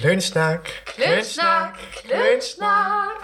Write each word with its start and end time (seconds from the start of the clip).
Klönschnack. 0.00 0.62
Klönschnack, 0.86 1.74
Klönschnack. 2.06 3.20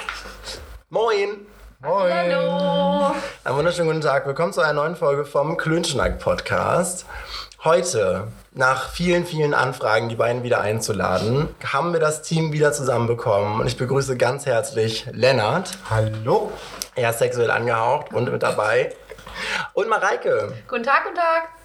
Moin! 0.90 1.46
Moin. 1.80 2.12
Hallo. 2.12 3.14
Einen 3.44 3.56
wunderschönen 3.56 3.88
guten 3.88 4.02
Tag. 4.02 4.26
Willkommen 4.26 4.52
zu 4.52 4.60
einer 4.60 4.74
neuen 4.74 4.94
Folge 4.94 5.24
vom 5.24 5.56
Klönschnack 5.56 6.18
Podcast. 6.18 7.06
Heute, 7.64 8.28
nach 8.52 8.90
vielen, 8.90 9.24
vielen 9.24 9.54
Anfragen, 9.54 10.10
die 10.10 10.16
beiden 10.16 10.42
wieder 10.42 10.60
einzuladen, 10.60 11.48
haben 11.64 11.94
wir 11.94 12.00
das 12.00 12.20
Team 12.20 12.52
wieder 12.52 12.74
zusammenbekommen. 12.74 13.58
Und 13.58 13.66
ich 13.68 13.78
begrüße 13.78 14.18
ganz 14.18 14.44
herzlich 14.44 15.06
Lennart. 15.12 15.78
Hallo. 15.88 16.52
Er 16.94 17.08
ist 17.08 17.20
sexuell 17.20 17.50
angehaucht 17.50 18.12
und 18.12 18.30
mit 18.30 18.42
dabei. 18.42 18.94
Und 19.72 19.88
Mareike. 19.88 20.52
Guten 20.68 20.82
Tag, 20.82 21.04
guten 21.04 21.16
Tag. 21.16 21.55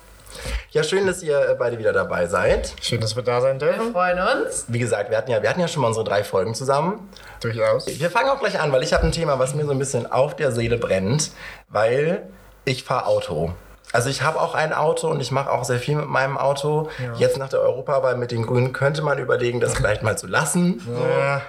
Ja, 0.72 0.84
schön, 0.84 1.06
dass 1.08 1.22
ihr 1.22 1.38
äh, 1.50 1.56
beide 1.58 1.78
wieder 1.78 1.94
dabei 1.94 2.28
seid. 2.28 2.74
Schön, 2.82 3.02
dass 3.02 3.16
wir 3.16 3.24
da 3.24 3.42
sein 3.42 3.60
Wir 3.60 3.68
dürfen. 3.74 3.92
freuen 3.92 4.20
uns. 4.20 4.66
Wie 4.68 4.80
gesagt, 4.80 5.10
wir 5.10 5.18
hatten 5.18 5.32
ja, 5.32 5.42
wir 5.42 5.50
hatten 5.50 5.60
ja 5.60 5.68
schon 5.68 5.82
mal 5.82 5.90
unsere 5.90 6.06
drei 6.06 6.24
Folgen 6.24 6.56
zusammen. 6.56 7.10
Durchaus. 7.42 7.88
Wir 7.88 8.10
fangen 8.10 8.30
auch 8.30 8.40
gleich 8.40 8.60
an, 8.60 8.72
weil 8.72 8.84
ich 8.84 8.94
habe 8.94 9.04
ein 9.06 9.12
Thema, 9.12 9.40
was 9.40 9.54
mir 9.56 9.66
so 9.66 9.72
ein 9.72 9.80
bisschen 9.80 10.12
auf 10.12 10.36
der 10.36 10.52
Seele 10.52 10.78
brennt, 10.78 11.32
weil 11.70 12.24
ich 12.66 12.84
fahre 12.84 13.08
Auto. 13.08 13.54
Also 13.94 14.10
ich 14.10 14.22
habe 14.22 14.40
auch 14.40 14.56
ein 14.56 14.72
Auto 14.72 15.10
und 15.10 15.20
ich 15.20 15.32
mache 15.32 15.52
auch 15.52 15.66
sehr 15.66 15.80
viel 15.80 15.96
mit 15.98 16.08
meinem 16.08 16.38
Auto. 16.38 16.90
Jetzt 17.18 17.38
nach 17.38 17.50
der 17.50 17.60
Europawahl 17.60 18.16
mit 18.16 18.32
den 18.32 18.46
Grünen 18.46 18.72
könnte 18.72 19.02
man 19.02 19.18
überlegen, 19.18 19.60
das 19.60 19.74
vielleicht 19.74 20.02
mal 20.02 20.18
zu 20.18 20.28
lassen. 20.28 20.82
Ja. 21.20 21.42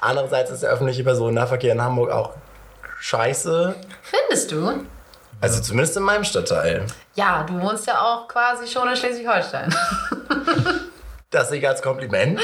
Andererseits 0.00 0.50
ist 0.50 0.62
der 0.62 0.70
öffentliche 0.70 1.04
Personennahverkehr 1.04 1.72
in 1.74 1.82
Hamburg 1.82 2.10
auch 2.10 2.30
scheiße. 3.00 3.74
Findest 4.02 4.52
du? 4.52 4.84
Also 5.40 5.60
zumindest 5.60 5.96
in 5.96 6.02
meinem 6.02 6.24
Stadtteil. 6.24 6.86
Ja, 7.14 7.44
du 7.44 7.60
wohnst 7.60 7.86
ja 7.86 8.00
auch 8.00 8.28
quasi 8.28 8.66
schon 8.66 8.88
in 8.88 8.96
Schleswig-Holstein. 8.96 9.74
Das 11.32 11.48
sehe 11.48 11.60
ich 11.60 11.68
als 11.68 11.80
Kompliment 11.80 12.40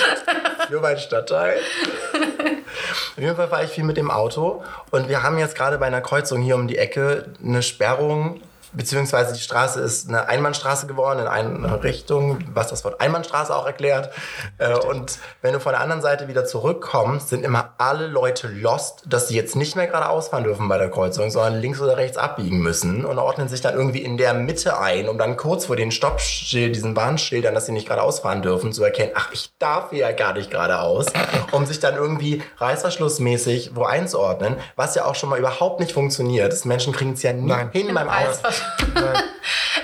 für 0.69 0.81
meinen 0.81 0.99
Stadtteil. 0.99 1.57
Auf 1.57 3.19
jeden 3.19 3.35
Fall 3.35 3.49
fahre 3.49 3.65
ich 3.65 3.73
viel 3.73 3.83
mit 3.83 3.97
dem 3.97 4.13
Auto 4.13 4.63
und 4.93 5.09
wir 5.09 5.25
haben 5.25 5.39
jetzt 5.39 5.57
gerade 5.57 5.77
bei 5.79 5.87
einer 5.87 6.01
Kreuzung 6.01 6.41
hier 6.41 6.55
um 6.55 6.69
die 6.69 6.79
Ecke 6.79 7.27
eine 7.43 7.65
Sperrung, 7.65 8.41
beziehungsweise 8.77 9.33
die 9.35 9.41
Straße 9.41 9.81
ist 9.81 10.09
eine 10.09 10.29
Einbahnstraße 10.29 10.87
geworden 10.87 11.21
in 11.21 11.27
eine 11.27 11.83
Richtung, 11.83 12.39
was 12.53 12.69
das 12.69 12.85
Wort 12.85 13.01
Einbahnstraße 13.01 13.55
auch 13.55 13.67
erklärt. 13.67 14.11
Äh, 14.59 14.75
Und 14.75 15.19
wenn 15.43 15.53
du 15.55 15.61
von 15.61 15.73
der 15.73 15.81
anderen 15.81 16.03
Seite 16.03 16.29
wieder 16.29 16.45
zurückkommst, 16.45 17.29
sind 17.29 17.45
immer 17.45 17.75
alle 17.79 18.07
Leute 18.07 18.49
lost, 18.49 19.03
dass 19.07 19.29
sie 19.29 19.37
jetzt 19.37 19.57
nicht 19.57 19.77
mehr 19.77 19.87
geradeaus 19.87 20.29
fahren 20.29 20.45
dürfen 20.45 20.69
bei 20.69 20.79
der 20.79 20.91
Kreuzung, 20.91 21.31
sondern 21.31 21.61
links 21.61 21.81
oder 21.81 21.97
rechts 21.97 22.17
abbiegen 22.17 22.59
müssen 22.59 23.05
und 23.05 23.19
ordnen 23.19 23.49
sich 23.49 23.61
dann 23.61 23.75
irgendwie 23.75 24.03
in 24.03 24.17
der 24.17 24.35
Mitte 24.35 24.79
ein, 24.79 25.09
um 25.09 25.19
dann 25.19 25.37
kurz 25.37 25.67
vor 25.67 25.77
den 25.77 25.91
Stoppschild, 25.91 26.75
diesen 26.77 26.95
Warnschildern, 26.97 27.55
dass 27.55 27.67
sie 27.67 27.73
nicht 27.73 27.87
geradeaus 27.87 28.21
fahren 28.21 28.43
dürfen, 28.43 28.73
zu 28.73 28.85
erkennen, 28.85 29.13
ach, 29.15 29.31
ich 29.33 29.51
darf 29.59 29.91
hier 29.91 30.01
ja 30.01 30.13
gar 30.13 30.35
nicht 30.35 30.51
geradeaus, 30.51 31.07
um 31.53 31.65
sich 31.67 31.81
dann 31.81 31.95
irgendwie 31.95 32.43
reißverschlussmäßig 32.59 33.73
wo 33.75 33.85
einzuordnen, 33.85 34.57
was 34.77 34.95
ja 34.95 35.05
auch 35.05 35.15
schon 35.15 35.31
mal 35.31 35.39
überhaupt 35.39 35.81
nicht 35.81 35.93
funktioniert. 35.93 36.53
Das 36.53 36.65
Menschen 36.65 36.93
kriegen 36.93 37.13
es 37.13 37.23
ja 37.23 37.33
nie 37.33 37.47
Nein. 37.47 37.71
hin 37.73 37.93
beim 37.95 38.09
Auto. 38.09 38.27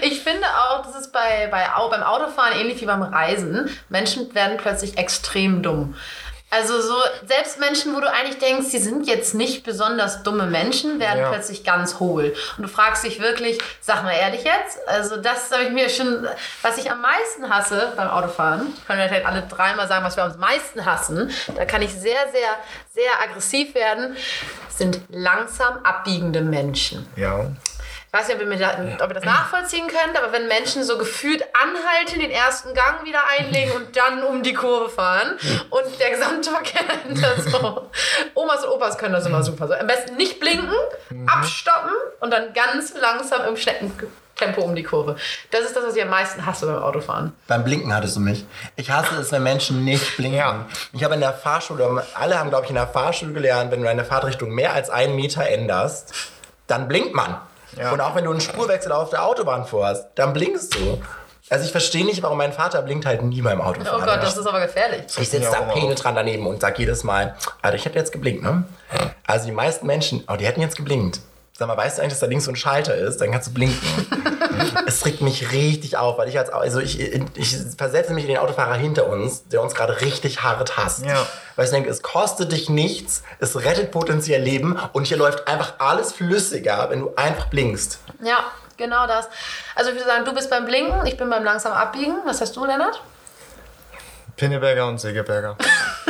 Ich 0.01 0.21
finde 0.23 0.45
auch, 0.47 0.85
das 0.85 0.97
ist 0.97 1.13
bei, 1.13 1.47
bei, 1.51 1.67
beim 1.91 2.03
Autofahren 2.03 2.59
ähnlich 2.59 2.81
wie 2.81 2.87
beim 2.87 3.03
Reisen. 3.03 3.71
Menschen 3.89 4.35
werden 4.35 4.57
plötzlich 4.57 4.99
extrem 4.99 5.63
dumm. 5.63 5.95
Also 6.51 6.83
so, 6.83 6.95
selbst 7.27 7.61
Menschen, 7.61 7.95
wo 7.95 8.01
du 8.01 8.11
eigentlich 8.11 8.39
denkst, 8.39 8.67
sie 8.69 8.79
sind 8.79 9.07
jetzt 9.07 9.33
nicht 9.35 9.63
besonders 9.65 10.23
dumme 10.23 10.47
Menschen, 10.47 11.01
werden 11.01 11.21
Ja. 11.21 11.31
plötzlich 11.31 11.65
ganz 11.65 11.99
hohl. 11.99 12.35
Und 12.59 12.65
du 12.65 12.69
fragst 12.69 13.05
dich 13.05 13.21
wirklich, 13.21 13.59
sag 13.81 14.03
mal 14.03 14.13
ehrlich 14.13 14.45
jetzt, 14.45 14.79
also 14.87 15.17
das 15.17 15.51
habe 15.51 15.63
ich 15.65 15.71
mir 15.71 15.89
schon, 15.89 16.27
was 16.61 16.77
ich 16.77 16.91
am 16.91 17.01
meisten 17.01 17.49
hasse 17.49 17.93
beim 17.97 18.09
Autofahren, 18.09 18.67
können 18.87 18.99
wir 18.99 19.09
vielleicht 19.09 19.25
alle 19.27 19.43
dreimal 19.49 19.89
sagen, 19.89 20.05
was 20.05 20.17
wir 20.17 20.25
am 20.25 20.39
meisten 20.39 20.85
hassen, 20.85 21.31
da 21.57 21.65
kann 21.65 21.81
ich 21.81 21.93
sehr, 21.95 22.21
sehr, 22.33 22.51
sehr 22.93 23.11
aggressiv 23.23 23.75
werden, 23.75 24.15
sind 24.69 25.01
langsam 25.09 25.79
abbiegende 25.85 26.43
Menschen. 26.43 27.09
Ja. 27.17 27.47
Ich 28.15 28.19
weiß 28.19 28.29
nicht, 28.29 28.43
ob 28.43 28.47
ihr, 28.47 28.59
da, 28.59 29.05
ob 29.05 29.11
ihr 29.11 29.15
das 29.15 29.25
nachvollziehen 29.25 29.87
könnt, 29.87 30.23
aber 30.23 30.33
wenn 30.35 30.47
Menschen 30.47 30.85
so 30.85 30.99
gefühlt 30.99 31.43
anhalten, 31.55 32.21
den 32.21 32.31
ersten 32.31 32.75
Gang 32.75 33.07
wieder 33.07 33.21
einlegen 33.39 33.73
und 33.73 33.97
dann 33.97 34.23
um 34.23 34.43
die 34.43 34.53
Kurve 34.53 34.91
fahren 34.91 35.39
und 35.71 35.99
der 35.99 36.11
gesamte 36.11 36.51
Verkehr 36.51 36.83
dahinter 37.07 37.41
so. 37.41 37.91
Omas 38.35 38.67
und 38.67 38.71
Opas 38.73 38.99
können 38.99 39.15
das 39.15 39.25
immer 39.25 39.43
super. 39.43 39.67
So, 39.67 39.73
am 39.73 39.87
besten 39.87 40.19
nicht 40.19 40.41
blinken, 40.41 40.75
abstoppen 41.25 41.93
und 42.21 42.31
dann 42.31 42.53
ganz 42.53 42.93
langsam 43.01 43.47
im 43.49 43.57
Schneckentempo 43.57 44.61
um 44.61 44.75
die 44.75 44.83
Kurve. 44.83 45.17
Das 45.51 45.63
ist 45.63 45.75
das, 45.75 45.83
was 45.83 45.97
ich 45.97 46.03
am 46.03 46.11
meisten 46.11 46.45
hasse 46.45 46.67
beim 46.67 46.83
Autofahren. 46.83 47.33
Beim 47.47 47.65
Blinken 47.65 47.95
hattest 47.95 48.17
du 48.17 48.21
mich. 48.21 48.45
Ich 48.77 48.91
hasse 48.91 49.17
es, 49.23 49.33
wenn 49.33 49.43
Menschen 49.43 49.87
nicht 49.87 50.17
blinken. 50.19 50.39
Ja. 50.39 50.67
Ich 50.93 51.03
habe 51.03 51.15
in 51.15 51.21
der 51.21 51.33
Fahrschule, 51.33 52.05
alle 52.13 52.39
haben, 52.39 52.51
glaube 52.51 52.65
ich, 52.65 52.71
in 52.71 52.77
der 52.77 52.89
Fahrschule 52.89 53.33
gelernt, 53.33 53.71
wenn 53.71 53.81
du 53.81 53.87
deine 53.87 54.05
Fahrtrichtung 54.05 54.51
mehr 54.51 54.75
als 54.75 54.91
einen 54.91 55.17
Meter 55.17 55.49
änderst, 55.49 56.13
dann 56.67 56.89
blinkt 56.89 57.15
man. 57.15 57.41
Ja. 57.77 57.93
Und 57.93 58.01
auch 58.01 58.15
wenn 58.15 58.25
du 58.25 58.31
einen 58.31 58.41
Spurwechsel 58.41 58.93
auf 58.93 59.11
der 59.11 59.25
Autobahn 59.25 59.67
vorhast, 59.67 60.07
dann 60.15 60.33
blinkst 60.33 60.75
du. 60.75 61.01
Also 61.51 61.65
ich 61.65 61.73
verstehe 61.73 62.05
nicht, 62.05 62.23
warum 62.23 62.39
mein 62.39 62.53
Vater 62.53 62.81
blinkt 62.83 63.05
halt 63.05 63.23
nie 63.23 63.43
beim 63.43 63.61
Oh 63.61 63.65
Autofahren. 63.65 64.05
Gott, 64.05 64.23
das 64.23 64.37
ist 64.37 64.47
aber 64.47 64.61
gefährlich. 64.61 65.03
ich 65.07 65.29
sitze 65.29 65.51
da 65.51 65.59
aber 65.59 65.73
penetrant 65.73 66.17
daneben 66.17 66.47
und 66.47 66.61
sag 66.61 66.79
jedes 66.79 67.05
Mal, 67.05 67.35
Alter, 67.61 67.77
ich 67.77 67.85
hätte 67.85 67.99
jetzt 67.99 68.13
geblinkt, 68.13 68.43
ne? 68.43 68.65
Also 69.27 69.47
die 69.47 69.53
meisten 69.53 69.87
Menschen, 69.87 70.25
oh, 70.29 70.37
die 70.37 70.47
hätten 70.47 70.61
jetzt 70.61 70.77
geblinkt. 70.77 71.21
Sag 71.59 71.69
mal, 71.69 71.77
weißt 71.77 71.99
du 71.99 72.03
eigentlich, 72.03 72.15
dass 72.15 72.21
da 72.21 72.27
links 72.27 72.47
so 72.47 72.51
ein 72.51 72.57
Schalter 72.57 72.95
ist? 72.95 73.21
Dann 73.21 73.31
kannst 73.31 73.49
du 73.49 73.53
blinken. 73.53 74.07
es 74.87 75.05
regt 75.05 75.21
mich 75.21 75.53
richtig 75.53 75.99
auf, 75.99 76.17
weil 76.17 76.29
ich 76.29 76.39
als, 76.39 76.49
also 76.49 76.81
ich, 76.81 76.99
ich 76.99 77.57
versetze 77.77 78.15
mich 78.15 78.25
in 78.25 78.31
den 78.31 78.39
Autofahrer 78.39 78.75
hinter 78.75 79.07
uns, 79.07 79.47
der 79.49 79.61
uns 79.61 79.75
gerade 79.75 80.01
richtig 80.01 80.43
hart 80.43 80.79
hasst. 80.79 81.05
Ja. 81.05 81.27
Weil 81.57 81.67
ich 81.67 81.71
denke, 81.71 81.91
es 81.91 82.03
kostet 82.03 82.53
dich 82.53 82.71
nichts, 82.71 83.23
es 83.39 83.55
rettet 83.65 83.91
potenziell 83.91 84.43
Leben 84.43 84.79
und 84.95 85.07
hier 85.07 85.19
läuft 85.19 85.47
einfach 85.47 85.75
alles 85.79 86.13
flüssiger, 86.13 86.89
wenn 86.89 87.01
du 87.01 87.13
einfach 87.17 87.49
blinkst. 87.49 87.99
Ja, 88.23 88.45
genau 88.79 89.07
das. 89.07 89.29
Also 89.75 89.91
ich 89.91 89.97
würde 89.97 90.09
sagen, 90.09 90.25
du 90.25 90.33
bist 90.33 90.49
beim 90.49 90.65
Blinken, 90.65 91.07
ich 91.07 91.19
bin 91.19 91.29
beim 91.29 91.45
langsam 91.45 91.73
Abbiegen. 91.75 92.15
Was 92.25 92.41
hast 92.41 92.57
du, 92.57 92.65
Lennart? 92.65 93.03
Pinneberger 94.37 94.87
und 94.87 94.99
Segeberger. 94.99 95.57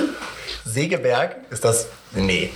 Segeberg 0.64 1.36
ist 1.50 1.64
das. 1.64 1.88
Nee. 2.14 2.52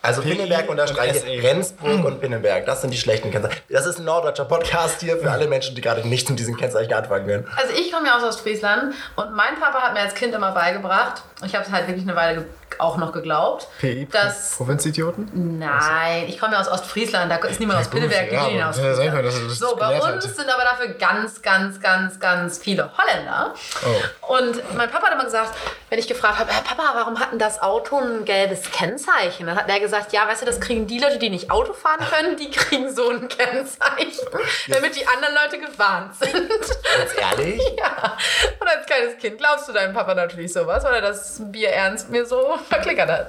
Also 0.00 0.22
PI 0.22 0.34
Pinneberg 0.34 0.68
unterstreiche. 0.68 1.22
Rendsburg 1.42 2.04
und 2.04 2.20
Pinneberg. 2.20 2.64
Das 2.66 2.80
sind 2.80 2.92
die 2.92 2.98
schlechten 2.98 3.30
Kennzeichen. 3.30 3.60
Das 3.68 3.86
ist 3.86 3.98
ein 3.98 4.04
norddeutscher 4.04 4.44
Podcast 4.44 5.00
hier 5.00 5.18
für 5.18 5.30
alle 5.30 5.48
Menschen, 5.48 5.74
die 5.74 5.80
gerade 5.80 6.06
nicht 6.06 6.30
mit 6.30 6.38
diesen 6.38 6.56
Kennzeichen 6.56 6.92
anfangen 6.92 7.26
können. 7.26 7.48
Also 7.56 7.74
ich 7.74 7.92
komme 7.92 8.06
ja 8.06 8.16
aus 8.16 8.22
Ostfriesland 8.22 8.94
und 9.16 9.34
mein 9.34 9.58
Papa 9.60 9.80
hat 9.82 9.94
mir 9.94 10.00
als 10.00 10.14
Kind 10.14 10.34
immer 10.34 10.52
beigebracht, 10.52 11.22
ich 11.44 11.54
habe 11.54 11.64
es 11.64 11.72
halt 11.72 11.88
wirklich 11.88 12.06
eine 12.06 12.16
Weile 12.16 12.46
auch 12.78 12.96
noch 12.96 13.12
geglaubt, 13.12 13.68
PI, 13.80 14.06
dass... 14.10 14.56
Provinzidioten? 14.56 15.58
Nein, 15.58 16.24
ich 16.28 16.38
komme 16.38 16.54
ja 16.54 16.60
aus 16.60 16.68
Ostfriesland, 16.68 17.30
da 17.30 17.36
ist 17.36 17.60
niemand 17.60 17.80
aus 17.80 17.88
Pinneberg, 17.88 18.30
ja, 18.30 18.48
ja, 18.48 18.70
aus 18.70 18.78
er 18.78 19.22
das 19.22 19.34
So, 19.58 19.76
bei 19.76 19.96
uns 19.96 20.04
hat. 20.26 20.36
sind 20.36 20.48
aber 20.48 20.64
dafür 20.64 20.88
ganz, 20.94 21.40
ganz, 21.42 21.80
ganz, 21.80 22.20
ganz 22.20 22.58
viele 22.58 22.90
Holländer. 22.96 23.54
Oh. 23.84 24.36
Und 24.36 24.76
mein 24.76 24.90
Papa 24.90 25.06
hat 25.06 25.14
immer 25.14 25.24
gesagt, 25.24 25.54
wenn 25.88 25.98
ich 25.98 26.08
gefragt 26.08 26.38
habe, 26.38 26.52
"Herr 26.52 26.62
Papa, 26.62 26.82
warum 26.94 27.18
hat 27.20 27.32
denn 27.32 27.38
das 27.38 27.62
Auto 27.62 27.98
ein 27.98 28.24
gelbes 28.24 28.70
Kennzeichen? 28.72 29.46
Dann 29.46 29.56
hat 29.56 29.68
er 29.68 29.80
gesagt, 29.80 30.12
ja, 30.12 30.26
weißt 30.26 30.42
du, 30.42 30.46
das 30.46 30.60
kriegen 30.60 30.86
die 30.86 30.98
Leute, 30.98 31.18
die 31.18 31.30
nicht 31.30 31.50
Auto 31.50 31.72
fahren 31.72 32.04
können, 32.10 32.36
die 32.36 32.50
kriegen 32.50 32.94
so 32.94 33.08
ein 33.10 33.28
Kennzeichen, 33.28 34.26
damit 34.68 34.96
die 34.96 35.06
anderen 35.06 35.34
Leute 35.34 35.58
gewarnt 35.58 36.14
sind. 36.16 36.48
Ganz 36.50 37.10
ehrlich? 37.18 37.62
Ja. 37.76 38.16
Und 38.58 38.68
als 38.68 38.86
kleines 38.86 39.18
Kind 39.18 39.38
glaubst 39.38 39.68
du 39.68 39.72
deinem 39.72 39.92
Papa 39.92 40.14
natürlich 40.14 40.52
sowas, 40.52 40.82
weil 40.84 40.94
er 40.94 41.00
das 41.02 41.40
Bier 41.40 41.70
ernst 41.70 42.08
mir 42.10 42.24
so 42.24 42.55
verklickert 42.68 43.10
hat. 43.10 43.26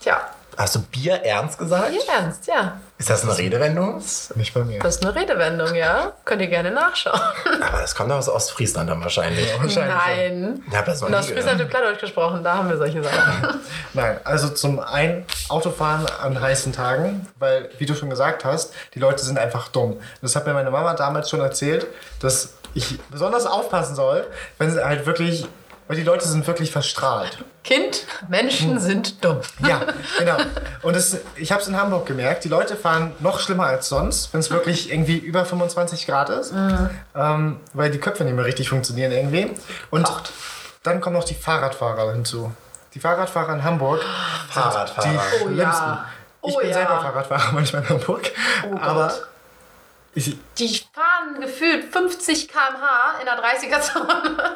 Tja, 0.00 0.20
Hast 0.56 0.76
du 0.76 0.82
Bier 0.82 1.14
ernst 1.24 1.58
gesagt? 1.58 1.90
Bier 1.90 2.02
ernst, 2.08 2.46
ja. 2.46 2.80
Ist 2.96 3.10
das 3.10 3.24
eine 3.24 3.36
Redewendung? 3.36 4.00
Nicht 4.36 4.54
bei 4.54 4.62
mir. 4.62 4.78
Das 4.80 4.96
ist 4.96 5.04
eine 5.04 5.14
Redewendung, 5.14 5.74
ja. 5.74 6.12
Könnt 6.24 6.42
ihr 6.42 6.48
gerne 6.48 6.70
nachschauen. 6.70 7.20
Aber 7.60 7.80
das 7.80 7.94
kommt 7.94 8.10
doch 8.10 8.16
aus 8.16 8.28
Ostfriesland 8.28 8.88
dann 8.88 9.02
wahrscheinlich. 9.02 9.48
Wahrscheinlich. 9.60 9.94
Nein. 9.94 10.64
Ich 10.68 10.76
habe 10.76 10.86
das 10.86 11.00
noch 11.00 11.08
Und 11.08 11.12
nie 11.12 11.18
aus 11.18 11.26
Friesland 11.26 11.58
wird. 11.58 11.70
Plattdeutsch 11.70 12.00
gesprochen, 12.00 12.44
da 12.44 12.58
haben 12.58 12.68
wir 12.68 12.76
solche 12.76 13.02
Sachen. 13.02 13.60
Nein, 13.94 14.20
also 14.22 14.48
zum 14.50 14.78
einen 14.78 15.24
Autofahren 15.48 16.06
an 16.22 16.40
heißen 16.40 16.72
Tagen, 16.72 17.26
weil, 17.38 17.70
wie 17.78 17.86
du 17.86 17.94
schon 17.94 18.10
gesagt 18.10 18.44
hast, 18.44 18.72
die 18.94 19.00
Leute 19.00 19.24
sind 19.24 19.38
einfach 19.38 19.68
dumm. 19.68 20.00
Das 20.22 20.36
hat 20.36 20.46
mir 20.46 20.54
meine 20.54 20.70
Mama 20.70 20.94
damals 20.94 21.30
schon 21.30 21.40
erzählt, 21.40 21.86
dass 22.20 22.54
ich 22.74 23.00
besonders 23.10 23.46
aufpassen 23.46 23.94
soll, 23.94 24.26
wenn 24.58 24.70
sie 24.70 24.84
halt 24.84 25.06
wirklich, 25.06 25.46
weil 25.86 25.96
die 25.96 26.02
Leute 26.02 26.26
sind 26.26 26.46
wirklich 26.46 26.70
verstrahlt. 26.70 27.38
Kind, 27.62 28.06
Menschen 28.28 28.78
sind 28.78 29.24
dumm. 29.24 29.40
Ja, 29.66 29.80
genau. 30.18 30.36
Und 30.82 30.96
das, 30.96 31.16
ich 31.36 31.50
habe 31.52 31.62
es 31.62 31.68
in 31.68 31.76
Hamburg 31.76 32.06
gemerkt, 32.06 32.44
die 32.44 32.48
Leute 32.48 32.76
fahren 32.76 33.12
noch 33.20 33.38
schlimmer 33.40 33.66
als 33.66 33.88
sonst, 33.88 34.32
wenn 34.32 34.40
es 34.40 34.50
wirklich 34.50 34.90
irgendwie 34.92 35.16
über 35.18 35.44
25 35.44 36.06
Grad 36.06 36.30
ist, 36.30 36.52
ähm, 37.14 37.60
weil 37.72 37.90
die 37.90 37.98
Köpfe 37.98 38.24
nicht 38.24 38.34
mehr 38.34 38.44
richtig 38.44 38.68
funktionieren 38.68 39.12
irgendwie. 39.12 39.50
Und 39.90 40.10
dann 40.82 41.00
kommen 41.00 41.16
noch 41.16 41.24
die 41.24 41.34
Fahrradfahrer 41.34 42.12
hinzu. 42.12 42.52
Die 42.94 43.00
Fahrradfahrer 43.00 43.54
in 43.54 43.64
Hamburg 43.64 44.00
Fahrradfahrer. 44.50 45.08
die 45.08 45.16
Oh 45.16 45.38
schlimmsten. 45.46 45.58
ja. 45.60 46.04
Ich 46.46 46.54
Oh 46.54 46.58
bin 46.58 46.68
ja. 46.68 46.74
selber 46.74 47.00
Fahrradfahrer 47.00 47.48
manchmal 47.52 47.82
in 47.82 47.88
Hamburg, 47.88 48.30
Oh 48.70 48.76
Gott. 48.76 49.26
Ich, 50.16 50.36
Die 50.58 50.80
fahren 50.92 51.40
gefühlt 51.40 51.92
50 51.92 52.48
km/h 52.48 53.18
in 53.20 53.26
der 53.26 53.42
30er-Zone. 53.42 54.54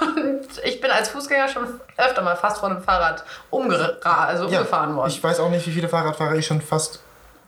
Und 0.00 0.48
ich 0.64 0.80
bin 0.80 0.90
als 0.90 1.10
Fußgänger 1.10 1.48
schon 1.48 1.80
öfter 1.96 2.22
mal 2.22 2.36
fast 2.36 2.58
von 2.58 2.72
einem 2.72 2.82
Fahrrad 2.82 3.24
umgera 3.50 4.24
also 4.24 4.46
umgefahren 4.46 4.96
worden. 4.96 5.08
Ich 5.08 5.22
weiß 5.22 5.38
auch 5.40 5.50
nicht, 5.50 5.66
wie 5.66 5.72
viele 5.72 5.88
Fahrradfahrer 5.88 6.34
ich 6.34 6.46
schon 6.46 6.60
fast 6.60 7.00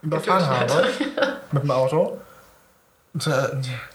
überfahren 0.02 0.46
habe 0.46 0.86
mit 1.50 1.62
dem 1.64 1.70
Auto. 1.70 2.18
Und, 3.14 3.26
äh, 3.26 3.30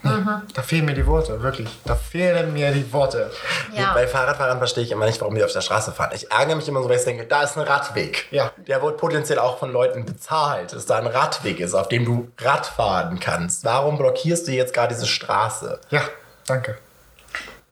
Mhm. 0.03 0.43
Da 0.53 0.61
fehlen 0.61 0.85
mir 0.85 0.93
die 0.93 1.05
Worte, 1.07 1.41
wirklich. 1.41 1.69
Da 1.85 1.95
fehlen 1.95 2.53
mir 2.53 2.71
die 2.71 2.91
Worte. 2.93 3.31
ja. 3.73 3.93
Bei 3.93 4.07
Fahrradfahrern 4.07 4.59
verstehe 4.59 4.83
ich 4.83 4.91
immer 4.91 5.05
nicht, 5.05 5.19
warum 5.21 5.33
die 5.35 5.43
auf 5.43 5.51
der 5.51 5.61
Straße 5.61 5.91
fahren. 5.91 6.11
Ich 6.13 6.31
ärgere 6.31 6.55
mich 6.55 6.67
immer 6.67 6.83
so, 6.83 6.89
weil 6.89 6.97
ich 6.97 7.03
denke, 7.03 7.25
da 7.25 7.41
ist 7.43 7.57
ein 7.57 7.63
Radweg. 7.63 8.27
Ja. 8.31 8.51
Der 8.57 8.81
wird 8.83 8.97
potenziell 8.97 9.39
auch 9.39 9.57
von 9.57 9.71
Leuten 9.71 10.05
bezahlt, 10.05 10.73
dass 10.73 10.85
da 10.85 10.97
ein 10.97 11.07
Radweg 11.07 11.59
ist, 11.59 11.73
auf 11.73 11.89
dem 11.89 12.05
du 12.05 12.31
Rad 12.39 12.67
fahren 12.67 13.19
kannst. 13.19 13.65
Warum 13.65 13.97
blockierst 13.97 14.47
du 14.47 14.51
jetzt 14.51 14.73
gerade 14.73 14.93
diese 14.93 15.07
Straße? 15.07 15.79
Ja, 15.89 16.01
danke. 16.45 16.77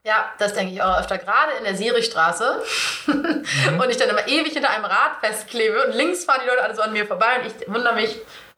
Ja, 0.04 0.26
das 0.38 0.54
denke 0.54 0.74
ich 0.74 0.82
auch 0.84 1.00
öfter, 1.00 1.18
gerade 1.18 1.52
in 1.58 1.64
der 1.64 1.76
Sirichstraße. 1.76 2.62
und 3.08 3.90
ich 3.90 3.98
dann 3.98 4.10
immer 4.10 4.28
ewig 4.28 4.54
hinter 4.54 4.70
einem 4.70 4.86
Rad 4.86 5.14
festklebe 5.22 5.84
und 5.86 5.94
links 5.96 6.26
fahren 6.26 6.42
die 6.44 6.48
Leute 6.50 6.64
alle 6.64 6.76
so 6.76 6.82
an 6.84 6.94
mir 6.94 7.06
vorbei 7.08 7.40
und 7.42 7.48
ich 7.48 7.68
wundere 7.68 7.96
mich, 7.96 8.16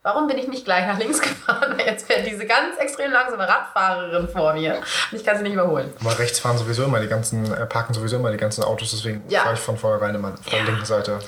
warum 0.07 0.25
bin 0.27 0.37
ich 0.37 0.47
nicht 0.47 0.63
gleich 0.63 0.87
nach 0.87 0.97
links 0.97 1.19
gefahren? 1.27 1.75
Jetzt 1.85 2.07
fährt 2.07 2.25
diese 2.25 2.45
ganz 2.45 2.77
extrem 2.77 3.11
langsame 3.11 3.45
Radfahrerin 3.47 4.29
vor 4.29 4.53
mir 4.53 4.75
und 5.11 5.17
ich 5.17 5.25
kann 5.25 5.35
sie 5.35 5.43
nicht 5.43 5.53
überholen. 5.53 5.93
Aber 5.99 6.17
rechts 6.17 6.39
fahren 6.39 6.57
sowieso 6.57 6.85
immer 6.85 7.01
die 7.01 7.07
ganzen, 7.07 7.51
äh, 7.53 7.65
parken 7.65 7.93
sowieso 7.93 8.15
immer 8.15 8.31
die 8.31 8.37
ganzen 8.37 8.63
Autos, 8.63 8.91
deswegen 8.91 9.21
Ja. 9.27 9.41
fahre 9.41 9.55
ich 9.55 9.59
von 9.59 9.77
vornherein 9.77 10.15
immer 10.15 10.29
auf 10.29 10.49
der 10.49 10.59
Ja. 10.59 10.65
linken 10.65 10.85
Seite. 10.85 11.19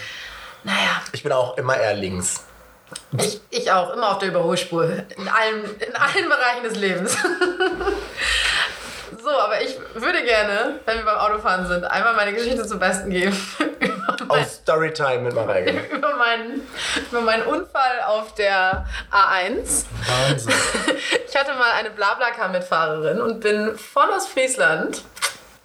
Naja, 0.64 1.02
Ich 1.12 1.24
bin 1.24 1.32
auch 1.34 1.58
immer 1.58 1.76
eher 1.78 1.94
links. 1.94 2.46
ich, 3.18 3.42
ich 3.50 3.70
auch, 3.72 3.94
immer 3.94 4.12
auf 4.12 4.20
der 4.20 4.30
Überholspur. 4.30 4.86
In 4.86 5.28
allen, 5.28 5.64
in 5.80 5.96
allen 5.96 6.30
Bereichen 6.30 6.64
des 6.64 6.76
Lebens. 6.78 7.18
So, 9.22 9.30
aber 9.30 9.62
ich 9.62 9.78
würde 9.96 10.24
gerne, 10.24 10.80
wenn 10.86 10.98
wir 10.98 11.06
beim 11.06 11.18
Autofahren 11.18 11.68
sind, 11.68 11.84
einmal 11.84 12.14
meine 12.16 12.34
Geschichte 12.34 12.66
zum 12.66 12.80
Besten 12.80 13.10
geben. 13.10 13.36
Auf 14.28 14.44
Storytime 14.46 15.20
mit 15.20 15.34
Mareike. 15.34 15.72
über, 15.96 16.16
meinen, 16.16 16.62
über 17.10 17.22
meinen 17.22 17.44
Unfall 17.44 18.02
auf 18.06 18.34
der 18.36 18.86
A1. 19.12 19.86
Wahnsinn. 20.28 20.54
Ich 21.28 21.36
hatte 21.36 21.54
mal 21.54 21.72
eine 21.78 21.92
Blablacar-Mitfahrerin 21.92 23.22
und 23.22 23.40
bin 23.42 23.78
von 23.78 24.10
Ostfriesland, 24.10 25.04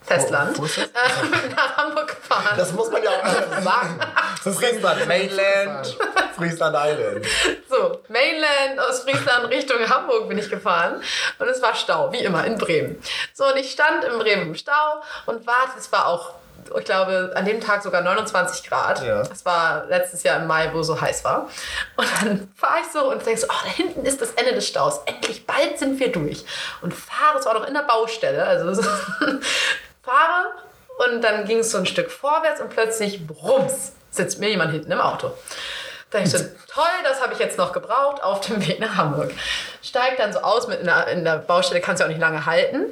Festland, 0.06 0.56
Wo- 0.58 0.62
wo 0.62 0.66
ist 0.66 0.76
das? 0.78 0.84
äh, 0.86 1.48
nach 1.56 1.76
Hamburg 1.76 2.08
gefahren. 2.08 2.54
Das 2.56 2.72
muss 2.72 2.90
man 2.90 3.02
ja 3.02 3.10
auch 3.10 3.22
einfach 3.22 3.62
sagen. 3.62 4.00
Das 4.44 4.46
ist 4.54 4.58
Friesland 4.60 5.06
Mainland, 5.08 5.96
Friesland 6.36 6.76
Island. 6.78 7.26
So, 7.70 8.00
Mainland 8.08 8.78
aus 8.88 9.00
Friesland 9.00 9.48
Richtung 9.50 9.78
Hamburg 9.88 10.28
bin 10.28 10.38
ich 10.38 10.50
gefahren 10.50 11.00
und 11.38 11.48
es 11.48 11.62
war 11.62 11.74
Stau, 11.74 12.12
wie 12.12 12.18
immer 12.24 12.44
in 12.44 12.58
Bremen. 12.58 13.02
So, 13.32 13.44
und 13.46 13.56
ich 13.56 13.70
stand 13.72 14.04
in 14.04 14.18
Bremen 14.18 14.42
im 14.48 14.54
Stau 14.54 15.02
und 15.26 15.46
warte, 15.46 15.78
es 15.78 15.90
war 15.90 16.06
auch, 16.08 16.34
ich 16.78 16.84
glaube, 16.84 17.32
an 17.34 17.44
dem 17.44 17.60
Tag 17.60 17.82
sogar 17.82 18.00
29 18.02 18.68
Grad. 18.68 19.02
Ja. 19.04 19.22
Das 19.22 19.44
war 19.44 19.84
letztes 19.86 20.22
Jahr 20.22 20.40
im 20.40 20.46
Mai, 20.46 20.70
wo 20.72 20.80
es 20.80 20.86
so 20.86 20.98
heiß 21.00 21.22
war. 21.24 21.48
Und 21.96 22.06
dann 22.22 22.52
fahre 22.56 22.78
ich 22.80 22.90
so 22.92 23.10
und 23.10 23.24
denke 23.24 23.40
so, 23.40 23.46
oh, 23.50 23.54
da 23.64 23.70
hinten 23.70 24.04
ist 24.06 24.20
das 24.20 24.30
Ende 24.32 24.54
des 24.54 24.66
Staus. 24.66 25.00
Endlich, 25.06 25.46
bald 25.46 25.78
sind 25.78 25.98
wir 26.00 26.10
durch. 26.10 26.44
Und 26.80 26.92
fahre, 26.94 27.38
es 27.38 27.44
war 27.46 27.54
noch 27.54 27.66
in 27.66 27.74
der 27.74 27.82
Baustelle, 27.82 28.44
also 28.44 28.82
fahre 30.04 30.52
und 31.06 31.22
dann 31.22 31.44
ging 31.46 31.58
es 31.58 31.70
so 31.70 31.78
ein 31.78 31.86
Stück 31.86 32.10
vorwärts 32.10 32.60
und 32.60 32.70
plötzlich, 32.70 33.26
brums, 33.26 33.92
sitzt 34.10 34.38
mir 34.38 34.50
jemand 34.50 34.72
hinten 34.72 34.92
im 34.92 35.00
Auto. 35.00 35.32
Da 36.10 36.20
ich 36.20 36.30
so, 36.30 36.38
toll, 36.72 36.84
das 37.02 37.20
habe 37.20 37.32
ich 37.32 37.38
jetzt 37.38 37.58
noch 37.58 37.72
gebraucht 37.72 38.22
auf 38.22 38.40
dem 38.40 38.64
Weg 38.66 38.80
nach 38.80 38.96
Hamburg. 38.96 39.32
Steigt 39.84 40.18
dann 40.18 40.32
so 40.32 40.40
aus, 40.40 40.66
mit 40.66 40.80
in 40.80 40.86
der, 40.86 41.06
in 41.08 41.24
der 41.24 41.36
Baustelle 41.36 41.80
kannst 41.80 42.00
du 42.00 42.04
auch 42.04 42.08
nicht 42.08 42.20
lange 42.20 42.46
halten. 42.46 42.86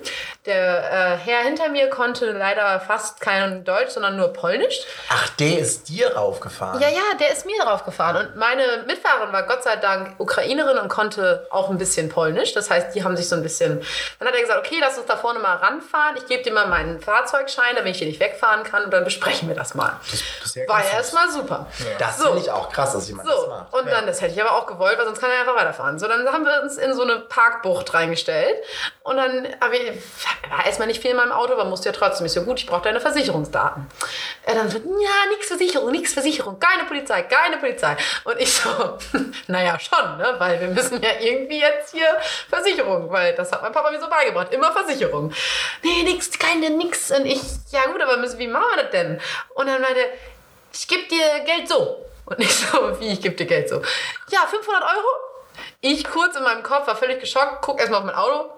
Der 0.44 1.14
äh, 1.14 1.16
Herr 1.16 1.42
hinter 1.44 1.68
mir 1.70 1.88
konnte 1.88 2.32
leider 2.32 2.80
fast 2.80 3.20
kein 3.20 3.64
Deutsch, 3.64 3.90
sondern 3.90 4.16
nur 4.16 4.32
Polnisch. 4.32 4.80
Ach, 5.08 5.28
der 5.30 5.58
ist 5.60 5.88
dir 5.88 6.14
raufgefahren. 6.16 6.80
Ja, 6.80 6.88
ja, 6.88 7.00
der 7.20 7.30
ist 7.32 7.46
mir 7.46 7.58
drauf 7.62 7.84
gefahren. 7.84 8.16
Und 8.16 8.36
meine 8.36 8.62
Mitfahrerin 8.86 9.32
war 9.32 9.44
Gott 9.44 9.62
sei 9.62 9.76
Dank 9.76 10.16
Ukrainerin 10.18 10.78
und 10.78 10.88
konnte 10.88 11.46
auch 11.50 11.70
ein 11.70 11.78
bisschen 11.78 12.08
Polnisch. 12.08 12.52
Das 12.54 12.68
heißt, 12.70 12.94
die 12.94 13.04
haben 13.04 13.16
sich 13.16 13.28
so 13.28 13.36
ein 13.36 13.42
bisschen. 13.42 13.80
Dann 14.18 14.28
hat 14.28 14.34
er 14.34 14.40
gesagt, 14.42 14.58
okay, 14.66 14.76
lass 14.80 14.98
uns 14.98 15.06
da 15.06 15.16
vorne 15.16 15.38
mal 15.38 15.54
ranfahren. 15.56 16.16
Ich 16.16 16.26
gebe 16.26 16.42
dir 16.42 16.52
mal 16.52 16.66
meinen 16.66 17.00
Fahrzeugschein, 17.00 17.76
damit 17.76 17.92
ich 17.92 17.98
hier 17.98 18.08
nicht 18.08 18.20
wegfahren 18.20 18.64
kann. 18.64 18.84
Und 18.84 18.90
dann 18.90 19.04
besprechen 19.04 19.48
wir 19.48 19.54
das 19.54 19.74
mal. 19.74 19.98
das 20.10 20.20
ist 20.46 20.56
ja 20.56 20.68
war 20.68 20.84
erstmal 20.84 21.30
super. 21.30 21.66
Das 21.98 22.18
So. 22.18 22.24
finde 22.26 22.40
ich 22.40 22.50
auch 22.50 22.68
krass, 22.70 22.92
dass 22.92 23.08
jemand 23.08 23.28
das 23.28 23.40
So, 23.40 23.46
macht. 23.48 23.72
und 23.72 23.86
dann, 23.88 24.06
das 24.06 24.20
hätte 24.20 24.34
ich 24.34 24.40
aber 24.42 24.56
auch 24.56 24.66
gewollt, 24.66 24.98
weil 24.98 25.06
sonst 25.06 25.20
kann 25.20 25.30
er 25.30 25.40
einfach 25.40 25.56
weiterfahren. 25.56 25.98
So, 25.98 26.08
dann 26.08 26.26
haben 26.30 26.44
wir 26.44 26.62
uns 26.62 26.76
in 26.82 26.94
so 26.94 27.02
eine 27.02 27.20
Parkbucht 27.20 27.94
reingestellt. 27.94 28.56
Und 29.02 29.16
dann 29.16 29.48
aber 29.60 29.74
ich, 29.74 29.92
war 30.50 30.66
erstmal 30.66 30.88
nicht 30.88 31.00
viel 31.00 31.12
in 31.12 31.16
meinem 31.16 31.32
Auto, 31.32 31.52
aber 31.52 31.64
musste 31.64 31.88
ja 31.88 31.92
trotzdem. 31.92 32.26
Ich 32.26 32.32
so, 32.32 32.42
gut, 32.42 32.58
ich 32.58 32.66
brauche 32.66 32.82
deine 32.82 33.00
Versicherungsdaten. 33.00 33.86
Er 34.44 34.54
dann 34.54 34.70
so, 34.70 34.78
ja, 34.78 35.30
nix 35.30 35.48
Versicherung, 35.48 35.90
nix 35.90 36.12
Versicherung, 36.12 36.58
keine 36.58 36.84
Polizei, 36.84 37.22
keine 37.22 37.56
Polizei. 37.56 37.96
Und 38.24 38.38
ich 38.38 38.52
so, 38.52 38.70
naja, 39.46 39.78
schon, 39.78 40.18
ne? 40.18 40.34
Weil 40.38 40.60
wir 40.60 40.68
müssen 40.68 41.02
ja 41.02 41.10
irgendwie 41.20 41.60
jetzt 41.60 41.92
hier 41.94 42.16
Versicherung, 42.48 43.10
weil 43.10 43.34
das 43.34 43.50
hat 43.52 43.62
mein 43.62 43.72
Papa 43.72 43.90
mir 43.90 44.00
so 44.00 44.08
beigebracht. 44.08 44.52
Immer 44.52 44.72
Versicherung. 44.72 45.32
Nee, 45.82 46.02
nix, 46.02 46.30
keine, 46.38 46.70
nix. 46.70 47.10
Und 47.10 47.26
ich, 47.26 47.40
ja 47.70 47.86
gut, 47.86 48.02
aber 48.02 48.16
müssen, 48.18 48.38
wie 48.38 48.48
machen 48.48 48.66
wir 48.74 48.82
das 48.82 48.92
denn? 48.92 49.20
Und 49.54 49.66
dann 49.66 49.80
meinte, 49.80 50.00
ich 50.72 50.88
gebe 50.88 51.02
dir 51.08 51.40
Geld 51.44 51.68
so. 51.68 52.04
Und 52.24 52.40
ich 52.40 52.54
so, 52.54 53.00
wie, 53.00 53.12
ich 53.12 53.20
gebe 53.20 53.34
dir 53.34 53.46
Geld 53.46 53.68
so? 53.68 53.82
Ja, 54.30 54.46
500 54.48 54.82
Euro? 54.82 55.31
Ich 55.84 56.04
kurz 56.04 56.36
in 56.36 56.44
meinem 56.44 56.62
Kopf, 56.62 56.86
war 56.86 56.94
völlig 56.94 57.18
geschockt, 57.18 57.60
guck 57.60 57.80
erstmal 57.80 57.98
auf 58.00 58.06
mein 58.06 58.14
Auto, 58.14 58.50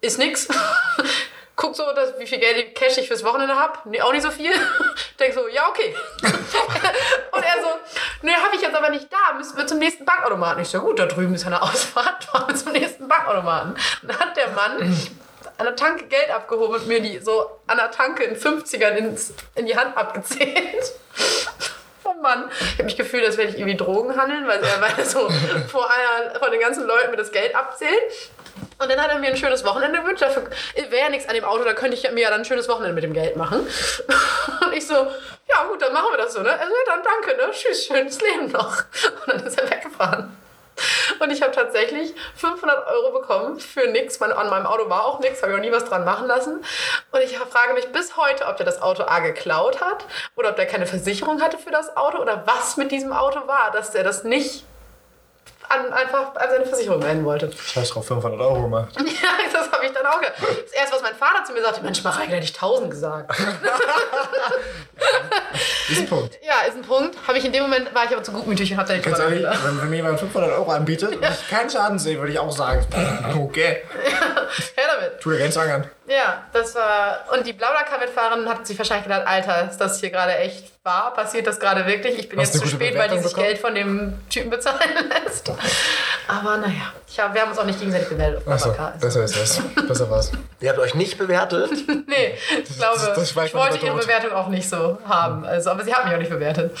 ist 0.00 0.18
nix. 0.18 0.46
Guck 1.56 1.76
so, 1.76 1.82
dass, 1.92 2.18
wie 2.18 2.26
viel 2.26 2.38
Geld 2.38 2.74
Cash 2.74 2.96
ich 2.96 3.08
fürs 3.08 3.22
Wochenende 3.22 3.54
hab. 3.54 3.84
Nee, 3.84 4.00
auch 4.00 4.12
nicht 4.12 4.22
so 4.22 4.30
viel. 4.30 4.50
Denk 5.20 5.34
so, 5.34 5.46
ja, 5.48 5.68
okay. 5.68 5.94
Und 6.22 7.42
er 7.42 7.60
so, 7.60 7.68
nee, 8.22 8.32
habe 8.32 8.56
ich 8.56 8.62
jetzt 8.62 8.74
aber 8.74 8.88
nicht 8.88 9.12
da. 9.12 9.34
Müssen 9.36 9.58
wir 9.58 9.66
zum 9.66 9.78
nächsten 9.78 10.06
Bankautomaten. 10.06 10.62
Ich 10.62 10.68
so, 10.68 10.80
gut, 10.80 10.98
da 10.98 11.04
drüben 11.04 11.34
ist 11.34 11.44
eine 11.44 11.60
Ausfahrt. 11.60 12.24
Fahren 12.24 12.48
wir 12.48 12.54
zum 12.54 12.72
nächsten 12.72 13.08
Bankautomaten. 13.08 13.74
Dann 14.02 14.18
hat 14.18 14.36
der 14.38 14.48
Mann 14.52 15.10
an 15.58 15.66
der 15.66 15.76
Tanke 15.76 16.04
Geld 16.06 16.30
abgehoben 16.30 16.76
und 16.76 16.86
mir 16.86 17.02
die 17.02 17.18
so 17.18 17.60
an 17.66 17.76
der 17.76 17.90
Tanke 17.90 18.24
in 18.24 18.36
50ern 18.36 18.92
ins, 18.92 19.34
in 19.54 19.66
die 19.66 19.76
Hand 19.76 19.94
abgezählt. 19.98 20.94
Mann, 22.20 22.50
ich 22.60 22.72
habe 22.74 22.84
mich 22.84 22.96
gefühlt, 22.96 23.24
als 23.24 23.36
wenn 23.36 23.48
ich 23.48 23.58
irgendwie 23.58 23.76
Drogen 23.76 24.16
handeln, 24.16 24.46
weil 24.46 24.62
er 24.62 24.80
weil 24.80 25.04
so 25.04 25.28
vor, 25.68 25.88
einer, 25.90 26.38
vor 26.38 26.50
den 26.50 26.60
ganzen 26.60 26.86
Leuten 26.86 27.10
mir 27.10 27.16
das 27.16 27.32
Geld 27.32 27.54
abzählt. 27.54 28.30
Und 28.78 28.90
dann 28.90 28.98
hat 28.98 29.10
er 29.10 29.18
mir 29.18 29.28
ein 29.28 29.36
schönes 29.36 29.64
Wochenende 29.64 30.00
gewünscht. 30.00 30.22
Dafür 30.22 30.44
wäre 30.74 31.04
ja 31.04 31.08
nichts 31.10 31.28
an 31.28 31.34
dem 31.34 31.44
Auto, 31.44 31.64
da 31.64 31.74
könnte 31.74 31.96
ich 31.96 32.10
mir 32.12 32.20
ja 32.20 32.30
dann 32.30 32.40
ein 32.40 32.44
schönes 32.44 32.68
Wochenende 32.68 32.94
mit 32.94 33.04
dem 33.04 33.12
Geld 33.12 33.36
machen. 33.36 33.60
Und 34.64 34.72
ich 34.72 34.86
so, 34.86 34.94
ja 34.94 35.64
gut, 35.68 35.82
dann 35.82 35.92
machen 35.92 36.08
wir 36.12 36.18
das 36.18 36.32
so, 36.32 36.40
ne? 36.40 36.50
Also 36.50 36.72
ja, 36.72 36.94
dann 36.94 37.02
danke, 37.02 37.36
ne? 37.36 37.52
Tschüss, 37.52 37.86
schönes 37.86 38.20
Leben 38.20 38.50
noch. 38.50 38.84
Und 39.26 39.34
dann 39.34 39.46
ist 39.46 39.60
er 39.60 39.70
weggefahren. 39.70 40.36
Und 41.18 41.30
ich 41.30 41.42
habe 41.42 41.52
tatsächlich 41.52 42.14
500 42.36 42.86
Euro 42.88 43.20
bekommen 43.20 43.60
für 43.60 43.86
nichts. 43.88 44.20
Mein, 44.20 44.32
an 44.32 44.50
meinem 44.50 44.66
Auto 44.66 44.88
war 44.88 45.04
auch 45.04 45.20
nichts, 45.20 45.42
habe 45.42 45.52
ich 45.52 45.58
auch 45.58 45.62
nie 45.62 45.72
was 45.72 45.84
dran 45.84 46.04
machen 46.04 46.26
lassen. 46.26 46.64
Und 47.12 47.20
ich 47.22 47.36
frage 47.38 47.74
mich 47.74 47.90
bis 47.92 48.16
heute, 48.16 48.46
ob 48.46 48.56
der 48.56 48.66
das 48.66 48.82
Auto 48.82 49.04
A 49.04 49.20
geklaut 49.20 49.80
hat 49.80 50.04
oder 50.36 50.50
ob 50.50 50.56
der 50.56 50.66
keine 50.66 50.86
Versicherung 50.86 51.40
hatte 51.40 51.58
für 51.58 51.70
das 51.70 51.96
Auto 51.96 52.18
oder 52.18 52.44
was 52.46 52.76
mit 52.76 52.92
diesem 52.92 53.12
Auto 53.12 53.46
war, 53.46 53.70
dass 53.72 53.90
der 53.90 54.04
das 54.04 54.24
nicht 54.24 54.64
an, 55.70 55.92
einfach 55.92 56.34
an 56.34 56.50
seine 56.50 56.66
Versicherung 56.66 56.98
melden 57.00 57.24
wollte. 57.24 57.50
Scheiß 57.52 57.90
drauf, 57.90 58.06
500 58.06 58.40
Euro 58.40 58.62
gemacht. 58.62 58.88
Ja, 59.20 59.28
das 59.52 59.70
habe 59.70 59.84
ich 59.84 59.92
dann 59.92 60.06
auch 60.06 60.18
gedacht. 60.20 60.34
Das 60.64 60.72
erste, 60.72 60.96
was 60.96 61.02
mein 61.02 61.14
Vater 61.14 61.44
zu 61.44 61.52
mir 61.52 61.62
sagte, 61.62 61.82
Mensch, 61.82 62.02
Mareike, 62.02 62.32
hätte 62.32 62.44
ich 62.44 62.54
1000 62.54 62.90
gesagt. 62.90 63.34
Diesen 65.88 66.06
Punkt. 66.06 66.38
Ja, 66.42 66.66
ist 66.68 66.76
ein 66.76 66.82
Punkt. 66.82 67.16
Habe 67.26 67.38
ich 67.38 67.44
in 67.44 67.52
dem 67.52 67.62
Moment, 67.64 67.94
war 67.94 68.04
ich 68.04 68.10
aber 68.12 68.22
zu 68.22 68.32
gutmütig 68.32 68.72
und 68.72 68.78
habe 68.78 68.88
da 68.88 68.94
nicht 68.94 69.04
drüber 69.06 69.18
nachgedacht. 69.18 69.58
wenn, 69.64 69.82
wenn 69.82 69.90
mir 69.90 69.96
jemand 69.96 70.20
500 70.20 70.52
Euro 70.52 70.70
anbietet 70.70 71.16
und 71.16 71.22
ich 71.28 71.48
keinen 71.50 71.68
Schaden 71.70 71.98
sehe, 71.98 72.18
würde 72.18 72.32
ich 72.32 72.38
auch 72.38 72.50
sagen, 72.52 72.86
okay, 73.38 73.82
Her 74.76 74.84
damit. 74.94 75.20
tu 75.20 75.30
dir 75.30 75.38
Grenzwagen 75.38 75.72
an. 75.72 75.90
Ja, 76.10 76.42
das 76.52 76.74
war. 76.74 77.20
Und 77.32 77.46
die 77.46 77.52
Blablacar-Mitfahrerin 77.52 78.48
hat 78.48 78.66
sich 78.66 78.76
wahrscheinlich 78.76 79.04
gedacht, 79.04 79.26
Alter, 79.26 79.70
ist 79.70 79.78
das 79.78 80.00
hier 80.00 80.10
gerade 80.10 80.34
echt 80.38 80.64
wahr? 80.82 81.14
Passiert 81.14 81.46
das 81.46 81.60
gerade 81.60 81.86
wirklich? 81.86 82.18
Ich 82.18 82.28
bin 82.28 82.40
Hast 82.40 82.52
jetzt 82.52 82.62
zu 82.64 82.68
spät, 82.68 82.80
weil 82.80 83.08
die 83.08 83.14
Bewertung 83.16 83.18
sich 83.22 83.28
bekommen? 83.30 83.46
Geld 83.46 83.58
von 83.58 83.74
dem 83.76 84.18
Typen 84.28 84.50
bezahlen 84.50 84.80
lässt. 85.24 85.48
Aber 86.26 86.56
naja, 86.56 86.92
ich 87.08 87.20
hab, 87.20 87.32
wir 87.32 87.42
haben 87.42 87.50
uns 87.50 87.58
auch 87.60 87.64
nicht 87.64 87.78
gegenseitig 87.78 88.08
bewertet 88.08 88.42
Achso, 88.48 88.74
besser 89.00 89.22
ist 89.24 89.36
das. 89.40 89.60
Besser 89.86 90.10
war's. 90.10 90.32
Ihr 90.60 90.70
habt 90.70 90.80
euch 90.80 90.94
nicht 90.96 91.16
bewertet? 91.16 91.70
Nee, 92.10 92.34
ich 92.68 92.76
glaube, 92.76 92.98
das- 92.98 93.14
das 93.14 93.30
ich 93.46 93.54
wollte 93.54 93.78
ihre. 93.86 93.96
Bewertung 93.96 94.32
auch 94.32 94.48
nicht 94.48 94.68
so 94.68 94.98
haben. 95.06 95.44
Also, 95.44 95.70
aber 95.70 95.84
sie 95.84 95.94
hat 95.94 96.04
mich 96.06 96.14
auch 96.14 96.18
nicht 96.18 96.30
bewertet. 96.30 96.76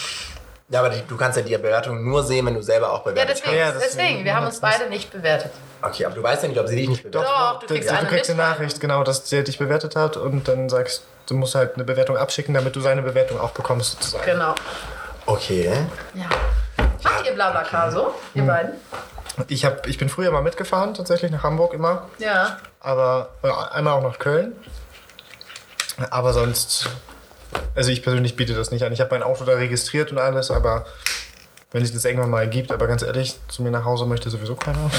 Ja, 0.70 0.80
aber 0.80 0.90
du 0.90 1.16
kannst 1.16 1.36
ja 1.36 1.42
die 1.42 1.56
Bewertung 1.58 2.04
nur 2.08 2.22
sehen, 2.22 2.46
wenn 2.46 2.54
du 2.54 2.62
selber 2.62 2.92
auch 2.92 3.04
Ja, 3.04 3.10
bewertet 3.12 3.38
deswegen, 3.44 3.58
Ja, 3.58 3.72
deswegen 3.72 3.84
deswegen, 3.96 4.24
wir 4.24 4.36
haben 4.36 4.46
uns 4.46 4.60
beide 4.60 4.88
nicht 4.88 5.10
bewertet. 5.12 5.50
hast. 5.82 5.90
Okay, 5.94 6.04
aber 6.06 6.14
du 6.14 6.22
weißt 6.22 6.42
ja 6.44 6.48
nicht, 6.48 6.60
ob 6.60 6.68
sie 6.68 6.76
dich 6.76 6.88
nicht 6.88 7.02
bewertet. 7.02 7.28
Doch, 7.28 7.58
du 7.60 7.66
Du, 7.66 7.74
kriegst 7.74 7.90
du 7.90 7.94
eine 7.96 8.08
kriegst 8.08 8.30
eine. 8.30 8.38
Nachricht, 8.38 8.80
genau, 8.80 9.02
dass 9.02 9.24
der 9.24 9.42
dich 9.42 9.58
bewertet 9.58 9.96
hat 9.96 10.16
und 10.16 10.46
dann 10.48 10.68
sagst 10.68 11.02
du 11.26 11.34
musst 11.34 11.54
halt 11.54 11.74
eine 11.74 11.84
Bewertung 11.84 12.16
abschicken, 12.16 12.54
damit 12.54 12.74
du 12.76 12.80
seine 12.80 13.02
Bewertung 13.02 13.40
auch 13.40 13.50
bekommst 13.50 13.92
sozusagen. 13.92 14.24
Genau. 14.24 14.54
Okay. 15.26 15.72
Ja. 16.14 16.26
Macht 17.02 17.26
ihr 17.26 17.32
Blablacar 17.32 17.90
so, 17.90 18.06
Hm. 18.06 18.12
ihr 18.34 18.42
beiden? 18.44 18.70
Ich, 19.48 19.64
hab, 19.64 19.86
ich 19.86 19.96
bin 19.98 20.08
früher 20.08 20.30
mal 20.32 20.42
mitgefahren, 20.42 20.92
tatsächlich 20.94 21.30
nach 21.30 21.42
Hamburg 21.42 21.72
immer. 21.72 22.08
Ja. 22.18 22.58
Aber 22.80 23.30
äh, 23.42 23.48
einmal 23.74 23.94
auch 23.94 24.02
nach 24.02 24.18
Köln. 24.18 24.52
Aber 26.10 26.32
sonst, 26.32 26.88
also 27.74 27.90
ich 27.90 28.02
persönlich 28.02 28.36
biete 28.36 28.54
das 28.54 28.70
nicht 28.70 28.84
an. 28.84 28.92
Ich 28.92 29.00
habe 29.00 29.10
mein 29.12 29.22
Auto 29.22 29.44
da 29.44 29.52
registriert 29.52 30.12
und 30.12 30.18
alles, 30.18 30.50
aber 30.50 30.86
wenn 31.72 31.84
sich 31.84 31.94
das 31.94 32.04
irgendwann 32.04 32.30
mal 32.30 32.40
ergibt, 32.40 32.72
aber 32.72 32.86
ganz 32.88 33.02
ehrlich, 33.02 33.36
zu 33.48 33.62
mir 33.62 33.70
nach 33.70 33.84
Hause 33.84 34.04
möchte 34.04 34.28
sowieso 34.28 34.56
keiner. 34.56 34.90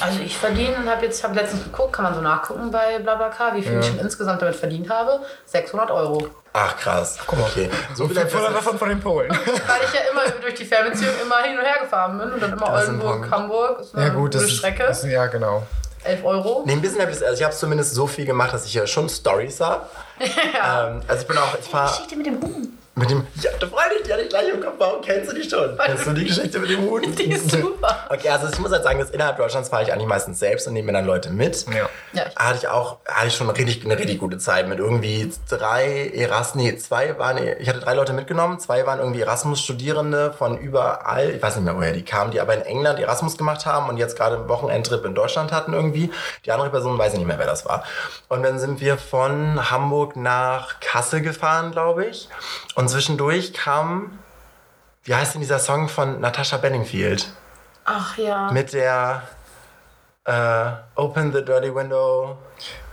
Also 0.00 0.20
ich 0.20 0.36
verdiene 0.36 0.74
und 0.76 0.88
habe 0.90 1.04
jetzt 1.04 1.22
hab 1.22 1.34
letztens 1.34 1.62
geguckt, 1.64 1.92
kann 1.92 2.04
man 2.04 2.14
so 2.14 2.20
nachgucken 2.20 2.70
bei 2.70 2.98
BlaBlaCar, 2.98 3.54
wie 3.54 3.62
viel 3.62 3.78
ich 3.78 3.86
schon 3.86 3.98
insgesamt 4.00 4.42
damit 4.42 4.56
verdient 4.56 4.90
habe. 4.90 5.20
600 5.46 5.90
Euro. 5.90 6.26
Ach 6.52 6.76
krass. 6.76 7.18
Okay. 7.26 7.70
So 7.94 8.08
viel 8.08 8.26
Von, 8.26 8.54
von, 8.56 8.78
von 8.78 8.88
den 8.88 9.00
Polen. 9.00 9.30
Weil 9.30 9.38
ich 9.84 9.94
ja 9.94 10.00
immer 10.10 10.22
durch 10.40 10.54
die 10.54 10.64
Fernbeziehung 10.64 11.14
immer 11.22 11.38
hin 11.42 11.56
und 11.56 11.64
her 11.64 11.76
gefahren 11.82 12.18
bin 12.18 12.32
und 12.32 12.42
dann 12.42 12.52
immer 12.52 12.66
Das 12.66 12.88
Oldenburg. 12.88 13.30
Hamburg. 13.30 13.80
Ist 13.80 13.94
eine 13.94 14.06
Ja 14.06 14.12
gut, 14.12 14.34
das 14.34 14.42
gute 14.42 14.52
ist, 14.52 14.58
Strecke. 14.58 14.82
das 14.88 15.04
ist, 15.04 15.10
ja 15.10 15.26
genau. 15.26 15.66
11 16.04 16.24
Euro. 16.24 16.62
Nee, 16.66 16.72
ein 16.72 16.80
bisschen 16.80 17.00
habe 17.00 17.10
ich 17.12 17.24
also 17.24 17.34
ich 17.38 17.42
habe 17.44 17.54
zumindest 17.54 17.94
so 17.94 18.06
viel 18.06 18.24
gemacht, 18.24 18.52
dass 18.54 18.64
ich 18.66 18.74
ja 18.74 18.86
schon 18.86 19.08
Stories 19.08 19.60
habe. 19.60 19.86
Ähm, 20.62 21.00
also 21.08 21.22
ich 21.22 21.26
bin 21.28 21.38
auch, 21.38 21.58
ich 21.58 21.66
fahre 21.66 21.90
Geschichte 21.90 22.16
mit 22.16 22.26
dem 22.26 22.42
Huhn. 22.42 22.78
Mit 23.00 23.10
dem, 23.10 23.26
ja, 23.42 23.50
da 23.58 23.66
freue 23.66 23.82
ich 23.90 23.98
dich, 23.98 24.06
die 24.06 24.12
hatte 24.12 24.22
ich 24.22 24.28
gleich 24.28 24.48
im 24.48 24.60
Kopf, 24.60 24.74
warum 24.78 25.00
kennst 25.02 25.30
du 25.30 25.34
die 25.34 25.48
schon? 25.48 25.76
Kennst 25.76 26.06
du 26.06 26.12
die 26.12 26.24
Geschichte 26.26 26.58
mit 26.58 26.70
dem 26.70 26.82
Huhn? 26.82 27.02
Die 27.02 27.32
ist 27.32 27.50
super. 27.50 28.06
Okay, 28.08 28.28
also 28.28 28.48
ich 28.52 28.58
muss 28.58 28.70
halt 28.70 28.84
sagen, 28.84 28.98
dass 29.00 29.10
innerhalb 29.10 29.36
Deutschlands 29.38 29.68
fahre 29.68 29.82
ich 29.82 29.92
eigentlich 29.92 30.06
meistens 30.08 30.38
selbst 30.38 30.66
und 30.68 30.74
nehme 30.74 30.86
mir 30.86 30.92
dann 30.92 31.06
Leute 31.06 31.30
mit. 31.30 31.66
Ja. 31.68 31.88
Ja, 32.12 32.26
ich- 32.28 32.36
Hatte 32.36 32.58
ich 32.58 32.68
auch, 32.68 32.98
hatte 33.06 33.26
ich 33.28 33.34
schon 33.34 33.48
eine 33.48 33.56
richtig, 33.58 33.84
eine 33.84 33.98
richtig 33.98 34.18
gute 34.18 34.38
Zeit 34.38 34.68
mit 34.68 34.78
irgendwie 34.78 35.32
drei 35.48 36.10
Erasmus, 36.14 36.62
nee, 36.62 36.76
zwei 36.76 37.18
waren, 37.18 37.38
ich 37.58 37.68
hatte 37.68 37.80
drei 37.80 37.94
Leute 37.94 38.12
mitgenommen, 38.12 38.58
zwei 38.60 38.84
waren 38.86 38.98
irgendwie 38.98 39.20
Erasmus-Studierende 39.22 40.32
von 40.32 40.58
überall, 40.58 41.30
ich 41.30 41.42
weiß 41.42 41.56
nicht 41.56 41.64
mehr, 41.64 41.76
woher 41.76 41.92
die 41.92 42.04
kamen, 42.04 42.30
die 42.30 42.40
aber 42.40 42.54
in 42.54 42.62
England 42.62 42.98
Erasmus 42.98 43.36
gemacht 43.36 43.66
haben 43.66 43.88
und 43.88 43.96
jetzt 43.96 44.16
gerade 44.16 44.36
einen 44.36 44.48
Wochenendtrip 44.48 45.04
in 45.04 45.14
Deutschland 45.14 45.52
hatten 45.52 45.72
irgendwie. 45.72 46.10
Die 46.44 46.52
andere 46.52 46.70
Person 46.70 46.98
weiß 46.98 47.12
ich 47.12 47.18
nicht 47.18 47.28
mehr, 47.28 47.38
wer 47.38 47.46
das 47.46 47.64
war. 47.66 47.84
Und 48.28 48.42
dann 48.42 48.58
sind 48.58 48.80
wir 48.80 48.98
von 48.98 49.70
Hamburg 49.70 50.16
nach 50.16 50.80
Kassel 50.80 51.20
gefahren, 51.20 51.70
glaube 51.72 52.06
ich. 52.06 52.28
Und 52.74 52.88
zwischendurch 52.90 53.52
kam, 53.52 54.18
wie 55.04 55.14
heißt 55.14 55.34
denn 55.34 55.40
dieser 55.40 55.58
Song 55.58 55.88
von 55.88 56.20
Natasha 56.20 56.56
Benningfield? 56.58 57.32
Ach 57.84 58.16
ja. 58.18 58.50
Mit 58.52 58.72
der 58.72 59.22
äh, 60.24 60.70
Open 60.96 61.32
the 61.32 61.44
Dirty 61.44 61.74
Window. 61.74 62.36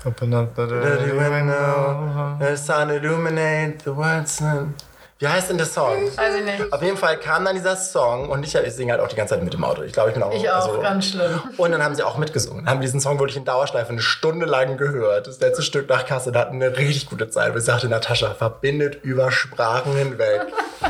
Open 0.05 0.33
up 0.33 0.55
the 0.55 0.65
Dirty 0.67 1.11
window, 1.11 2.37
the 2.39 2.55
sun 2.55 2.89
illuminate 2.89 3.79
the 3.83 3.95
words. 3.95 4.41
and- 4.41 4.73
Wie 5.19 5.27
heißt 5.27 5.49
denn 5.49 5.57
der 5.57 5.65
Song? 5.65 5.95
Weiß 6.15 6.35
ich 6.35 6.43
nicht. 6.45 6.71
Auf 6.71 6.81
jeden 6.83 6.95
Fall 6.97 7.17
kam 7.17 7.43
dann 7.43 7.55
dieser 7.55 7.75
Song 7.75 8.29
und 8.29 8.43
ich, 8.45 8.53
ich 8.53 8.73
singe 8.73 8.91
halt 8.91 9.01
auch 9.01 9.07
die 9.07 9.15
ganze 9.15 9.33
Zeit 9.33 9.43
mit 9.43 9.51
dem 9.51 9.63
Auto. 9.63 9.81
Ich 9.81 9.91
glaube, 9.91 10.09
ich 10.09 10.13
bin 10.13 10.21
auch. 10.21 10.31
Ich 10.31 10.47
auch, 10.47 10.67
also- 10.67 10.79
ganz 10.79 11.07
schlimm. 11.07 11.41
Und 11.57 11.71
dann 11.71 11.83
haben 11.83 11.95
sie 11.95 12.03
auch 12.03 12.17
mitgesungen. 12.17 12.69
Haben 12.69 12.81
diesen 12.81 12.99
Song 12.99 13.17
wirklich 13.17 13.35
in 13.37 13.43
Dauerschleife 13.43 13.89
eine 13.91 14.01
Stunde 14.01 14.45
lang 14.45 14.77
gehört. 14.77 15.25
Das 15.25 15.39
letzte 15.39 15.63
Stück 15.63 15.89
nach 15.89 16.05
Kassel 16.05 16.33
da 16.33 16.41
hatten 16.41 16.61
eine 16.61 16.77
richtig 16.77 17.09
gute 17.09 17.29
Zeit. 17.31 17.55
Ich 17.55 17.63
sagte, 17.63 17.89
Natascha, 17.89 18.35
verbindet 18.35 19.03
über 19.03 19.31
Sprachen 19.31 19.95
hinweg. 19.95 20.41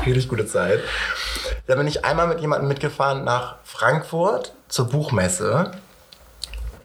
Richtig 0.05 0.27
gute 0.27 0.45
Zeit. 0.45 0.81
Da 1.67 1.75
bin 1.75 1.87
ich 1.87 2.03
einmal 2.03 2.27
mit 2.27 2.41
jemandem 2.41 2.67
mitgefahren 2.67 3.23
nach 3.23 3.55
Frankfurt 3.63 4.51
zur 4.67 4.89
Buchmesse. 4.89 5.71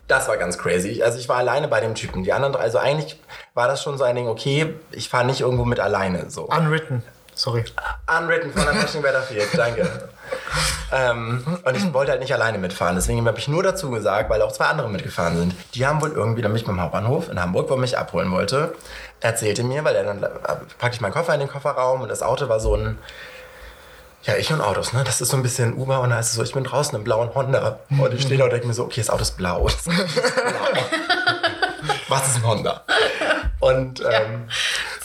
Das 0.06 0.28
war 0.28 0.36
ganz 0.36 0.58
crazy. 0.58 1.02
Also 1.02 1.18
ich 1.18 1.28
war 1.28 1.38
alleine 1.38 1.66
bei 1.66 1.80
dem 1.80 1.94
Typen. 1.96 2.22
Die 2.22 2.32
anderen 2.32 2.52
drei, 2.52 2.60
also 2.62 2.78
eigentlich 2.78 3.18
war 3.54 3.66
das 3.66 3.82
schon 3.82 3.98
so 3.98 4.04
ein 4.04 4.14
Ding, 4.14 4.28
okay, 4.28 4.74
ich 4.92 5.08
fahre 5.08 5.24
nicht 5.24 5.40
irgendwo 5.40 5.64
mit 5.64 5.80
alleine. 5.80 6.30
So. 6.30 6.44
Unwritten. 6.44 7.02
Sorry. 7.34 7.64
Unwritten 8.18 8.52
von 8.52 8.64
Natascha 8.64 9.02
Weatherfield, 9.02 9.48
danke. 9.56 10.08
ähm, 10.92 11.42
und 11.64 11.76
ich 11.76 11.92
wollte 11.94 12.12
halt 12.12 12.20
nicht 12.20 12.32
alleine 12.34 12.58
mitfahren. 12.58 12.94
Deswegen 12.94 13.26
habe 13.26 13.38
ich 13.38 13.48
nur 13.48 13.62
dazu 13.62 13.90
gesagt, 13.90 14.28
weil 14.30 14.42
auch 14.42 14.52
zwei 14.52 14.66
andere 14.66 14.88
mitgefahren 14.90 15.36
sind. 15.36 15.54
Die 15.74 15.86
haben 15.86 16.00
wohl 16.02 16.12
irgendwie 16.12 16.42
dann 16.42 16.52
mich 16.52 16.64
beim 16.64 16.80
Hauptbahnhof 16.80 17.28
in 17.30 17.40
Hamburg, 17.40 17.68
wo 17.70 17.74
er 17.74 17.80
mich 17.80 17.98
abholen 17.98 18.30
wollte, 18.30 18.74
erzählte 19.20 19.64
mir, 19.64 19.82
weil 19.84 19.96
er 19.96 20.04
dann 20.04 20.22
äh, 20.22 20.28
packte 20.78 20.96
ich 20.96 21.00
meinen 21.00 21.12
Koffer 21.12 21.34
in 21.34 21.40
den 21.40 21.48
Kofferraum 21.48 22.02
und 22.02 22.08
das 22.08 22.22
Auto 22.22 22.48
war 22.48 22.60
so 22.60 22.76
ein. 22.76 22.98
Ja, 24.24 24.36
ich 24.36 24.52
und 24.52 24.60
Autos, 24.60 24.92
ne? 24.92 25.02
Das 25.02 25.20
ist 25.20 25.30
so 25.30 25.36
ein 25.36 25.42
bisschen 25.42 25.74
Uber 25.74 25.98
und 26.00 26.10
da 26.10 26.20
ist 26.20 26.28
es 26.28 26.34
so, 26.34 26.44
ich 26.44 26.52
bin 26.52 26.62
draußen 26.62 26.94
im 26.96 27.02
blauen 27.02 27.34
Honda. 27.34 27.80
Und 27.90 28.14
ich 28.14 28.22
stehe 28.22 28.38
da 28.38 28.44
und 28.44 28.52
denke 28.52 28.68
mir 28.68 28.74
so, 28.74 28.84
okay. 28.84 29.00
Das 29.00 29.10
Auto 29.10 29.22
ist 29.22 29.36
blau. 29.36 29.66
Was 32.08 32.28
ist 32.28 32.36
ein 32.36 32.46
Honda? 32.46 32.82
Und 33.62 34.00
ähm, 34.00 34.48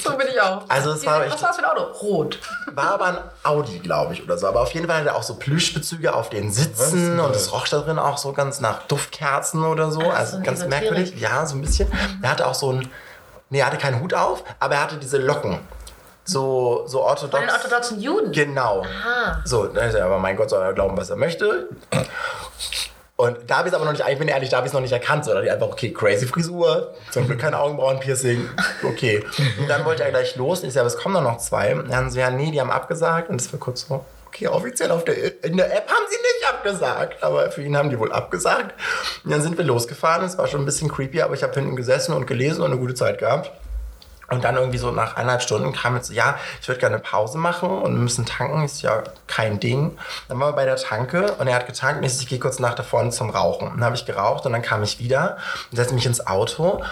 So 0.03 0.17
bin 0.17 0.27
ich 0.27 0.41
auch. 0.41 0.63
Also 0.67 0.91
es 0.93 1.05
war 1.05 1.23
echt- 1.23 1.33
Was 1.33 1.41
war 1.43 1.49
das 1.49 1.57
für 1.57 1.63
ein 1.63 1.69
Auto? 1.77 1.83
Rot. 1.99 2.39
war 2.73 2.93
aber 2.93 3.05
ein 3.05 3.17
Audi, 3.43 3.77
glaube 3.79 4.13
ich, 4.13 4.23
oder 4.23 4.35
so. 4.37 4.47
Aber 4.47 4.61
auf 4.61 4.71
jeden 4.71 4.87
Fall 4.87 4.97
hatte 4.97 5.09
er 5.09 5.15
auch 5.15 5.21
so 5.23 5.35
Plüschbezüge 5.35 6.13
auf 6.15 6.29
den 6.31 6.51
Sitzen 6.51 7.19
und 7.19 7.35
es 7.35 7.51
roch 7.53 7.67
da 7.67 7.79
drin 7.81 7.99
auch 7.99 8.17
so 8.17 8.33
ganz 8.33 8.59
nach 8.59 8.83
Duftkerzen 8.87 9.63
oder 9.63 9.91
so. 9.91 10.01
Also 10.01 10.37
ein 10.37 10.43
ganz 10.43 10.65
merkwürdig. 10.65 11.19
Ja, 11.19 11.45
so 11.45 11.55
ein 11.55 11.61
bisschen. 11.61 11.87
Er 12.23 12.31
hatte 12.31 12.47
auch 12.47 12.55
so 12.55 12.73
ein. 12.73 12.89
Nee, 13.49 13.59
er 13.59 13.67
hatte 13.67 13.77
keinen 13.77 14.01
Hut 14.01 14.13
auf, 14.15 14.43
aber 14.59 14.75
er 14.75 14.81
hatte 14.81 14.97
diese 14.97 15.17
Locken. 15.19 15.59
So, 16.25 16.83
so 16.87 17.03
orthodox. 17.03 17.39
den 17.41 17.49
orthodoxen 17.51 18.01
Juden. 18.01 18.31
Genau. 18.31 18.81
Aha. 18.81 19.39
So, 19.45 19.67
dann 19.67 19.87
ist 19.87 19.93
er, 19.95 20.05
aber 20.05 20.17
mein 20.17 20.35
Gott 20.35 20.49
soll 20.49 20.61
er 20.63 20.73
glauben, 20.73 20.97
was 20.97 21.09
er 21.09 21.15
möchte. 21.15 21.69
Und 23.17 23.37
da 23.47 23.57
habe 23.57 23.67
ich 23.67 23.73
es 23.73 23.75
aber 23.75 23.83
noch 23.83 23.93
nicht, 23.93 24.03
ich 24.07 24.19
bin 24.19 24.27
ehrlich, 24.27 24.49
da 24.49 24.57
habe 24.57 24.67
ich 24.67 24.69
es 24.69 24.73
noch 24.73 24.81
nicht 24.81 24.91
erkannt, 24.91 25.25
sondern 25.25 25.43
die 25.43 25.49
einfach, 25.49 25.67
okay, 25.67 25.91
crazy 25.91 26.27
Frisur, 26.27 26.93
zum 27.09 27.25
Glück 27.25 27.39
kein 27.39 27.55
Augenbrauenpiercing, 27.55 28.47
okay. 28.83 29.23
Und 29.59 29.67
dann 29.67 29.85
wollte 29.85 30.03
er 30.03 30.11
gleich 30.11 30.35
los 30.35 30.63
ich 30.63 30.73
sage, 30.73 30.85
es 30.85 30.97
kommen 30.97 31.15
doch 31.15 31.23
noch 31.23 31.39
zwei. 31.39 31.75
Und 31.75 31.91
dann 31.91 32.11
so, 32.11 32.19
ja, 32.19 32.29
nee, 32.29 32.51
die 32.51 32.61
haben 32.61 32.69
abgesagt 32.69 33.29
und 33.29 33.41
es 33.41 33.51
war 33.51 33.59
kurz 33.59 33.87
so, 33.87 34.05
okay, 34.27 34.47
offiziell 34.47 34.91
auf 34.91 35.03
der, 35.03 35.43
in 35.43 35.57
der 35.57 35.75
App 35.75 35.89
haben 35.89 36.05
sie 36.09 36.17
nicht 36.17 36.53
abgesagt, 36.53 37.23
aber 37.23 37.49
für 37.49 37.63
ihn 37.63 37.75
haben 37.75 37.89
die 37.89 37.97
wohl 37.97 38.11
abgesagt. 38.11 38.75
Und 39.23 39.31
dann 39.31 39.41
sind 39.41 39.57
wir 39.57 39.65
losgefahren, 39.65 40.23
es 40.23 40.37
war 40.37 40.45
schon 40.45 40.61
ein 40.61 40.65
bisschen 40.65 40.87
creepy, 40.87 41.21
aber 41.21 41.33
ich 41.33 41.41
habe 41.41 41.55
hinten 41.55 41.75
gesessen 41.75 42.13
und 42.13 42.27
gelesen 42.27 42.61
und 42.61 42.71
eine 42.71 42.79
gute 42.79 42.93
Zeit 42.93 43.17
gehabt. 43.17 43.51
Und 44.29 44.43
dann 44.43 44.55
irgendwie 44.55 44.77
so 44.77 44.91
nach 44.91 45.15
eineinhalb 45.15 45.41
Stunden 45.41 45.71
kam 45.71 45.95
jetzt 45.95 46.11
ja, 46.11 46.37
ich 46.61 46.67
würde 46.67 46.79
gerne 46.79 46.95
eine 46.95 47.03
Pause 47.03 47.37
machen 47.37 47.69
und 47.69 47.93
wir 47.93 48.01
müssen 48.01 48.25
tanken. 48.25 48.63
Ist 48.63 48.81
ja 48.81 49.03
kein 49.27 49.59
Ding. 49.59 49.97
Dann 50.27 50.39
waren 50.39 50.49
wir 50.49 50.55
bei 50.55 50.65
der 50.65 50.75
Tanke 50.75 51.33
und 51.33 51.47
er 51.47 51.55
hat 51.55 51.67
getankt 51.67 51.99
und 51.99 52.03
ich, 52.03 52.15
so, 52.15 52.23
ich 52.23 52.27
gehe 52.27 52.39
kurz 52.39 52.59
nach 52.59 52.75
da 52.75 52.83
vorne 52.83 53.11
zum 53.11 53.29
Rauchen. 53.29 53.69
Dann 53.69 53.83
habe 53.83 53.95
ich 53.95 54.05
geraucht 54.05 54.45
und 54.45 54.51
dann 54.51 54.61
kam 54.61 54.83
ich 54.83 54.99
wieder 54.99 55.37
und 55.71 55.77
setze 55.77 55.93
mich 55.93 56.05
ins 56.05 56.25
Auto 56.27 56.83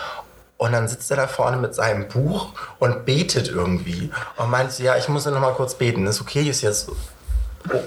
und 0.58 0.72
dann 0.72 0.88
sitzt 0.88 1.12
er 1.12 1.18
da 1.18 1.27
vorne 1.27 1.58
mit 1.58 1.75
seinem 1.75 2.08
Buch 2.08 2.54
und 2.80 3.06
betet 3.06 3.50
irgendwie. 3.50 4.12
Und 4.38 4.50
meinte, 4.50 4.74
so, 4.74 4.84
ja, 4.84 4.96
ich 4.96 5.10
muss 5.10 5.25
noch 5.25 5.39
mal 5.39 5.54
kurz 5.54 5.75
beten. 5.75 6.08
Ist 6.08 6.22
okay, 6.22 6.44
ist 6.50 6.62
jetzt 6.62 6.89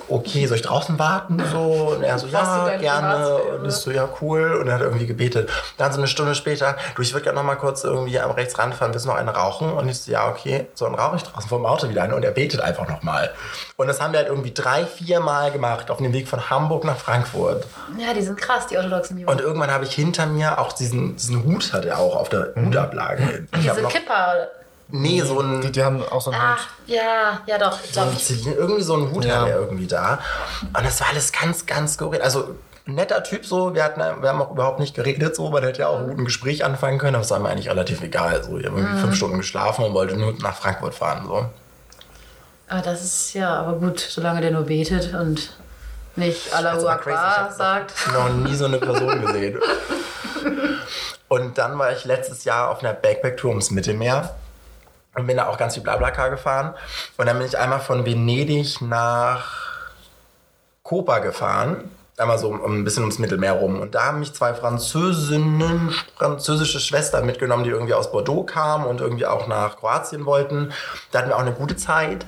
okay, 0.09 0.47
soll 0.47 0.57
ich 0.57 0.63
draußen 0.63 0.99
warten? 0.99 1.43
So? 1.53 1.95
Und 1.97 2.03
er 2.03 2.19
so, 2.19 2.27
ja, 2.27 2.77
gerne. 2.77 3.37
Und 3.37 3.67
ich 3.69 3.75
so, 3.75 3.91
ja, 3.91 4.09
cool. 4.21 4.55
Und 4.61 4.69
er 4.69 4.75
hat 4.75 4.81
irgendwie 4.81 5.07
gebetet. 5.07 5.51
Dann 5.77 5.93
so 5.93 5.99
eine 5.99 6.09
Stunde 6.09 6.35
später, 6.35 6.77
du, 6.95 7.03
ich 7.03 7.13
würde 7.13 7.25
gerne 7.25 7.39
noch 7.39 7.45
mal 7.45 7.57
kurz 7.57 7.85
irgendwie 7.85 8.19
am 8.19 8.31
rechts 8.31 8.59
ranfahren, 8.59 8.93
willst 8.93 9.07
du 9.07 9.11
noch 9.11 9.17
eine 9.17 9.31
rauchen? 9.31 9.73
Und 9.73 9.89
ich 9.89 10.01
so, 10.01 10.13
ja, 10.13 10.29
okay. 10.29 10.67
So, 10.75 10.87
dann 10.87 10.95
rauche 10.95 11.17
ich 11.17 11.23
draußen 11.23 11.49
vor 11.49 11.59
dem 11.59 11.67
Auto 11.67 11.89
wieder 11.89 12.03
eine 12.03 12.15
und 12.15 12.25
er 12.25 12.31
betet 12.33 12.61
einfach 12.61 12.89
noch 12.89 13.03
mal. 13.03 13.31
Und 13.77 13.87
das 13.87 14.01
haben 14.01 14.13
wir 14.13 14.19
halt 14.19 14.29
irgendwie 14.29 14.53
drei, 14.53 14.85
vier 14.85 15.21
Mal 15.21 15.51
gemacht 15.51 15.91
auf 15.91 15.99
dem 15.99 16.13
Weg 16.13 16.29
von 16.29 16.51
Hamburg 16.51 16.85
nach 16.85 16.97
Frankfurt. 16.97 17.67
Ja, 17.99 18.13
die 18.15 18.23
sind 18.23 18.39
krass, 18.39 18.67
die 18.67 18.77
orthodoxen 18.77 19.19
Juden. 19.19 19.31
Und 19.31 19.41
irgendwann 19.41 19.71
habe 19.71 19.85
ich 19.85 19.93
hinter 19.93 20.27
mir 20.27 20.59
auch 20.59 20.73
diesen, 20.73 21.17
diesen 21.17 21.45
Hut, 21.45 21.73
hat 21.73 21.85
er 21.85 21.99
auch 21.99 22.17
auf 22.17 22.29
der 22.29 22.53
Hutablage. 22.57 23.47
Ich 23.61 23.69
hab 23.69 23.77
Diese 23.77 23.83
noch, 23.83 23.93
Kipper. 23.93 24.49
Nee, 24.91 25.21
so 25.23 25.41
ein... 25.41 25.61
Die, 25.61 25.73
die 25.73 25.83
haben 25.83 26.03
auch 26.11 26.21
so 26.21 26.31
einen 26.31 26.41
Ah, 26.41 26.53
Hut. 26.57 26.61
ja, 26.87 27.41
ja 27.47 27.59
doch, 27.59 27.79
so 27.93 28.01
ein 28.01 28.13
ich. 28.13 28.25
Zylinder, 28.25 28.57
irgendwie 28.57 28.83
so 28.83 28.95
einen 28.95 29.11
Hut 29.13 29.25
Ja. 29.25 29.41
hat 29.43 29.49
er 29.49 29.57
irgendwie 29.61 29.87
da. 29.87 30.19
Und 30.63 30.85
das 30.85 31.01
war 31.01 31.09
alles 31.11 31.33
ganz, 31.33 31.67
ganz 31.67 31.95
skurril. 31.95 32.21
Also 32.23 32.55
netter 32.87 33.23
Typ 33.23 33.45
so, 33.45 33.75
wir, 33.75 33.85
hatten, 33.85 34.01
wir 34.01 34.29
haben 34.29 34.41
auch 34.41 34.51
überhaupt 34.51 34.79
nicht 34.81 34.95
geredet 34.95 35.37
so, 35.37 35.53
weil 35.53 35.61
der 35.61 35.71
hätte 35.71 35.81
ja 35.81 35.89
auch 35.89 36.01
gut 36.07 36.19
ein 36.19 36.25
Gespräch 36.25 36.65
anfangen 36.65 36.99
können, 36.99 37.17
aber 37.17 37.25
es 37.25 37.31
war 37.31 37.39
mir 37.39 37.51
eigentlich 37.51 37.69
relativ 37.69 38.01
egal. 38.03 38.43
So, 38.43 38.57
ich 38.59 38.67
habe 38.67 38.79
irgendwie 38.79 39.01
fünf 39.01 39.15
Stunden 39.15 39.37
geschlafen 39.39 39.85
und 39.85 39.93
wollte 39.95 40.17
nur 40.17 40.33
nach 40.41 40.57
Frankfurt 40.57 40.95
fahren. 40.95 41.25
So. 41.27 41.47
Aber 42.71 42.83
das 42.83 43.03
ist 43.05 43.35
ja, 43.35 43.55
aber 43.61 43.75
gut, 43.79 44.01
solange 44.01 44.41
der 44.41 44.51
nur 44.53 44.63
betet 44.63 45.13
und 45.15 45.53
nicht 46.17 46.53
Allahu. 46.55 46.81
Ich 46.81 46.89
Akbar 46.89 47.53
sagt. 47.53 47.93
noch 48.13 48.29
nie 48.31 48.55
so 48.55 48.65
eine 48.65 48.79
Person 48.79 49.21
gesehen. 49.27 49.59
Und 51.29 51.59
dann 51.59 51.79
war 51.79 51.93
ich 51.93 52.05
letztes 52.05 52.45
Jahr 52.45 52.71
auf 52.71 52.81
einer 52.83 52.95
Backpack-Tour 52.95 53.51
ums 53.51 53.71
Mittelmeer 53.71 54.35
und 55.15 55.27
bin 55.27 55.37
da 55.37 55.49
auch 55.49 55.59
ganz 55.59 55.75
viel 55.75 55.83
Blablacar 55.83 56.31
gefahren. 56.31 56.75
Und 57.17 57.27
dann 57.27 57.39
bin 57.39 57.47
ich 57.47 57.59
einmal 57.59 57.81
von 57.81 58.05
Venedig 58.05 58.81
nach 58.81 59.69
Kopa 60.83 61.19
gefahren. 61.19 61.91
Einmal 62.17 62.39
so 62.39 62.53
ein 62.53 62.83
bisschen 62.83 63.05
ums 63.05 63.19
Mittelmeer 63.19 63.53
rum. 63.53 63.81
Und 63.81 63.95
da 63.95 64.07
haben 64.07 64.19
mich 64.19 64.35
zwei 64.35 64.53
Französinnen, 64.53 65.95
französische 66.17 66.81
Schwestern 66.81 67.27
mitgenommen, 67.27 67.63
die 67.63 67.71
irgendwie 67.71 67.95
aus 67.95 68.11
Bordeaux 68.11 68.45
kamen 68.45 68.87
und 68.87 69.01
irgendwie 69.01 69.27
auch 69.27 69.47
nach 69.47 69.77
Kroatien 69.77 70.27
wollten. 70.27 70.73
Da 71.13 71.21
hatten 71.21 71.29
wir 71.29 71.37
auch 71.37 71.43
eine 71.43 71.53
gute 71.53 71.77
Zeit. 71.77 72.27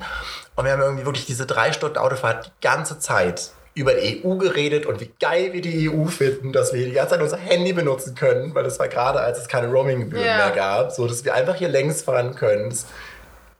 Und 0.55 0.65
wir 0.65 0.71
haben 0.71 0.81
irgendwie 0.81 1.05
wirklich 1.05 1.25
diese 1.25 1.45
drei 1.45 1.73
Stunden 1.73 1.97
Autofahrt 1.97 2.47
die 2.47 2.61
ganze 2.61 2.99
Zeit 2.99 3.51
über 3.73 3.93
die 3.93 4.23
EU 4.25 4.35
geredet 4.35 4.85
und 4.85 4.99
wie 4.99 5.11
geil 5.19 5.53
wir 5.53 5.61
die 5.61 5.89
EU 5.89 6.05
finden, 6.05 6.51
dass 6.51 6.73
wir 6.73 6.85
die 6.85 6.91
ganze 6.91 7.11
Zeit 7.15 7.21
unser 7.21 7.37
Handy 7.37 7.71
benutzen 7.73 8.15
können, 8.15 8.53
weil 8.53 8.63
das 8.63 8.79
war 8.79 8.87
gerade, 8.89 9.21
als 9.21 9.39
es 9.39 9.47
keine 9.47 9.67
Roaming-Gebühren 9.67 10.25
Ja. 10.25 10.37
mehr 10.37 10.51
gab, 10.51 10.91
so 10.91 11.07
dass 11.07 11.23
wir 11.23 11.33
einfach 11.33 11.55
hier 11.55 11.69
längs 11.69 12.01
fahren 12.01 12.35
können. 12.35 12.73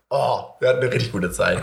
Oh, 0.09 0.43
wir 0.59 0.69
hatten 0.69 0.81
eine 0.81 0.91
richtig 0.91 1.13
gute 1.13 1.31
Zeit. 1.31 1.59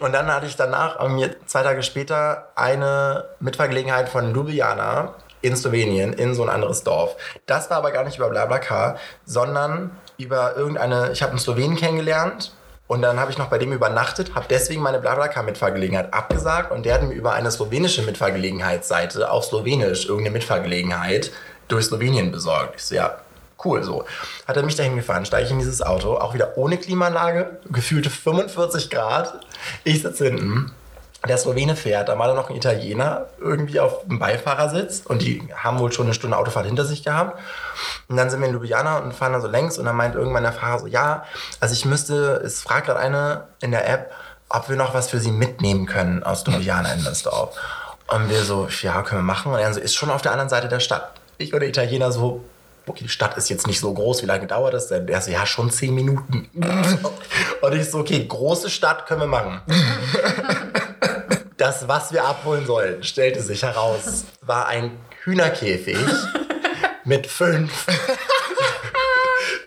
Und 0.00 0.12
dann 0.12 0.26
hatte 0.26 0.46
ich 0.46 0.56
danach, 0.56 1.06
mir 1.08 1.36
zwei 1.46 1.62
Tage 1.62 1.82
später, 1.84 2.48
eine 2.56 3.26
Mitfahrgelegenheit 3.38 4.08
von 4.08 4.34
Ljubljana 4.34 5.14
in 5.42 5.54
Slowenien, 5.56 6.12
in 6.12 6.34
so 6.34 6.42
ein 6.42 6.48
anderes 6.48 6.82
Dorf. 6.82 7.16
Das 7.46 7.70
war 7.70 7.76
aber 7.76 7.92
gar 7.92 8.02
nicht 8.04 8.16
über 8.18 8.28
BlaBlaCar, 8.28 8.98
sondern 9.24 9.96
über 10.18 10.56
irgendeine, 10.56 11.12
ich 11.12 11.22
habe 11.22 11.30
einen 11.30 11.38
Slowenen 11.38 11.76
kennengelernt 11.76 12.52
und 12.90 13.02
dann 13.02 13.20
habe 13.20 13.30
ich 13.30 13.38
noch 13.38 13.46
bei 13.46 13.58
dem 13.58 13.72
übernachtet, 13.72 14.34
habe 14.34 14.46
deswegen 14.50 14.82
meine 14.82 14.98
BlaBlaCar-Mitfahrgelegenheit 14.98 16.12
abgesagt 16.12 16.72
und 16.72 16.84
der 16.84 16.94
hat 16.94 17.04
mir 17.04 17.14
über 17.14 17.34
eine 17.34 17.48
slowenische 17.48 18.02
Mitfahrgelegenheitsseite 18.02 19.30
auf 19.30 19.44
Slowenisch 19.44 20.06
irgendeine 20.06 20.32
Mitfahrgelegenheit 20.32 21.30
durch 21.68 21.84
Slowenien 21.84 22.32
besorgt. 22.32 22.74
Ich 22.78 22.82
so, 22.82 22.96
ja, 22.96 23.18
cool 23.64 23.84
so. 23.84 24.06
Hat 24.48 24.56
er 24.56 24.64
mich 24.64 24.74
dahin 24.74 24.96
gefahren, 24.96 25.24
steige 25.24 25.46
ich 25.46 25.52
in 25.52 25.60
dieses 25.60 25.82
Auto, 25.82 26.16
auch 26.16 26.34
wieder 26.34 26.58
ohne 26.58 26.78
Klimaanlage, 26.78 27.60
gefühlte 27.70 28.10
45 28.10 28.90
Grad. 28.90 29.38
Ich 29.84 30.02
sitze 30.02 30.24
hinten. 30.24 30.72
Der 31.28 31.36
Slowene 31.36 31.76
fährt, 31.76 32.08
da 32.08 32.18
war 32.18 32.28
da 32.28 32.34
noch 32.34 32.48
ein 32.48 32.56
Italiener 32.56 33.26
irgendwie 33.38 33.78
auf 33.78 34.04
dem 34.04 34.18
Beifahrersitz 34.18 35.02
und 35.04 35.20
die 35.20 35.46
haben 35.54 35.78
wohl 35.78 35.92
schon 35.92 36.06
eine 36.06 36.14
Stunde 36.14 36.36
Autofahrt 36.36 36.64
hinter 36.64 36.86
sich 36.86 37.04
gehabt. 37.04 37.38
Und 38.08 38.16
dann 38.16 38.30
sind 38.30 38.40
wir 38.40 38.48
in 38.48 38.54
Ljubljana 38.54 38.98
und 38.98 39.12
fahren 39.12 39.34
da 39.34 39.40
so 39.40 39.48
längs 39.48 39.78
und 39.78 39.84
dann 39.84 39.96
meint 39.96 40.14
irgendwann 40.14 40.44
der 40.44 40.52
Fahrer 40.52 40.78
so, 40.78 40.86
ja, 40.86 41.24
also 41.60 41.74
ich 41.74 41.84
müsste, 41.84 42.40
es 42.44 42.62
fragt 42.62 42.86
gerade 42.86 43.00
eine 43.00 43.44
in 43.60 43.70
der 43.70 43.86
App, 43.86 44.12
ob 44.48 44.68
wir 44.70 44.76
noch 44.76 44.94
was 44.94 45.10
für 45.10 45.20
sie 45.20 45.30
mitnehmen 45.30 45.86
können 45.86 46.22
aus 46.22 46.46
Ljubljana 46.46 46.94
in 46.94 47.04
das 47.04 47.22
Dorf. 47.22 47.54
Und 48.08 48.28
wir 48.30 48.42
so, 48.42 48.68
ja, 48.82 49.02
können 49.02 49.20
wir 49.20 49.24
machen. 49.24 49.52
Und 49.52 49.58
er 49.58 49.72
so, 49.74 49.78
ist 49.78 49.94
schon 49.94 50.10
auf 50.10 50.22
der 50.22 50.32
anderen 50.32 50.48
Seite 50.48 50.68
der 50.68 50.80
Stadt. 50.80 51.12
Ich 51.38 51.52
und 51.52 51.60
der 51.60 51.68
Italiener 51.68 52.10
so, 52.12 52.42
okay, 52.86 53.04
die 53.04 53.08
Stadt 53.08 53.36
ist 53.36 53.48
jetzt 53.48 53.66
nicht 53.66 53.78
so 53.78 53.92
groß, 53.92 54.22
wie 54.22 54.26
lange 54.26 54.46
dauert 54.46 54.74
das 54.74 54.88
denn? 54.88 55.06
Der 55.06 55.20
so, 55.20 55.30
ja, 55.30 55.46
schon 55.46 55.70
zehn 55.70 55.94
Minuten. 55.94 56.48
Und 57.62 57.74
ich 57.74 57.90
so, 57.90 57.98
okay, 57.98 58.24
große 58.26 58.70
Stadt 58.70 59.06
können 59.06 59.20
wir 59.20 59.26
machen. 59.26 59.60
Das, 61.60 61.86
was 61.86 62.10
wir 62.10 62.24
abholen 62.24 62.64
sollten, 62.64 63.02
stellte 63.02 63.42
sich 63.42 63.62
heraus, 63.62 64.24
war 64.40 64.66
ein 64.68 64.98
Hühnerkäfig 65.24 65.98
mit 67.04 67.26
fünf. 67.26 67.86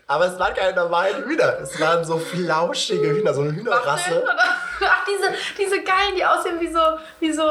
Aber 0.08 0.26
es 0.26 0.40
waren 0.40 0.56
keine 0.56 0.76
normalen 0.76 1.24
Hühner. 1.24 1.60
Es 1.62 1.80
waren 1.80 2.04
so 2.04 2.18
flauschige 2.18 3.12
Hühner, 3.12 3.32
so 3.32 3.42
eine 3.42 3.52
Hühnerrasse. 3.52 4.24
Ach, 4.28 5.06
diese, 5.08 5.36
diese 5.56 5.84
geilen, 5.84 6.16
die 6.16 6.26
aussehen 6.26 6.60
wie 6.60 6.74
so, 6.74 6.80
wie 7.20 7.32
so 7.32 7.48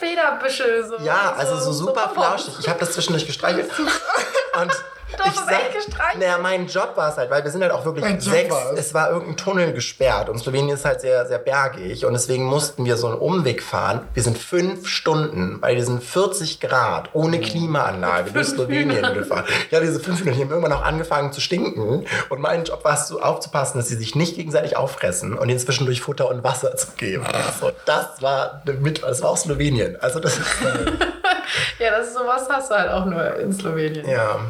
Federbüschel. 0.00 0.86
So, 0.86 0.96
Ja, 1.04 1.34
also 1.36 1.58
so 1.58 1.72
super 1.72 2.10
flauschig. 2.14 2.54
Ich 2.58 2.68
habe 2.70 2.80
das 2.80 2.92
zwischendurch 2.92 3.26
gestreichelt. 3.26 3.70
Und 4.58 4.72
Doch, 5.16 5.26
ich 5.26 5.32
das 5.32 5.42
ist 5.42 5.50
echt 5.50 5.72
gestreichelt. 5.74 6.20
naja, 6.20 6.38
mein 6.38 6.66
Job 6.66 6.92
war 6.96 7.10
es 7.10 7.16
halt, 7.16 7.30
weil 7.30 7.44
wir 7.44 7.50
sind 7.50 7.62
halt 7.62 7.72
auch 7.72 7.84
wirklich 7.84 8.04
Mein 8.04 8.20
sechs. 8.20 8.54
es. 8.76 8.92
War 8.92 9.10
irgendein 9.10 9.36
Tunnel 9.36 9.72
gesperrt 9.72 10.28
und 10.28 10.38
Slowenien 10.38 10.74
ist 10.74 10.84
halt 10.84 11.00
sehr, 11.00 11.26
sehr 11.26 11.38
bergig 11.38 12.04
und 12.04 12.12
deswegen 12.12 12.44
mussten 12.44 12.84
wir 12.84 12.96
so 12.96 13.06
einen 13.08 13.16
Umweg 13.18 13.62
fahren. 13.62 14.06
Wir 14.14 14.22
sind 14.22 14.36
fünf 14.36 14.88
Stunden 14.88 15.60
bei 15.60 15.74
diesen 15.74 16.00
40 16.00 16.60
Grad 16.60 17.10
ohne 17.12 17.40
Klimaanlage 17.40 18.32
durch 18.32 18.48
Slowenien 18.48 19.14
gefahren. 19.14 19.44
Ja, 19.70 19.80
diese 19.80 20.00
fünf 20.00 20.18
Stunden, 20.18 20.36
die 20.36 20.42
haben 20.44 20.50
irgendwann 20.50 20.72
auch 20.72 20.84
angefangen 20.84 21.32
zu 21.32 21.40
stinken 21.40 22.04
und 22.28 22.40
mein 22.40 22.64
Job 22.64 22.84
war 22.84 22.94
es, 22.94 23.08
so 23.08 23.20
aufzupassen, 23.20 23.78
dass 23.78 23.88
sie 23.88 23.96
sich 23.96 24.14
nicht 24.16 24.34
gegenseitig 24.36 24.76
auffressen 24.76 25.38
und 25.38 25.48
ihnen 25.48 25.58
zwischendurch 25.58 26.00
Futter 26.00 26.28
und 26.28 26.42
Wasser 26.42 26.74
zu 26.76 26.88
geben. 26.96 27.24
So, 27.60 27.70
das 27.84 28.20
war 28.22 28.62
mit, 28.80 29.02
das 29.02 29.22
war 29.22 29.30
auch 29.30 29.36
Slowenien. 29.36 29.96
Also 30.00 30.18
das 30.20 30.38
ist, 30.38 30.46
Ja, 31.78 31.90
das 31.90 32.08
ist 32.08 32.14
sowas 32.14 32.42
hast 32.50 32.70
du 32.70 32.74
halt 32.74 32.90
auch 32.90 33.04
nur 33.04 33.36
in 33.36 33.52
Slowenien. 33.52 34.08
ja. 34.08 34.40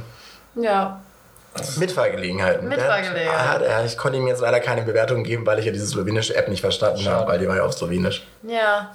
Ja. 0.57 1.01
Mitfahrgelegenheiten. 1.77 2.69
Mitfahrgelegenheiten. 2.69 3.63
Der 3.63 3.79
ah, 3.79 3.85
ich 3.85 3.97
konnte 3.97 4.19
ihm 4.19 4.27
jetzt 4.27 4.41
leider 4.41 4.61
keine 4.61 4.83
Bewertung 4.83 5.25
geben, 5.25 5.47
weil 5.47 5.59
ich 5.59 5.65
ja 5.65 5.73
diese 5.73 5.87
slowenische 5.87 6.35
App 6.35 6.49
nicht 6.49 6.61
verstanden 6.61 7.07
habe, 7.09 7.31
weil 7.31 7.39
die 7.39 7.49
war 7.49 7.57
ja 7.57 7.65
auf 7.65 7.73
Slowenisch. 7.73 8.27
Ja. 8.43 8.95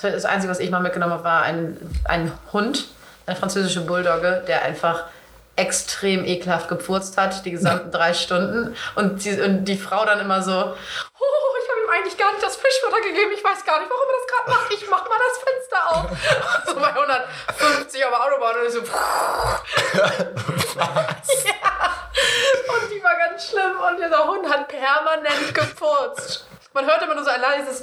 Das 0.00 0.24
Einzige, 0.24 0.50
was 0.50 0.58
ich 0.58 0.70
mal 0.70 0.80
mitgenommen 0.80 1.12
habe, 1.12 1.24
war 1.24 1.42
ein, 1.42 1.76
ein 2.04 2.32
Hund, 2.52 2.88
eine 3.26 3.36
französische 3.36 3.82
Bulldogge, 3.82 4.42
der 4.46 4.62
einfach 4.62 5.04
extrem 5.56 6.24
ekelhaft 6.24 6.68
gepfurzt 6.68 7.18
hat, 7.18 7.44
die 7.44 7.50
gesamten 7.50 7.90
drei 7.92 8.14
Stunden. 8.14 8.74
Und 8.94 9.24
die, 9.24 9.40
und 9.40 9.64
die 9.64 9.76
Frau 9.76 10.04
dann 10.04 10.20
immer 10.20 10.42
so, 10.42 10.52
oh, 10.54 11.52
eigentlich 12.02 12.18
gar 12.18 12.32
nicht 12.32 12.42
das 12.44 12.56
Fischfutter 12.56 13.00
gegeben, 13.00 13.30
ich 13.32 13.44
weiß 13.44 13.64
gar 13.64 13.78
nicht, 13.78 13.88
warum 13.90 14.02
er 14.08 14.14
das 14.18 14.26
gerade 14.26 14.50
macht, 14.50 14.72
ich 14.72 14.90
mach 14.90 15.08
mal 15.08 15.18
das 15.28 15.38
Fenster 15.38 15.90
auf. 15.90 16.10
so 16.66 16.74
bei 16.74 16.88
150 16.88 18.04
auf 18.04 18.10
der 18.10 18.24
Autobahn 18.24 18.56
und 18.56 18.66
ich 18.66 18.72
so, 18.72 18.80
ja. 21.48 21.64
Und 22.74 22.90
die 22.90 23.02
war 23.02 23.16
ganz 23.16 23.48
schlimm 23.48 23.78
und 23.88 23.96
dieser 23.98 24.26
Hund 24.26 24.48
hat 24.48 24.68
permanent 24.68 25.54
gefurzt. 25.54 26.46
Man 26.72 26.86
hört 26.86 27.02
immer 27.02 27.14
nur 27.14 27.24
so 27.24 27.30
ein 27.30 27.40
leises 27.40 27.82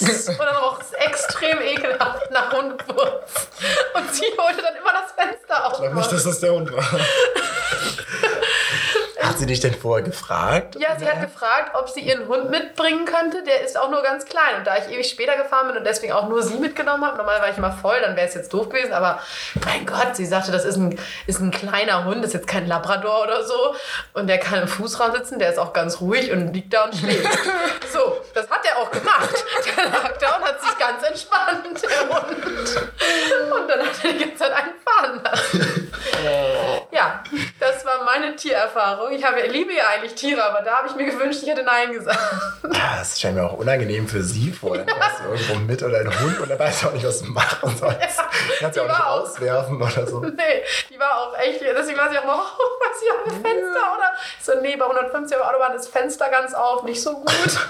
und 0.00 0.38
dann 0.38 0.56
roch 0.56 0.80
es 0.80 0.92
extrem 0.92 1.60
ekelhaft 1.60 2.30
nach 2.30 2.52
Hundwurz. 2.52 3.48
Und 3.94 4.14
sie 4.14 4.26
holte 4.38 4.62
dann 4.62 4.76
immer 4.76 4.92
das 4.92 5.10
Fenster 5.12 5.66
auf. 5.66 5.72
Ich 5.72 5.78
glaube 5.80 5.96
nicht, 5.96 6.12
dass 6.12 6.22
das 6.24 6.38
der 6.40 6.52
Hund 6.52 6.70
war. 6.72 6.84
Hat 9.38 9.42
sie 9.42 9.46
dich 9.46 9.60
denn 9.60 9.74
vorher 9.74 10.04
gefragt? 10.04 10.74
Ja, 10.80 10.98
sie 10.98 11.08
hat 11.08 11.20
gefragt, 11.20 11.70
ob 11.74 11.88
sie 11.88 12.00
ihren 12.00 12.26
Hund 12.26 12.50
mitbringen 12.50 13.04
könnte. 13.04 13.44
Der 13.44 13.60
ist 13.64 13.78
auch 13.78 13.88
nur 13.88 14.02
ganz 14.02 14.24
klein. 14.24 14.56
Und 14.58 14.66
da 14.66 14.78
ich 14.78 14.92
ewig 14.92 15.08
später 15.08 15.36
gefahren 15.36 15.68
bin 15.68 15.76
und 15.76 15.84
deswegen 15.84 16.12
auch 16.12 16.28
nur 16.28 16.42
sie 16.42 16.56
mitgenommen 16.56 17.04
habe, 17.04 17.18
normal 17.18 17.40
war 17.40 17.48
ich 17.48 17.56
immer 17.56 17.70
voll, 17.70 18.00
dann 18.00 18.16
wäre 18.16 18.26
es 18.26 18.34
jetzt 18.34 18.52
doof 18.52 18.68
gewesen. 18.68 18.92
Aber 18.92 19.22
mein 19.64 19.86
Gott, 19.86 20.16
sie 20.16 20.26
sagte, 20.26 20.50
das 20.50 20.64
ist 20.64 20.74
ein, 20.74 20.98
ist 21.28 21.38
ein 21.38 21.52
kleiner 21.52 22.04
Hund, 22.04 22.16
das 22.16 22.30
ist 22.30 22.34
jetzt 22.34 22.48
kein 22.48 22.66
Labrador 22.66 23.22
oder 23.22 23.44
so. 23.44 23.76
Und 24.12 24.26
der 24.26 24.38
kann 24.38 24.62
im 24.62 24.66
Fußraum 24.66 25.12
sitzen, 25.14 25.38
der 25.38 25.50
ist 25.50 25.58
auch 25.60 25.72
ganz 25.72 26.00
ruhig 26.00 26.32
und 26.32 26.52
liegt 26.52 26.74
da 26.74 26.86
und 26.86 26.96
schläft. 26.96 27.38
so, 27.92 28.16
das 28.34 28.50
hat 28.50 28.62
er 28.64 28.78
auch 28.78 28.90
gemacht. 28.90 29.44
Der 29.76 29.84
lag 29.84 30.18
da 30.18 30.36
und 30.38 30.44
hat 30.46 30.60
sich 30.60 30.78
ganz 30.78 31.00
entspannt, 31.04 31.80
der 31.80 32.08
Hund. 32.08 32.90
Und 33.52 33.70
dann 33.70 33.86
hat 33.86 34.04
er 34.04 34.12
die 34.14 34.18
ganze 34.18 34.34
Zeit 34.34 34.52
einen 34.52 34.72
fahren 34.84 35.20
lassen. 35.22 35.92
Ja, 36.90 37.22
das 37.60 37.84
war 37.84 38.04
meine 38.04 38.34
Tiererfahrung. 38.34 39.12
Ich 39.12 39.24
habe, 39.28 39.46
liebe 39.46 39.72
ja 39.72 39.84
eigentlich 39.94 40.14
Tiere, 40.14 40.42
aber 40.44 40.62
da 40.62 40.78
habe 40.78 40.88
ich 40.88 40.94
mir 40.94 41.04
gewünscht, 41.06 41.40
ich 41.42 41.48
hätte 41.48 41.62
Nein 41.62 41.92
gesagt. 41.92 42.18
Ja, 42.64 42.96
das 42.98 43.20
scheint 43.20 43.36
mir 43.36 43.44
auch 43.44 43.52
unangenehm 43.54 44.08
für 44.08 44.22
sie 44.22 44.50
vor. 44.52 44.76
Dann 44.76 44.86
fährst 44.88 45.20
du 45.20 45.30
irgendwo 45.30 45.54
mit 45.66 45.82
oder 45.82 45.98
ein 46.00 46.20
Hund 46.20 46.40
und 46.40 46.48
dann 46.50 46.58
weißt 46.58 46.82
du 46.82 46.88
auch 46.88 46.92
nicht, 46.92 47.06
was 47.06 47.20
du 47.22 47.26
machen 47.30 47.76
sollst. 47.76 48.20
Kannst 48.58 48.76
du 48.76 48.82
auch 48.82 48.86
nicht 48.88 49.00
auch- 49.00 49.20
rauswerfen 49.20 49.80
oder 49.80 50.06
so. 50.06 50.20
Nee, 50.20 50.62
die 50.90 50.98
war 50.98 51.16
auch 51.16 51.38
echt, 51.38 51.60
deswegen 51.60 51.98
war 51.98 52.10
sie 52.10 52.18
auch 52.18 52.24
mal, 52.24 52.36
oh, 52.38 52.62
was 52.80 53.00
hier 53.00 53.12
am 53.24 53.30
Fenster, 53.30 53.94
oder? 53.96 54.12
Ich 54.38 54.44
so, 54.44 54.52
nee, 54.60 54.76
bei 54.76 54.84
150 54.84 55.36
auf 55.36 55.42
der 55.42 55.50
Autobahn 55.50 55.74
ist 55.76 55.84
das 55.86 55.92
Fenster 55.92 56.28
ganz 56.30 56.54
auf, 56.54 56.82
nicht 56.84 57.02
so 57.02 57.14
gut. 57.14 57.28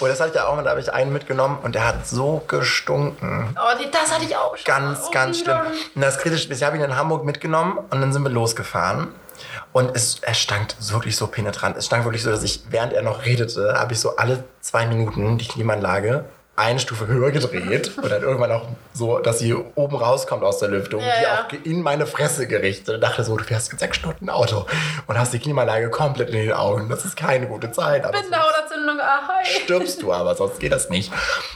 Oh, 0.00 0.06
das 0.06 0.18
hatte 0.20 0.30
ich 0.30 0.36
ja 0.36 0.46
auch 0.46 0.62
da 0.62 0.70
habe 0.70 0.80
ich 0.80 0.92
einen 0.92 1.12
mitgenommen 1.12 1.58
und 1.62 1.74
der 1.74 1.86
hat 1.86 2.06
so 2.06 2.42
gestunken. 2.48 3.50
Aber 3.54 3.76
die, 3.76 3.90
das 3.90 4.12
hatte 4.12 4.24
ich 4.24 4.36
auch 4.36 4.54
schon. 4.56 4.64
Ganz, 4.66 5.04
Oh, 5.06 5.10
ganz 5.10 5.38
schlimm. 5.40 5.58
Und 5.94 6.02
das 6.02 6.18
Kritische 6.18 6.50
ist, 6.52 6.58
ich 6.60 6.64
habe 6.66 6.76
ihn 6.76 6.82
in 6.82 6.96
Hamburg 6.96 7.24
mitgenommen 7.24 7.78
und 7.78 8.00
dann 8.00 8.12
sind 8.12 8.22
wir 8.24 8.30
losgefahren. 8.30 9.14
Und 9.72 9.94
es, 9.94 10.18
es 10.22 10.38
stank 10.38 10.74
wirklich 10.80 11.16
so 11.16 11.26
penetrant. 11.26 11.76
Es 11.76 11.86
stank 11.86 12.04
wirklich 12.04 12.22
so, 12.22 12.30
dass 12.30 12.42
ich, 12.42 12.62
während 12.70 12.92
er 12.92 13.02
noch 13.02 13.24
redete, 13.24 13.74
habe 13.78 13.92
ich 13.92 14.00
so 14.00 14.16
alle 14.16 14.44
zwei 14.60 14.86
Minuten 14.86 15.38
die 15.38 15.46
Klimaanlage 15.48 16.24
eine 16.56 16.78
Stufe 16.78 17.08
höher 17.08 17.32
gedreht 17.32 17.90
und 18.00 18.08
dann 18.08 18.22
irgendwann 18.22 18.52
auch 18.52 18.68
so, 18.92 19.18
dass 19.18 19.40
sie 19.40 19.54
oben 19.54 19.96
rauskommt 19.96 20.44
aus 20.44 20.58
der 20.58 20.68
Lüftung, 20.68 21.00
Ja, 21.00 21.06
die 21.18 21.22
ja. 21.24 21.40
auch 21.40 21.66
in 21.66 21.82
meine 21.82 22.06
Fresse 22.06 22.46
gerichtet. 22.46 22.94
Und 22.94 23.00
dachte 23.00 23.24
so, 23.24 23.36
du 23.36 23.42
fährst 23.42 23.72
jetzt 23.72 23.80
sechs 23.80 23.96
Stunden 23.96 24.30
Auto 24.30 24.64
und 25.08 25.18
hast 25.18 25.32
die 25.32 25.40
Klimaanlage 25.40 25.90
komplett 25.90 26.28
in 26.30 26.36
den 26.36 26.52
Augen. 26.52 26.88
Das 26.88 27.04
ist 27.04 27.16
keine 27.16 27.48
gute 27.48 27.72
Zeit. 27.72 28.04
Aber 28.04 28.16
so 28.16 28.22
Bindehautentzündung, 28.22 29.00
ahoi. 29.00 29.44
stirbst 29.44 30.02
du 30.02 30.12
aber, 30.12 30.36
sonst 30.36 30.60
geht 30.60 30.70
das 30.70 30.90
nicht. 30.90 31.12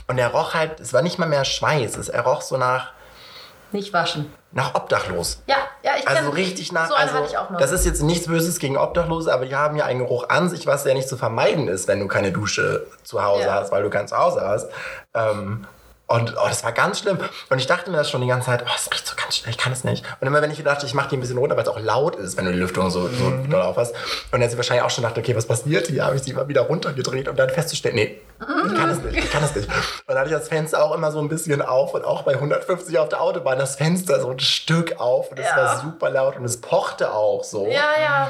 Und 0.08 0.18
er 0.18 0.28
roch 0.28 0.54
halt, 0.54 0.80
es 0.80 0.92
war 0.92 1.02
nicht 1.02 1.18
mal 1.18 1.28
mehr 1.28 1.44
Schweiß, 1.44 1.96
es, 1.96 2.08
er 2.08 2.22
roch 2.22 2.42
so 2.42 2.56
nach, 2.56 2.90
Nicht 3.72 3.92
waschen. 3.92 4.32
nach 4.52 4.74
Obdachlos. 4.74 5.42
Ja, 5.46 5.56
ja, 5.82 5.92
ich 5.98 6.08
Also 6.08 6.30
richtig 6.30 6.72
nach. 6.72 6.88
So 6.88 6.94
also, 6.94 7.14
hatte 7.14 7.26
ich 7.28 7.36
auch 7.36 7.50
noch. 7.50 7.58
Das 7.60 7.70
ist 7.70 7.84
jetzt 7.84 8.02
nichts 8.02 8.26
Böses 8.26 8.58
gegen 8.58 8.76
Obdachlose, 8.76 9.32
aber 9.32 9.44
die 9.46 9.54
haben 9.54 9.76
ja 9.76 9.84
einen 9.84 9.98
Geruch 10.00 10.28
an 10.28 10.48
sich, 10.48 10.66
was 10.66 10.84
ja 10.84 10.94
nicht 10.94 11.08
zu 11.08 11.16
vermeiden 11.16 11.68
ist, 11.68 11.86
wenn 11.88 12.00
du 12.00 12.08
keine 12.08 12.32
Dusche 12.32 12.86
zu 13.04 13.22
Hause 13.22 13.44
Ja. 13.44 13.54
hast, 13.54 13.70
weil 13.72 13.82
du 13.82 13.90
kein 13.90 14.08
Zuhause 14.08 14.40
hast. 14.40 14.70
Ähm, 15.14 15.66
und 16.08 16.34
oh, 16.36 16.48
das 16.48 16.64
war 16.64 16.72
ganz 16.72 16.98
schlimm. 17.00 17.18
Und 17.50 17.58
ich 17.58 17.66
dachte 17.66 17.90
mir 17.90 17.98
das 17.98 18.10
schon 18.10 18.20
die 18.22 18.26
ganze 18.26 18.46
Zeit, 18.46 18.62
oh, 18.64 18.68
das 18.72 18.90
riecht 18.92 19.06
so 19.06 19.14
ganz 19.14 19.36
schnell, 19.36 19.50
ich 19.50 19.58
kann 19.58 19.72
es 19.72 19.84
nicht. 19.84 20.04
Und 20.20 20.26
immer 20.26 20.42
wenn 20.42 20.50
ich 20.50 20.62
dachte, 20.64 20.84
ich 20.86 20.94
mache 20.94 21.10
die 21.10 21.16
ein 21.16 21.20
bisschen 21.20 21.38
runter, 21.38 21.54
weil 21.56 21.62
es 21.62 21.68
auch 21.68 21.78
laut 21.78 22.16
ist, 22.16 22.36
wenn 22.36 22.46
du 22.46 22.52
die 22.52 22.58
Lüftung 22.58 22.90
so, 22.90 23.08
so 23.08 23.24
Mhm. 23.24 23.50
doll 23.50 23.62
auf 23.62 23.76
hast. 23.76 23.94
Und 24.32 24.40
dann 24.40 24.50
sie 24.50 24.56
wahrscheinlich 24.56 24.84
auch 24.84 24.90
schon 24.90 25.04
dachte, 25.04 25.20
okay, 25.20 25.36
was 25.36 25.46
passiert 25.46 25.86
hier? 25.86 26.04
Habe 26.04 26.16
ich 26.16 26.22
sie 26.22 26.30
immer 26.32 26.48
wieder 26.48 26.62
runtergedreht, 26.62 27.28
um 27.28 27.36
dann 27.36 27.50
festzustellen, 27.50 27.94
nee, 27.94 28.20
ich 28.40 28.74
kann 28.74 28.90
es 28.90 28.98
nicht, 29.02 29.16
ich 29.16 29.30
kann 29.30 29.44
es 29.44 29.54
nicht. 29.54 29.68
Und 29.68 29.74
dann 30.08 30.18
hatte 30.18 30.28
ich 30.30 30.34
das 30.36 30.48
Fenster 30.48 30.82
auch 30.82 30.94
immer 30.94 31.12
so 31.12 31.18
ein 31.20 31.28
bisschen 31.28 31.60
auf 31.62 31.92
und 31.94 32.04
auch 32.04 32.22
bei 32.22 32.32
150 32.34 32.98
auf 32.98 33.08
der 33.08 33.20
Autobahn 33.20 33.58
das 33.58 33.76
Fenster 33.76 34.20
so 34.20 34.30
ein 34.30 34.38
Stück 34.40 34.98
auf 35.00 35.30
und 35.30 35.38
es 35.38 35.46
Ja. 35.46 35.56
war 35.56 35.78
super 35.80 36.10
laut 36.10 36.36
und 36.36 36.44
es 36.44 36.60
pochte 36.60 37.12
auch 37.12 37.44
so. 37.44 37.66
Ja, 37.66 37.84
ja. 38.02 38.28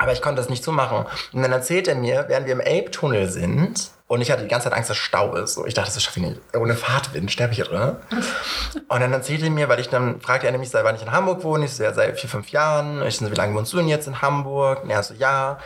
Aber 0.00 0.12
ich 0.12 0.22
konnte 0.22 0.40
das 0.40 0.48
nicht 0.48 0.62
so 0.62 0.70
machen. 0.72 1.06
Und 1.32 1.42
dann 1.42 1.50
erzählt 1.52 1.88
er 1.88 1.94
mir, 1.96 2.26
während 2.28 2.46
wir 2.46 2.52
im 2.52 2.60
Elbtunnel 2.60 3.28
sind, 3.28 3.90
und 4.08 4.22
ich 4.22 4.30
hatte 4.30 4.42
die 4.42 4.48
ganze 4.48 4.64
Zeit 4.64 4.72
Angst, 4.76 4.88
dass 4.88 4.96
Stau 4.96 5.36
ist. 5.36 5.52
So, 5.54 5.66
ich 5.66 5.74
dachte, 5.74 5.92
das 5.92 6.02
schaffe 6.02 6.18
ich 6.20 6.26
nicht. 6.26 6.40
Ohne 6.56 6.74
Fahrtwind 6.74 7.30
sterbe 7.30 7.52
ich 7.52 7.56
hier 7.56 7.66
drin. 7.66 7.96
Und 8.88 9.00
dann 9.00 9.12
erzählt 9.12 9.42
er 9.42 9.50
mir, 9.50 9.68
weil 9.68 9.80
ich 9.80 9.90
dann 9.90 10.22
fragte 10.22 10.46
er 10.46 10.52
nämlich, 10.52 10.70
seit 10.70 10.82
wann 10.82 10.96
ich 10.96 11.02
in 11.02 11.12
Hamburg 11.12 11.44
wohne. 11.44 11.66
Ich 11.66 11.74
so, 11.74 11.82
ja, 11.82 11.92
seit 11.92 12.18
vier, 12.18 12.30
fünf 12.30 12.48
Jahren. 12.48 13.06
Ich 13.06 13.18
so, 13.18 13.30
wie 13.30 13.34
lange 13.34 13.54
wohnst 13.54 13.70
du 13.74 13.76
denn 13.76 13.86
jetzt 13.86 14.06
in 14.08 14.22
Hamburg? 14.22 14.82
Und 14.82 14.88
er 14.90 15.02
so, 15.02 15.12
ja. 15.12 15.58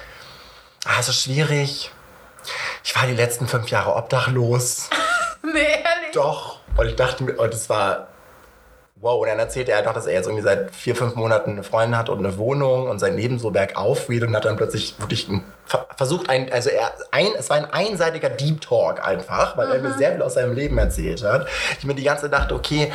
Ah, 0.84 0.98
ist 0.98 1.06
so 1.06 1.12
schwierig. 1.12 1.92
Ich 2.82 2.96
war 2.96 3.06
die 3.06 3.14
letzten 3.14 3.46
fünf 3.46 3.68
Jahre 3.68 3.94
obdachlos. 3.94 4.90
Nee, 5.44 5.58
ehrlich. 5.58 6.12
Doch. 6.14 6.60
Und 6.76 6.86
ich 6.86 6.94
dachte 6.94 7.24
mir, 7.24 7.36
und 7.36 7.52
es 7.52 7.68
war. 7.68 8.06
Wow, 9.02 9.20
und 9.20 9.26
dann 9.26 9.40
erzählte 9.40 9.72
er 9.72 9.82
doch, 9.82 9.94
dass 9.94 10.06
er 10.06 10.12
jetzt 10.12 10.26
irgendwie 10.26 10.44
seit 10.44 10.72
vier, 10.72 10.94
fünf 10.94 11.16
Monaten 11.16 11.50
eine 11.50 11.64
Freundin 11.64 11.98
hat 11.98 12.08
und 12.08 12.20
eine 12.20 12.38
Wohnung 12.38 12.88
und 12.88 13.00
sein 13.00 13.16
Leben 13.16 13.40
so 13.40 13.50
bergauf 13.50 14.06
geht 14.06 14.22
und 14.22 14.36
hat 14.36 14.44
dann 14.44 14.56
plötzlich 14.56 14.94
wirklich 15.00 15.28
versucht, 15.96 16.30
ein, 16.30 16.52
also 16.52 16.70
er, 16.70 16.92
ein, 17.10 17.26
es 17.36 17.50
war 17.50 17.56
ein 17.56 17.64
einseitiger 17.64 18.30
Deep 18.30 18.60
Talk 18.60 19.04
einfach, 19.04 19.56
weil 19.56 19.72
er 19.72 19.82
mir 19.82 19.92
sehr 19.94 20.12
viel 20.12 20.22
aus 20.22 20.34
seinem 20.34 20.52
Leben 20.54 20.78
erzählt 20.78 21.24
hat. 21.24 21.48
Ich 21.80 21.84
mir 21.84 21.96
die 21.96 22.04
ganze 22.04 22.22
Zeit 22.22 22.32
dachte, 22.32 22.54
okay, 22.54 22.92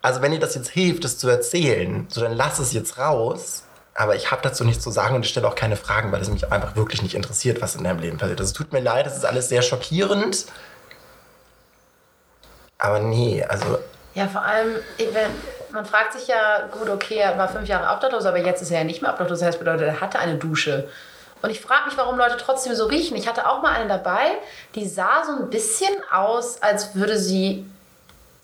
also 0.00 0.22
wenn 0.22 0.32
dir 0.32 0.38
das 0.38 0.54
jetzt 0.54 0.70
hilft, 0.70 1.04
das 1.04 1.18
zu 1.18 1.28
erzählen, 1.28 2.06
so 2.08 2.22
dann 2.22 2.32
lass 2.32 2.58
es 2.58 2.72
jetzt 2.72 2.96
raus. 2.96 3.64
Aber 3.92 4.16
ich 4.16 4.30
habe 4.30 4.40
dazu 4.40 4.64
nichts 4.64 4.82
zu 4.82 4.90
sagen 4.90 5.14
und 5.14 5.26
ich 5.26 5.30
stelle 5.30 5.46
auch 5.46 5.56
keine 5.56 5.76
Fragen, 5.76 6.10
weil 6.10 6.22
es 6.22 6.30
mich 6.30 6.50
einfach 6.50 6.74
wirklich 6.74 7.02
nicht 7.02 7.14
interessiert, 7.14 7.60
was 7.60 7.76
in 7.76 7.84
deinem 7.84 7.98
Leben 7.98 8.16
passiert. 8.16 8.40
Also, 8.40 8.48
Es 8.48 8.54
tut 8.54 8.72
mir 8.72 8.80
leid, 8.80 9.04
das 9.04 9.14
ist 9.14 9.26
alles 9.26 9.50
sehr 9.50 9.60
schockierend. 9.60 10.46
Aber 12.78 13.00
nee, 13.00 13.44
also 13.44 13.78
Ja, 14.20 14.28
vor 14.28 14.42
allem, 14.42 14.76
man 15.72 15.86
fragt 15.86 16.12
sich 16.12 16.28
ja, 16.28 16.68
gut, 16.70 16.90
okay, 16.90 17.16
er 17.16 17.38
war 17.38 17.48
fünf 17.48 17.66
Jahre 17.66 17.90
obdachlos, 17.94 18.26
aber 18.26 18.36
jetzt 18.36 18.60
ist 18.60 18.70
er 18.70 18.80
ja 18.80 18.84
nicht 18.84 19.00
mehr 19.00 19.10
obdachlos. 19.10 19.38
Das 19.38 19.48
heißt, 19.48 19.58
bedeutet, 19.58 19.88
er 19.88 20.00
hatte 20.02 20.18
eine 20.18 20.34
Dusche. 20.34 20.88
Und 21.40 21.48
ich 21.48 21.58
frage 21.58 21.86
mich, 21.86 21.96
warum 21.96 22.18
Leute 22.18 22.36
trotzdem 22.36 22.74
so 22.74 22.84
riechen. 22.84 23.16
Ich 23.16 23.26
hatte 23.26 23.48
auch 23.48 23.62
mal 23.62 23.72
eine 23.72 23.88
dabei, 23.88 24.32
die 24.74 24.86
sah 24.86 25.24
so 25.24 25.42
ein 25.42 25.48
bisschen 25.48 25.94
aus, 26.12 26.60
als 26.60 26.94
würde 26.94 27.18
sie 27.18 27.64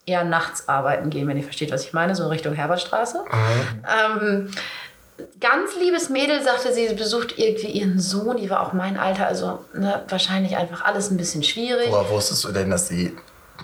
eher 0.07 0.25
nachts 0.25 0.67
arbeiten 0.67 1.11
gehen, 1.11 1.29
wenn 1.29 1.37
ihr 1.37 1.43
versteht, 1.43 1.71
was 1.71 1.85
ich 1.85 1.93
meine, 1.93 2.15
so 2.15 2.27
Richtung 2.29 2.55
Herbertstraße. 2.55 3.23
Ähm, 4.09 4.51
ganz 5.41 5.77
liebes 5.79 6.09
Mädel 6.09 6.43
sagte, 6.43 6.73
sie 6.73 6.95
besucht 6.95 7.39
irgendwie 7.39 7.67
ihren 7.67 8.01
Sohn, 8.01 8.39
die 8.39 8.49
war 8.49 8.67
auch 8.67 8.73
mein 8.73 8.99
Alter, 8.99 9.27
also 9.27 9.63
ne, 9.75 10.03
wahrscheinlich 10.09 10.57
einfach 10.57 10.87
alles 10.87 11.11
ein 11.11 11.19
bisschen 11.19 11.43
schwierig. 11.43 11.89
woher 11.91 12.09
wusstest 12.09 12.45
du 12.45 12.53
denn, 12.53 12.71
dass 12.71 12.89
sie 12.89 13.15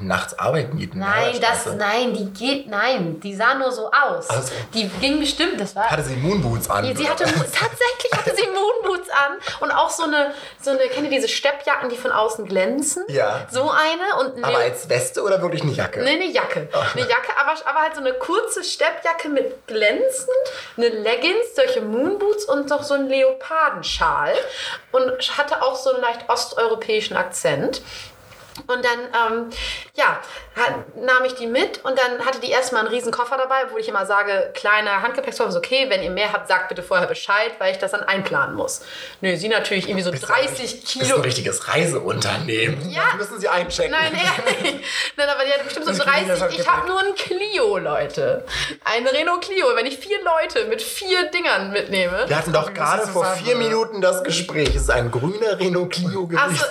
nachts 0.07 0.39
arbeiten 0.39 0.79
geht? 0.79 0.95
Nein, 0.95 1.39
das, 1.41 1.67
nein, 1.77 2.15
die 2.15 2.31
geht, 2.31 2.69
nein, 2.69 3.21
die 3.21 3.35
sah 3.35 3.55
nur 3.55 3.73
so 3.73 3.91
aus. 3.91 4.27
Ach 4.29 4.43
so. 4.43 4.53
Die 4.75 4.89
ging 5.01 5.21
bestimmt, 5.21 5.61
das 5.61 5.75
war. 5.75 5.91
Hatte 5.91 6.03
sie 6.03 6.17
Moonboots 6.17 6.71
an? 6.71 6.85
sie 6.85 7.09
hatte 7.09 7.25
tatsächlich 7.25 8.13
hatte 8.13 8.35
sie 8.35 8.47
Moonboots 8.47 9.09
an 9.11 9.39
und 9.61 9.71
auch 9.71 9.91
so 9.91 10.05
eine, 10.05 10.35
so 10.61 10.71
eine, 10.71 10.81
kennt 10.89 11.05
ihr 11.05 11.11
diese 11.11 11.29
Steppjacken, 11.29 11.89
die 11.89 11.97
von 11.97 12.11
außen 12.11 12.47
glänzen? 12.47 13.05
Ja. 13.09 13.47
So 13.51 13.71
eine 13.71 14.21
und 14.21 14.37
ein 14.37 14.45
Aber 14.45 14.59
als 14.59 14.89
Weste 14.89 15.23
oder 15.23 15.41
wirklich 15.43 15.63
eine 15.63 15.73
Jacke? 15.73 16.03
Nee, 16.03 16.11
eine 16.11 16.27
Jacke. 16.27 16.69
Eine 16.73 17.09
Jacke, 17.09 17.33
aber, 17.39 17.55
aber 17.65 17.81
halt 17.81 17.95
so 17.95 18.01
eine 18.01 18.15
kurze 18.15 18.63
Steppjacke 18.65 19.29
mit 19.29 19.67
glänzend, 19.67 20.29
eine 20.77 20.89
Leggings, 20.89 21.55
solche 21.55 21.81
Moonboots 21.81 22.45
und 22.47 22.69
noch 22.69 22.83
so 22.83 22.95
einen 22.95 23.09
Leopardenschal. 23.09 24.35
Und 24.93 25.39
hatte 25.39 25.63
auch 25.63 25.77
so 25.77 25.93
einen 25.93 26.03
leicht 26.03 26.29
osteuropäischen 26.29 27.17
Akzent. 27.17 27.83
Und 28.67 28.85
dann, 28.85 28.99
ähm, 29.33 29.51
ja, 29.95 30.21
hat, 30.57 30.97
nahm 30.97 31.25
ich 31.25 31.35
die 31.35 31.47
mit 31.47 31.83
und 31.85 31.99
dann 31.99 32.25
hatte 32.27 32.39
die 32.41 32.51
erstmal 32.51 32.83
einen 32.83 32.91
riesen 32.95 33.11
Koffer 33.11 33.37
dabei, 33.39 33.65
wo 33.71 33.79
ich 33.79 33.89
immer 33.89 34.05
sage, 34.05 34.51
kleiner 34.55 35.03
Handgepäckskoffer 35.03 35.51
ist 35.51 35.57
okay, 35.57 35.87
wenn 35.89 36.03
ihr 36.03 36.11
mehr 36.11 36.33
habt, 36.33 36.49
sagt 36.49 36.69
bitte 36.69 36.83
vorher 36.83 37.07
Bescheid, 37.07 37.53
weil 37.59 37.73
ich 37.73 37.79
das 37.79 37.93
dann 37.93 38.03
einplanen 38.03 38.55
muss. 38.55 38.83
Nö, 39.21 39.35
sie 39.37 39.49
natürlich 39.49 39.89
irgendwie 39.89 40.05
so 40.05 40.11
Ist 40.13 40.29
30 40.29 40.51
Das 40.51 40.61
ist 40.75 40.87
Kilo. 40.87 41.17
ein 41.17 41.23
richtiges 41.23 41.67
Reiseunternehmen. 41.69 42.91
Ja. 42.91 43.03
Das 43.19 43.29
müssen 43.29 43.41
sie 43.41 43.49
einchecken. 43.49 43.93
Nein, 43.93 44.13
ehrlich. 44.13 44.85
Nein, 45.17 45.29
aber 45.29 45.45
die 45.45 45.53
hat 45.53 45.65
bestimmt 45.65 45.87
so 45.87 45.93
Das 45.93 46.01
kriegen 46.01 46.25
die 46.25 46.29
das 46.29 46.39
30. 46.41 46.43
halt 46.59 46.61
Ich 46.61 46.69
habe 46.69 46.87
nur 46.89 47.01
ein 47.01 47.15
Clio, 47.15 47.79
Leute. 47.79 48.45
Ein 48.85 49.07
Renault 49.07 49.43
Clio. 49.45 49.67
Wenn 49.75 49.87
ich 49.87 49.99
vier 49.99 50.19
Leute 50.23 50.67
mit 50.67 50.83
vier 50.83 51.25
Dingern 51.31 51.71
mitnehme. 51.73 52.25
Wir 52.29 52.37
hatten 52.37 52.53
doch 52.53 52.73
gerade 52.75 53.07
vor 53.07 53.25
vier 53.37 53.57
oder? 53.57 53.65
Minuten 53.65 54.01
das 54.01 54.23
Gespräch. 54.25 54.69
Es 54.71 54.83
ist 54.83 54.91
ein 54.91 55.11
grüner 55.11 55.59
Renault 55.59 55.93
Clio 55.93 56.29
Achso, 56.37 56.49
gewesen. 56.49 56.65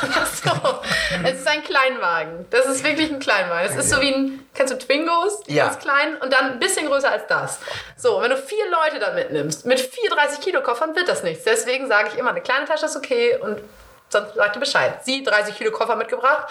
ein, 0.00 0.14
ach 0.14 0.26
so. 0.26 0.80
Es 1.24 1.40
ist 1.40 1.48
ein 1.48 1.62
Kleinwagen. 1.62 2.46
Das 2.50 2.66
ist 2.66 2.84
wirklich 2.84 3.10
ein 3.10 3.18
Kleinwagen. 3.18 3.70
Es 3.70 3.76
ist 3.76 3.90
so 3.90 4.00
wie 4.00 4.12
ein, 4.12 4.46
kennst 4.54 4.72
du 4.72 4.78
Twingos? 4.78 5.42
Ja. 5.46 5.66
Ganz 5.66 5.78
klein 5.78 6.16
und 6.16 6.32
dann 6.32 6.52
ein 6.52 6.58
bisschen 6.58 6.86
größer 6.86 7.10
als 7.10 7.26
das. 7.28 7.58
So, 7.96 8.20
wenn 8.20 8.30
du 8.30 8.36
vier 8.36 8.64
Leute 8.70 8.98
da 8.98 9.12
mitnimmst, 9.12 9.66
mit 9.66 9.80
34 9.80 10.40
Kilo 10.40 10.62
Koffern 10.62 10.94
wird 10.94 11.08
das 11.08 11.22
nichts. 11.22 11.44
Deswegen 11.44 11.88
sage 11.88 12.10
ich 12.12 12.18
immer, 12.18 12.30
eine 12.30 12.40
kleine 12.40 12.66
Tasche 12.66 12.86
ist 12.86 12.96
okay 12.96 13.36
und 13.40 13.60
sonst 14.08 14.34
sagt 14.34 14.56
ihr 14.56 14.60
Bescheid. 14.60 15.04
Sie 15.04 15.22
30 15.22 15.56
Kilo 15.56 15.70
Koffer 15.70 15.96
mitgebracht. 15.96 16.48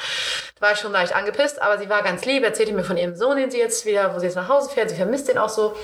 Da 0.59 0.67
war 0.67 0.73
ich 0.73 0.79
schon 0.79 0.91
leicht 0.91 1.15
angepisst, 1.15 1.62
aber 1.62 1.77
sie 1.77 1.89
war 1.89 2.03
ganz 2.03 2.25
lieb, 2.25 2.43
erzählte 2.43 2.73
mir 2.73 2.83
von 2.83 2.97
ihrem 2.97 3.15
Sohn, 3.15 3.38
den 3.38 3.51
sie 3.51 3.59
jetzt 3.59 3.86
wieder, 3.86 4.13
wo 4.13 4.19
sie 4.19 4.25
jetzt 4.25 4.36
nach 4.36 4.49
Hause 4.49 4.69
fährt. 4.69 4.89
Sie 4.89 4.95
vermisst 4.95 5.27
den 5.27 5.38
auch 5.38 5.49
so. 5.49 5.75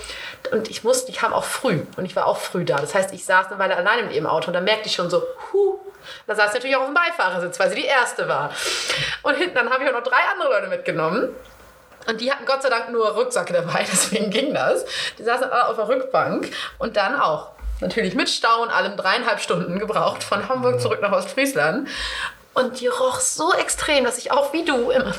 Und 0.51 0.69
ich 0.69 0.83
wusste, 0.83 1.11
die 1.11 1.17
kam 1.17 1.33
auch 1.33 1.43
früh 1.43 1.81
und 1.97 2.05
ich 2.05 2.15
war 2.15 2.27
auch 2.27 2.37
früh 2.37 2.65
da. 2.65 2.77
Das 2.77 2.93
heißt, 2.93 3.13
ich 3.13 3.25
saß 3.25 3.47
eine 3.47 3.59
Weile 3.59 3.75
alleine 3.75 4.03
mit 4.03 4.13
ihrem 4.13 4.27
Auto 4.27 4.47
und 4.47 4.53
da 4.53 4.61
merkte 4.61 4.87
ich 4.87 4.95
schon 4.95 5.09
so, 5.09 5.23
huh, 5.53 5.79
da 6.27 6.35
saß 6.35 6.51
sie 6.51 6.57
natürlich 6.57 6.75
auch 6.75 6.81
auf 6.81 6.87
dem 6.87 6.95
Beifahrersitz, 6.95 7.59
weil 7.59 7.69
sie 7.69 7.75
die 7.75 7.85
erste 7.85 8.27
war. 8.27 8.51
Und 9.23 9.35
hinten, 9.35 9.55
dann 9.55 9.69
habe 9.69 9.83
ich 9.83 9.89
auch 9.89 9.93
noch 9.93 10.03
drei 10.03 10.21
andere 10.33 10.49
Leute 10.49 10.67
mitgenommen. 10.67 11.29
Und 12.07 12.21
die 12.21 12.31
hatten 12.31 12.45
Gott 12.45 12.63
sei 12.63 12.69
Dank 12.69 12.91
nur 12.91 13.09
Rucksäcke 13.09 13.53
dabei, 13.53 13.85
deswegen 13.91 14.29
ging 14.29 14.53
das. 14.53 14.85
Die 15.17 15.23
saßen 15.23 15.49
alle 15.49 15.67
auf 15.67 15.75
der 15.75 15.87
Rückbank 15.87 16.49
und 16.77 16.97
dann 16.97 17.19
auch. 17.19 17.51
Natürlich 17.81 18.13
mit 18.13 18.29
Stau 18.29 18.61
und 18.63 18.71
allem 18.71 18.97
dreieinhalb 18.97 19.39
Stunden 19.39 19.79
gebraucht 19.79 20.21
von 20.21 20.49
Hamburg 20.49 20.81
zurück 20.81 21.01
nach 21.01 21.13
Ostfriesland. 21.13 21.87
Und 22.53 22.81
die 22.81 22.87
roch 22.87 23.21
so 23.21 23.53
extrem, 23.53 24.03
dass 24.03 24.17
ich 24.17 24.33
auch 24.33 24.51
wie 24.51 24.65
du 24.65 24.91
immer 24.91 25.13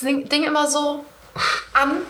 die 0.00 0.24
Dinge 0.24 0.46
immer 0.46 0.66
so 0.66 1.04
an 1.72 2.02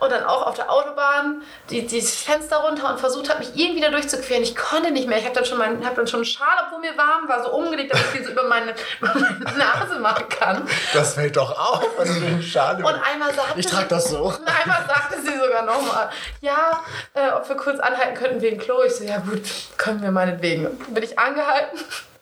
und 0.00 0.10
dann 0.10 0.24
auch 0.24 0.46
auf 0.46 0.54
der 0.54 0.70
Autobahn 0.70 1.42
die, 1.68 1.86
die 1.86 2.00
Fenster 2.00 2.56
runter 2.58 2.90
und 2.90 2.98
versucht 2.98 3.28
habe, 3.28 3.40
mich 3.40 3.50
irgendwie 3.54 3.80
da 3.80 3.90
durchzuqueren. 3.90 4.42
Ich 4.42 4.56
konnte 4.56 4.90
nicht 4.90 5.08
mehr. 5.08 5.18
Ich 5.18 5.24
habe 5.24 5.34
dann 5.34 5.44
schon 5.44 5.58
meinen, 5.58 5.84
hab 5.84 5.94
dann 5.94 6.06
schon 6.06 6.18
einen 6.18 6.24
Schal, 6.24 6.48
obwohl 6.66 6.80
mir 6.80 6.96
warm 6.96 7.28
war, 7.28 7.42
so 7.42 7.52
umgelegt, 7.52 7.92
damit 7.92 8.06
ich 8.12 8.20
die 8.20 8.24
so 8.24 8.32
über 8.32 8.44
meine, 8.44 8.74
über 9.00 9.14
meine 9.14 9.56
Nase 9.56 9.98
machen 10.00 10.28
kann. 10.28 10.66
Das 10.92 11.14
fällt 11.14 11.36
doch 11.36 11.56
auf, 11.56 11.86
wenn 11.98 12.14
du 12.14 12.20
den 12.20 12.42
Schal 12.42 12.76
Und 12.76 12.86
einmal 12.86 13.34
sagte 13.34 13.60
Ich 13.60 13.66
trage 13.66 13.88
das 13.88 14.08
so. 14.08 14.24
und 14.24 14.48
einmal 14.48 14.84
sagte 14.86 15.20
sie 15.22 15.38
sogar 15.38 15.62
nochmal, 15.62 16.10
ja, 16.40 16.80
äh, 17.14 17.30
ob 17.32 17.48
wir 17.48 17.56
kurz 17.56 17.78
anhalten 17.78 18.14
könnten 18.14 18.40
wegen 18.40 18.58
Klo. 18.58 18.82
Ich 18.82 18.96
so, 18.96 19.04
ja 19.04 19.18
gut, 19.18 19.42
können 19.76 20.02
wir 20.02 20.10
meinetwegen. 20.10 20.66
Bin 20.88 21.02
ich 21.02 21.18
angehalten. 21.18 21.78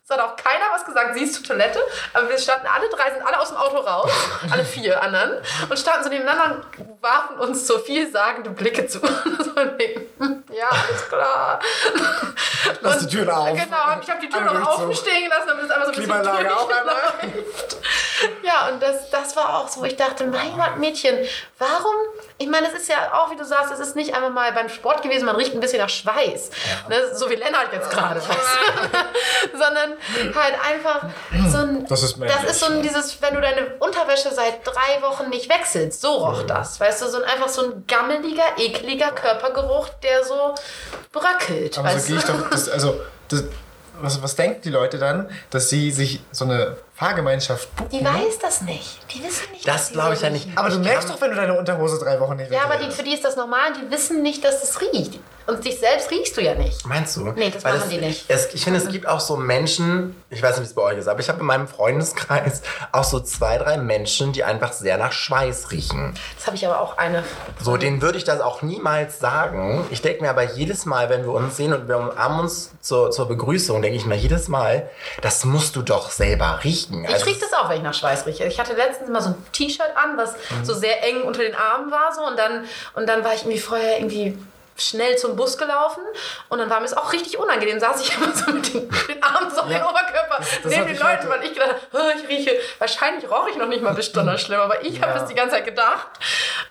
Es 0.08 0.16
hat 0.16 0.24
auch 0.24 0.36
keiner 0.36 0.64
was 0.72 0.86
gesagt, 0.86 1.14
sie 1.14 1.24
ist 1.24 1.34
zur 1.34 1.44
Toilette. 1.44 1.78
Aber 2.14 2.30
wir 2.30 2.38
standen 2.38 2.66
alle 2.66 2.88
drei, 2.88 3.10
sind 3.10 3.22
alle 3.26 3.38
aus 3.38 3.48
dem 3.48 3.58
Auto 3.58 3.76
raus, 3.76 4.10
alle 4.50 4.64
vier 4.64 5.02
anderen, 5.02 5.42
und 5.68 5.78
standen 5.78 6.04
so 6.04 6.08
nebeneinander 6.08 6.62
und 6.78 7.02
warfen 7.02 7.38
uns 7.38 7.66
so 7.66 7.78
vielsagende 7.78 8.48
Blicke 8.48 8.86
zu. 8.86 9.00
so 9.00 9.06
hm, 9.06 10.44
ja, 10.50 10.68
alles 10.70 11.08
klar. 11.08 11.60
Lass 12.80 13.06
die 13.06 13.16
Türen 13.16 13.28
auf. 13.28 13.48
Genau, 13.48 13.92
und 13.94 14.02
ich 14.02 14.10
habe 14.10 14.20
die 14.20 14.30
Tür 14.30 14.40
noch 14.40 14.78
offen 14.78 14.94
stehen 14.94 15.24
gelassen, 15.24 15.48
damit 15.48 15.64
es 15.64 15.70
einfach 15.70 15.84
so 15.84 15.92
ein 15.92 15.96
bisschen 15.96 16.22
Klimaanlage 16.22 16.56
auch 16.56 16.70
einmal. 16.70 16.96
Ja, 18.42 18.68
und 18.68 18.82
das, 18.82 19.10
das 19.10 19.36
war 19.36 19.58
auch 19.58 19.68
so, 19.68 19.80
wo 19.80 19.84
ich 19.84 19.96
dachte, 19.96 20.26
mein 20.26 20.56
Gott, 20.56 20.78
Mädchen, 20.78 21.18
warum? 21.58 21.94
Ich 22.38 22.48
meine, 22.48 22.68
es 22.68 22.74
ist 22.74 22.88
ja 22.88 23.12
auch, 23.12 23.30
wie 23.30 23.36
du 23.36 23.44
sagst, 23.44 23.72
es 23.72 23.78
ist 23.78 23.94
nicht 23.94 24.14
einmal 24.14 24.30
mal 24.30 24.52
beim 24.52 24.68
Sport 24.68 25.02
gewesen, 25.02 25.26
man 25.26 25.36
riecht 25.36 25.54
ein 25.54 25.60
bisschen 25.60 25.80
nach 25.80 25.88
Schweiß. 25.88 26.50
Ne, 26.88 27.14
so 27.14 27.28
wie 27.30 27.34
Lennart 27.34 27.72
jetzt 27.72 27.90
gerade. 27.90 28.20
du? 28.20 29.57
Sondern 29.78 30.34
halt 30.34 30.54
einfach 30.66 31.08
so 31.48 31.58
ein. 31.58 31.86
Das 31.86 32.02
ist 32.02 32.16
Das 32.20 32.44
ist 32.44 32.60
so 32.60 32.66
ein, 32.66 32.82
dieses, 32.82 33.20
wenn 33.22 33.34
du 33.34 33.40
deine 33.40 33.74
Unterwäsche 33.78 34.30
seit 34.34 34.66
drei 34.66 35.02
Wochen 35.02 35.28
nicht 35.30 35.48
wechselst, 35.48 36.00
so 36.00 36.08
roch 36.08 36.42
das. 36.42 36.80
Weißt 36.80 37.02
du, 37.02 37.08
so 37.08 37.18
ein, 37.18 37.24
einfach 37.24 37.48
so 37.48 37.64
ein 37.64 37.84
gammeliger, 37.86 38.44
ekliger 38.56 39.12
Körpergeruch, 39.12 39.88
der 40.02 40.24
so 40.24 40.54
bröckelt. 41.12 41.78
Aber 41.78 41.98
so 41.98 42.06
gehe 42.06 42.16
ich 42.16 42.24
doch. 42.24 42.50
Das, 42.50 42.68
also, 42.68 43.00
das, 43.28 43.44
was, 44.00 44.22
was 44.22 44.36
denken 44.36 44.62
die 44.62 44.70
Leute 44.70 44.98
dann, 44.98 45.30
dass 45.50 45.68
sie 45.68 45.90
sich 45.90 46.20
so 46.30 46.44
eine 46.44 46.76
Fahrgemeinschaft 46.98 47.74
buchen? 47.76 47.90
Die 47.90 48.04
weiß 48.04 48.40
das 48.42 48.62
nicht. 48.62 48.98
Die 49.14 49.22
wissen 49.22 49.52
nicht, 49.52 49.68
Das 49.68 49.92
glaube 49.92 50.14
ich 50.14 50.20
ja 50.20 50.30
nicht. 50.30 50.48
Aber 50.56 50.68
du 50.68 50.80
merkst 50.80 51.08
doch, 51.08 51.20
wenn 51.20 51.30
du 51.30 51.36
deine 51.36 51.56
Unterhose 51.56 52.00
drei 52.00 52.18
Wochen 52.18 52.34
nicht 52.34 52.50
Ja, 52.50 52.64
aber 52.64 52.76
die, 52.76 52.90
für 52.90 53.04
die 53.04 53.14
ist 53.14 53.24
das 53.24 53.36
normal. 53.36 53.72
Die 53.80 53.88
wissen 53.88 54.20
nicht, 54.20 54.44
dass 54.44 54.64
es 54.64 54.80
riecht. 54.80 55.20
Und 55.46 55.64
dich 55.64 55.78
selbst 55.78 56.10
riechst 56.10 56.36
du 56.36 56.42
ja 56.42 56.54
nicht. 56.54 56.84
Meinst 56.84 57.16
du? 57.16 57.32
Nee, 57.32 57.48
das 57.48 57.64
Weil 57.64 57.74
machen 57.78 57.84
es, 57.84 57.88
die 57.88 58.04
nicht. 58.04 58.24
Es, 58.28 58.52
ich 58.52 58.64
finde, 58.64 58.80
es 58.80 58.88
gibt 58.88 59.06
auch 59.08 59.20
so 59.20 59.36
Menschen, 59.36 60.14
ich 60.28 60.42
weiß 60.42 60.56
nicht, 60.56 60.64
wie 60.64 60.68
es 60.68 60.74
bei 60.74 60.82
euch 60.82 60.98
ist, 60.98 61.08
aber 61.08 61.20
ich 61.20 61.30
habe 61.30 61.40
in 61.40 61.46
meinem 61.46 61.68
Freundeskreis 61.68 62.60
auch 62.92 63.04
so 63.04 63.18
zwei, 63.20 63.56
drei 63.56 63.78
Menschen, 63.78 64.34
die 64.34 64.44
einfach 64.44 64.72
sehr 64.72 64.98
nach 64.98 65.12
Schweiß 65.12 65.70
riechen. 65.70 66.12
Das 66.36 66.46
habe 66.48 66.56
ich 66.56 66.66
aber 66.66 66.80
auch 66.82 66.98
eine. 66.98 67.24
So, 67.62 67.78
denen 67.78 68.02
würde 68.02 68.18
ich 68.18 68.24
das 68.24 68.42
auch 68.42 68.60
niemals 68.60 69.20
sagen. 69.20 69.86
Ich 69.90 70.02
denke 70.02 70.20
mir 70.20 70.28
aber 70.28 70.42
jedes 70.42 70.84
Mal, 70.84 71.08
wenn 71.08 71.22
wir 71.22 71.32
uns 71.32 71.56
sehen 71.56 71.72
und 71.72 71.88
wir 71.88 71.96
umarmen 71.96 72.40
uns 72.40 72.72
zur, 72.82 73.10
zur 73.10 73.26
Begrüßung, 73.26 73.80
denke 73.80 73.96
ich 73.96 74.04
mir 74.04 74.16
jedes 74.16 74.48
Mal, 74.48 74.90
das 75.22 75.46
musst 75.46 75.76
du 75.76 75.80
doch 75.82 76.10
selber 76.10 76.60
riechen. 76.62 76.87
Ich 76.90 77.26
rieche 77.26 77.40
das 77.40 77.52
auch, 77.52 77.68
wenn 77.68 77.78
ich 77.78 77.82
nach 77.82 77.94
Schweiß 77.94 78.26
rieche. 78.26 78.44
Ich 78.44 78.58
hatte 78.58 78.74
letztens 78.74 79.10
mal 79.10 79.20
so 79.20 79.30
ein 79.30 79.46
T-Shirt 79.52 79.96
an, 79.96 80.16
was 80.16 80.34
so 80.62 80.74
sehr 80.74 81.04
eng 81.04 81.22
unter 81.22 81.40
den 81.40 81.54
Armen 81.54 81.90
war. 81.90 82.12
So, 82.14 82.26
und, 82.26 82.38
dann, 82.38 82.64
und 82.94 83.08
dann 83.08 83.24
war 83.24 83.34
ich 83.34 83.42
irgendwie 83.42 83.58
vorher 83.58 83.98
irgendwie 83.98 84.38
schnell 84.78 85.16
zum 85.18 85.36
Bus 85.36 85.58
gelaufen 85.58 86.02
und 86.48 86.58
dann 86.58 86.70
war 86.70 86.78
mir 86.80 86.86
es 86.86 86.96
auch 86.96 87.12
richtig 87.12 87.38
unangenehm. 87.38 87.80
Saß 87.80 88.00
ich 88.00 88.16
immer 88.16 88.32
so 88.34 88.52
mit 88.52 88.72
den, 88.72 88.88
Armen 89.22 89.50
so 89.50 89.62
auf 89.62 89.68
den 89.68 89.82
Oberkörper 89.82 90.40
neben 90.64 90.86
den 90.86 90.98
Leuten, 90.98 91.28
weil 91.28 91.44
ich 91.44 91.52
gedacht 91.52 91.74
habe, 91.92 92.04
"Oh, 92.04 92.18
ich 92.22 92.28
rieche, 92.28 92.52
wahrscheinlich 92.78 93.28
roch 93.30 93.48
ich 93.48 93.56
noch 93.56 93.66
nicht 93.68 93.82
mal 93.82 93.94
besonders 93.94 94.40
schlimm, 94.40 94.60
aber 94.60 94.82
ich 94.84 95.00
habe 95.02 95.12
Ja. 95.12 95.18
das 95.18 95.28
die 95.28 95.34
ganze 95.34 95.56
Zeit 95.56 95.64
gedacht. 95.64 96.06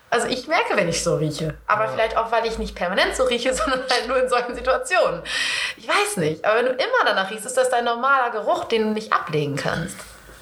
Also 0.09 0.27
ich 0.27 0.47
merke, 0.47 0.77
wenn 0.77 0.87
ich 0.87 1.03
so 1.03 1.15
rieche. 1.17 1.55
Aber 1.67 1.89
vielleicht 1.89 2.15
auch, 2.15 2.31
weil 2.31 2.45
ich 2.45 2.57
nicht 2.57 2.75
permanent 2.75 3.15
so 3.15 3.23
rieche, 3.25 3.53
sondern 3.53 3.81
halt 3.91 4.07
nur 4.07 4.17
in 4.17 4.29
solchen 4.29 4.55
Situationen. 4.55 5.21
Ich 5.75 5.87
weiß 5.87 6.17
nicht. 6.17 6.45
Aber 6.45 6.59
wenn 6.59 6.65
du 6.67 6.71
immer 6.71 7.03
danach 7.05 7.29
riechst, 7.29 7.45
ist 7.45 7.57
das 7.57 7.69
dein 7.69 7.83
normaler 7.83 8.29
Geruch, 8.31 8.63
den 8.65 8.83
du 8.83 8.89
nicht 8.91 9.11
ablegen 9.11 9.57
kannst. 9.57 9.97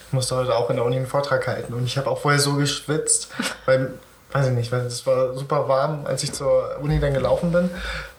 Ich 0.07 0.13
musste 0.13 0.35
heute 0.35 0.55
auch 0.55 0.69
in 0.69 0.75
der 0.75 0.85
Uni 0.85 0.97
einen 0.97 1.07
Vortrag 1.07 1.47
halten 1.47 1.73
und 1.73 1.83
ich 1.85 1.97
habe 1.97 2.09
auch 2.11 2.21
vorher 2.21 2.39
so 2.39 2.53
geschwitzt, 2.53 3.29
weil, 3.65 3.91
weiß 4.35 4.47
ich 4.47 4.53
nicht, 4.53 4.71
weil 4.71 4.81
es 4.81 5.05
war 5.07 5.33
super 5.33 5.67
warm, 5.67 6.05
als 6.05 6.21
ich 6.23 6.33
zur 6.33 6.77
Uni 6.81 6.99
dann 6.99 7.13
gelaufen 7.13 7.51
bin. 7.51 7.69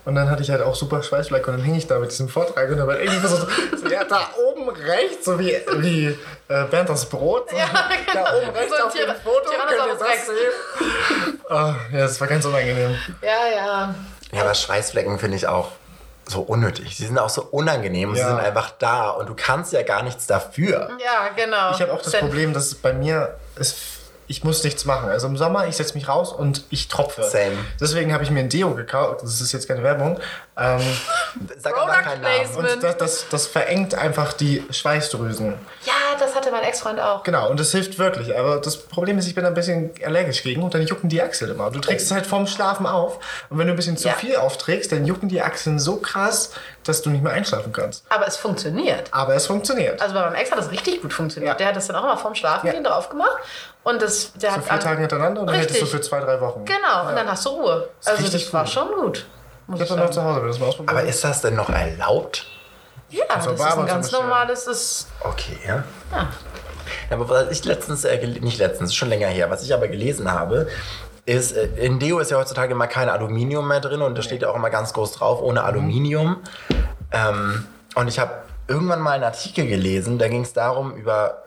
Und 0.05 0.15
dann 0.15 0.31
hatte 0.31 0.43
ich 0.43 0.51
halt 0.51 0.63
auch 0.63 0.75
super 0.77 1.03
Schweißfleck 1.03 1.47
und 1.49 1.55
dann 1.59 1.65
hing 1.65 1.75
ich 1.75 1.87
da 1.89 1.99
mit 1.99 2.11
diesem 2.13 2.29
Vortrag 2.29 2.71
und 2.71 2.77
dann 2.79 2.87
war 2.87 2.99
irgendwie 2.99 3.27
so, 3.27 3.37
so 3.77 3.89
ja, 3.89 4.05
da 4.05 4.21
oben 4.49 4.69
rechts, 4.71 5.25
so 5.25 5.39
wie, 5.39 5.57
wie 5.79 6.07
äh, 6.49 6.65
Bernd 6.71 6.89
das 6.89 7.07
Brot. 7.07 7.51
So, 7.51 7.57
Ja, 7.57 7.67
genau. 7.67 8.25
Da 8.25 8.37
oben 8.39 8.51
rechts 8.57 8.71
So 8.71 8.77
ein 8.77 8.83
auf 8.87 8.93
dem 8.93 9.01
Tyra- 9.03 9.15
Foto, 9.23 9.51
könnt 9.51 9.91
ihr 9.91 10.07
das 10.07 10.27
sehen? 10.27 11.39
Ah, 11.51 11.75
ja, 11.93 11.99
das 12.01 12.21
war 12.21 12.27
ganz 12.29 12.45
unangenehm. 12.45 12.97
Ja, 13.23 13.55
ja. 13.55 13.95
Ja, 14.33 14.43
aber 14.43 14.55
Schweißflecken 14.55 15.19
finde 15.19 15.37
ich 15.37 15.47
auch 15.47 15.71
so 16.29 16.41
unnötig. 16.41 16.97
Sie 16.97 17.07
sind 17.07 17.19
auch 17.19 17.29
so 17.29 17.43
unangenehm 17.43 18.09
und 18.09 18.15
sie 18.17 18.21
Ja. 18.23 18.29
sind 18.31 18.41
einfach 18.41 18.73
da 18.79 19.11
und 19.11 19.29
du 19.29 19.35
kannst 19.37 19.73
ja 19.73 19.83
gar 19.83 20.03
nichts 20.03 20.27
dafür. 20.27 20.89
Ja, 21.05 21.29
genau. 21.37 21.71
Ich 21.73 21.81
habe 21.81 21.93
auch 21.93 22.03
das 22.03 22.13
Problem, 22.15 22.53
dass 22.53 22.75
bei 22.75 22.93
mir 22.93 23.35
ist, 23.57 23.77
ich 24.29 24.45
muss 24.45 24.65
nichts 24.65 24.85
machen. 24.85 25.09
Also 25.09 25.27
im 25.27 25.37
Sommer, 25.37 25.67
ich 25.67 25.77
setze 25.77 25.95
mich 25.95 26.09
raus 26.09 26.33
und 26.33 26.65
ich 26.71 26.89
tropfe. 26.89 27.23
Same. 27.25 27.53
Deswegen 27.81 28.13
habe 28.13 28.25
ich 28.25 28.31
mir 28.31 28.41
ein 28.41 28.49
Deo 28.49 28.75
gekauft. 28.75 29.23
Das 29.23 29.41
ist 29.41 29.53
jetzt 29.53 29.69
keine 29.69 29.83
Werbung. 29.83 30.19
Ähm, 30.59 30.81
Sag 31.59 31.77
einfach 31.79 32.03
keinen 32.03 32.23
Namen. 32.23 32.57
Und 32.57 32.83
das, 32.83 32.97
das, 32.97 33.27
das 33.31 33.47
verengt 33.47 33.95
einfach 33.95 34.33
die 34.33 34.65
Schweißdrüsen. 34.71 35.55
Ja, 35.85 35.93
das 36.19 36.35
hatte 36.35 36.51
mein 36.51 36.63
Ex-Freund 36.65 36.99
auch. 36.99 37.23
Genau, 37.23 37.51
und 37.51 37.61
das 37.61 37.73
hilft 37.73 37.99
wirklich. 37.99 38.37
Aber 38.37 38.59
das 38.59 38.77
Problem 38.79 39.19
ist, 39.19 39.27
ich 39.29 39.35
bin 39.35 39.45
ein 39.45 39.55
bisschen 39.55 39.91
allergisch 40.05 40.43
gegen 40.43 40.63
und 40.63 40.75
dann 40.75 40.83
jucken 40.87 41.09
die 41.09 41.23
Achseln 41.23 41.51
immer. 41.51 41.71
Du 41.71 41.81
trägst 41.81 42.07
es 42.07 42.13
halt 42.13 42.27
vorm 42.27 42.47
Schlafen 42.47 42.87
auf. 42.87 43.19
Und 43.51 43.59
wenn 43.59 43.67
du 43.67 43.73
ein 43.75 43.77
bisschen 43.77 43.97
zu 43.97 44.09
Ja. 44.09 44.15
viel 44.15 44.37
aufträgst, 44.37 44.91
dann 44.93 45.05
jucken 45.07 45.29
die 45.29 45.43
Achseln 45.43 45.79
so 45.79 45.97
krass, 45.97 46.53
dass 46.89 47.03
du 47.03 47.11
nicht 47.11 47.23
mehr 47.23 47.33
einschlafen 47.33 47.73
kannst. 47.73 48.05
Aber 48.09 48.27
es 48.27 48.37
funktioniert. 48.37 49.09
Aber 49.13 49.35
es 49.35 49.47
funktioniert. 49.47 50.01
Also 50.01 50.15
bei 50.15 50.21
meinem 50.23 50.35
Ex 50.35 50.51
hat 50.51 50.59
das 50.59 50.71
richtig 50.71 51.03
gut 51.03 51.13
funktioniert. 51.13 51.53
Ja. 51.53 51.57
Der 51.59 51.69
hat 51.69 51.77
das 51.77 51.87
dann 51.87 51.97
auch 51.97 52.05
immer 52.05 52.17
vorm 52.17 52.35
Schlafengehen 52.35 52.85
drauf 52.85 53.09
gemacht. 53.09 53.37
Und 53.83 54.03
das, 54.03 54.33
der 54.35 54.51
So 54.51 54.57
hat 54.57 54.65
vier 54.65 54.81
Tage 54.81 55.01
hintereinander 55.01 55.41
und 55.43 55.47
dann 55.49 55.57
hättest 55.57 55.83
du 55.83 55.87
für 55.87 56.01
zwei, 56.01 56.21
drei 56.21 56.41
Wochen. 56.41 56.65
Genau, 56.65 57.09
und 57.09 57.15
dann 57.17 57.31
hast 57.31 57.45
du 57.47 57.51
Ruhe. 57.51 57.89
ist 58.01 58.09
Also 58.09 58.23
richtig 58.23 58.45
das 58.45 58.53
war 58.53 58.65
gut. 58.65 58.73
schon 58.73 58.89
gut. 58.89 59.27
Muss 59.69 59.81
Ich 59.81 59.85
ich 59.85 59.91
hab 59.91 59.97
dann 59.99 60.07
noch 60.07 60.13
zu 60.13 60.23
Hause, 60.25 60.43
will 60.43 60.49
das 60.49 60.59
mal 60.59 60.67
ausprobieren. 60.67 60.97
Aber 60.99 61.07
ist 61.09 61.23
das 61.25 61.41
denn 61.43 61.55
noch 61.55 61.69
erlaubt? 61.71 62.47
Ja, 63.11 63.25
das 63.29 63.47
ist 63.47 63.59
war 63.59 63.73
aber 63.73 63.83
ein 63.83 63.87
ganz 63.87 64.11
normales, 64.11 64.65
das 64.65 64.77
ist, 64.77 65.07
Okay, 65.21 65.59
ja. 65.67 65.85
ja. 66.13 66.29
Ja, 67.11 67.17
Aber 67.17 67.29
was 67.29 67.51
ich 67.51 67.65
letztens, 67.65 68.05
äh, 68.05 68.25
nicht 68.27 68.59
letztens, 68.59 68.95
schon 68.95 69.09
länger 69.09 69.27
her, 69.29 69.51
was 69.51 69.63
ich 69.63 69.75
aber 69.75 69.89
gelesen 69.89 70.31
habe, 70.33 70.69
ist, 71.27 71.53
äh, 71.53 71.67
in 71.77 71.99
Deo 71.99 72.19
ist 72.21 72.31
ja 72.31 72.39
heutzutage 72.39 72.73
immer 72.73 72.87
kein 72.87 73.09
Aluminium 73.09 73.69
mehr 73.69 73.81
drin 73.81 74.01
und 74.01 74.17
da 74.17 74.23
steht 74.23 74.43
ja 74.43 74.49
auch 74.49 74.57
immer 74.57 74.71
ganz 74.71 74.93
groß 74.93 75.13
drauf, 75.13 75.43
ohne 75.43 75.65
Aluminium. 75.65 76.37
Ähm, 77.13 77.67
und 77.95 78.09
ich 78.09 78.19
habe 78.19 78.33
irgendwann 78.69 79.01
mal 79.01 79.13
einen 79.13 79.25
Artikel 79.25 79.67
gelesen, 79.67 80.19
da 80.19 80.29
ging 80.29 80.43
es 80.43 80.53
darum, 80.53 80.95
über 80.95 81.43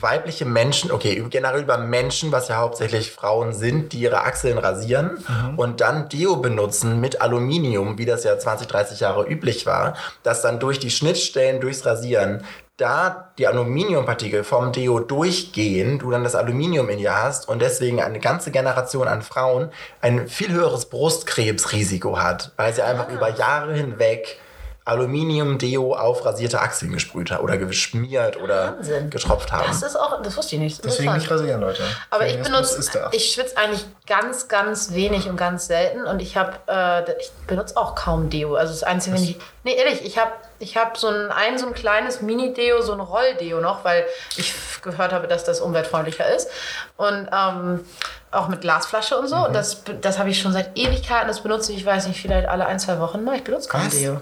weibliche 0.00 0.44
Menschen, 0.44 0.92
okay, 0.92 1.24
generell 1.28 1.62
über 1.62 1.78
Menschen, 1.78 2.32
was 2.32 2.48
ja 2.48 2.56
hauptsächlich 2.56 3.10
Frauen 3.10 3.52
sind, 3.52 3.92
die 3.92 4.00
ihre 4.00 4.22
Achseln 4.22 4.58
rasieren 4.58 5.18
und 5.56 5.80
dann 5.80 6.08
Deo 6.08 6.36
benutzen 6.36 7.00
mit 7.00 7.20
Aluminium, 7.20 7.98
wie 7.98 8.06
das 8.06 8.24
ja 8.24 8.38
20, 8.38 8.68
30 8.68 9.00
Jahre 9.00 9.26
üblich 9.26 9.66
war, 9.66 9.96
dass 10.22 10.42
dann 10.42 10.60
durch 10.60 10.78
die 10.78 10.90
Schnittstellen, 10.90 11.60
durchs 11.60 11.84
Rasieren, 11.84 12.44
da 12.82 13.30
die 13.38 13.46
Aluminiumpartikel 13.46 14.44
vom 14.44 14.72
Deo 14.72 14.98
durchgehen, 15.00 15.98
du 15.98 16.10
dann 16.10 16.24
das 16.24 16.34
Aluminium 16.34 16.88
in 16.88 16.98
dir 16.98 17.22
hast 17.22 17.48
und 17.48 17.62
deswegen 17.62 18.02
eine 18.02 18.18
ganze 18.18 18.50
Generation 18.50 19.08
an 19.08 19.22
Frauen 19.22 19.70
ein 20.00 20.26
viel 20.28 20.52
höheres 20.52 20.86
Brustkrebsrisiko 20.86 22.18
hat, 22.18 22.52
weil 22.56 22.74
sie 22.74 22.82
einfach 22.82 23.08
über 23.08 23.30
Jahre 23.30 23.74
hinweg 23.74 24.38
Aluminium-Deo 24.84 25.94
auf 25.94 26.24
rasierte 26.24 26.60
Achseln 26.60 26.92
gesprüht 26.92 27.30
haben 27.30 27.44
oder 27.44 27.56
geschmiert 27.56 28.36
oder 28.36 28.76
Wahnsinn. 28.76 29.10
getropft 29.10 29.52
haben. 29.52 29.66
Das 29.68 29.82
ist 29.82 29.96
auch, 29.96 30.20
das 30.22 30.36
wusste 30.36 30.56
ich 30.56 30.60
nicht. 30.60 30.84
Deswegen 30.84 31.14
nicht 31.14 31.30
rasieren, 31.30 31.60
Leute. 31.60 31.84
Aber 32.10 32.26
ich 32.26 32.40
benutze, 32.42 32.80
ich 33.12 33.32
schwitze 33.32 33.56
eigentlich 33.56 33.84
ganz, 34.06 34.48
ganz 34.48 34.92
wenig 34.92 35.28
und 35.28 35.36
ganz 35.36 35.68
selten 35.68 36.04
und 36.04 36.20
ich 36.20 36.36
habe, 36.36 36.52
äh, 36.66 37.12
ich 37.20 37.30
benutze 37.46 37.76
auch 37.76 37.94
kaum 37.94 38.28
Deo. 38.28 38.56
Also 38.56 38.72
das 38.72 38.82
Einzige, 38.82 39.16
wenn 39.16 39.22
ich, 39.22 39.38
nee, 39.62 39.74
ehrlich, 39.74 40.04
ich 40.04 40.18
habe 40.18 40.32
ich 40.58 40.76
hab 40.76 40.96
so 40.96 41.08
ein, 41.08 41.30
ein, 41.30 41.58
so 41.58 41.66
ein 41.66 41.74
kleines 41.74 42.20
Mini-Deo, 42.20 42.82
so 42.82 42.92
ein 42.92 43.00
Roll-Deo 43.00 43.60
noch, 43.60 43.84
weil 43.84 44.04
ich 44.36 44.54
gehört 44.82 45.12
habe, 45.12 45.28
dass 45.28 45.44
das 45.44 45.60
umweltfreundlicher 45.60 46.34
ist. 46.34 46.48
Und 46.96 47.28
ähm, 47.32 47.84
auch 48.32 48.48
mit 48.48 48.62
Glasflasche 48.62 49.16
und 49.18 49.28
so. 49.28 49.36
Mhm. 49.36 49.44
Und 49.44 49.52
das, 49.54 49.82
das 50.00 50.18
habe 50.18 50.30
ich 50.30 50.40
schon 50.40 50.52
seit 50.52 50.76
Ewigkeiten. 50.76 51.28
Das 51.28 51.42
benutze 51.42 51.72
ich, 51.72 51.84
weiß 51.84 52.08
nicht, 52.08 52.20
vielleicht 52.20 52.48
alle 52.48 52.66
ein, 52.66 52.78
zwei 52.78 52.98
Wochen 52.98 53.22
mal. 53.22 53.36
Ich 53.36 53.44
benutze 53.44 53.68
kaum 53.68 53.86
Was? 53.86 53.92
Deo. 53.92 54.20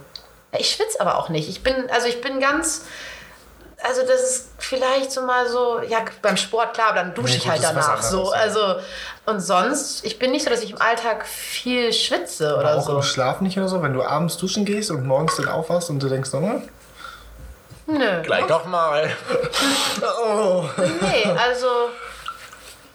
Ich 0.58 0.70
schwitze 0.70 1.00
aber 1.00 1.18
auch 1.18 1.28
nicht. 1.28 1.48
Ich 1.48 1.62
bin, 1.62 1.88
also 1.90 2.08
ich 2.08 2.20
bin 2.20 2.40
ganz, 2.40 2.84
also 3.82 4.02
das 4.02 4.22
ist 4.22 4.48
vielleicht 4.58 5.12
so 5.12 5.22
mal 5.22 5.48
so, 5.48 5.80
ja, 5.80 5.98
beim 6.22 6.36
Sport, 6.36 6.74
klar, 6.74 6.88
aber 6.88 7.00
dann 7.00 7.14
dusche 7.14 7.34
Nee, 7.34 7.38
ich 7.38 7.48
halt 7.48 7.62
danach 7.62 8.02
so. 8.02 8.30
Also, 8.32 8.76
und 9.26 9.40
sonst, 9.40 10.04
ich 10.04 10.18
bin 10.18 10.32
nicht 10.32 10.44
so, 10.44 10.50
dass 10.50 10.62
ich 10.62 10.72
im 10.72 10.80
Alltag 10.80 11.26
viel 11.26 11.92
schwitze 11.92 12.56
oder 12.56 12.76
auch 12.78 12.86
so. 12.86 12.96
im 12.96 13.02
Schlaf 13.02 13.40
nicht 13.40 13.56
oder 13.58 13.68
so, 13.68 13.82
wenn 13.82 13.92
du 13.92 14.02
abends 14.02 14.36
duschen 14.36 14.64
gehst 14.64 14.90
und 14.90 15.06
morgens 15.06 15.36
dann 15.36 15.48
aufwachst 15.48 15.88
und 15.90 16.02
du 16.02 16.08
denkst, 16.08 16.32
hm, 16.32 16.68
Nö. 17.86 18.22
Gleich 18.22 18.46
doch 18.46 18.66
mal. 18.66 19.10
oh. 20.24 20.64
Nee, 20.78 21.30
also 21.38 21.66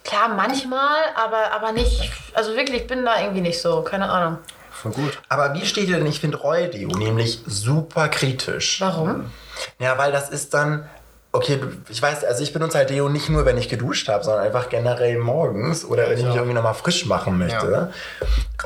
klar, 0.03 0.29
manchmal, 0.29 0.97
aber, 1.15 1.51
aber 1.51 1.71
nicht, 1.71 2.11
also 2.33 2.55
wirklich, 2.55 2.81
ich 2.81 2.87
bin 2.87 3.03
da 3.05 3.19
irgendwie 3.19 3.41
nicht 3.41 3.61
so, 3.61 3.81
keine 3.81 4.09
Ahnung. 4.09 4.37
Voll 4.81 4.91
gut. 4.91 5.19
Aber 5.29 5.53
wie 5.53 5.65
steht 5.65 5.87
ihr 5.89 5.97
denn? 5.97 6.05
Ich 6.05 6.19
finde 6.19 6.37
Roll-Deo 6.37 6.89
nämlich 6.89 7.39
super 7.47 8.09
kritisch. 8.09 8.81
Warum? 8.81 9.31
Ja, 9.79 9.97
weil 9.97 10.11
das 10.11 10.29
ist 10.29 10.53
dann. 10.53 10.87
Okay, 11.31 11.59
ich 11.89 11.99
weiß, 12.01 12.23
also 12.23 12.43
ich 12.43 12.53
benutze 12.53 12.77
halt 12.77 12.89
Deo 12.89 13.09
nicht 13.09 13.27
nur, 13.27 13.45
wenn 13.45 13.57
ich 13.57 13.67
geduscht 13.67 14.07
habe, 14.07 14.23
sondern 14.23 14.45
einfach 14.45 14.69
generell 14.69 15.19
morgens 15.19 15.83
oder 15.83 16.09
wenn 16.09 16.17
ich 16.17 16.23
mich 16.23 16.33
irgendwie 16.33 16.53
nochmal 16.53 16.75
frisch 16.75 17.05
machen 17.07 17.37
möchte. 17.37 17.91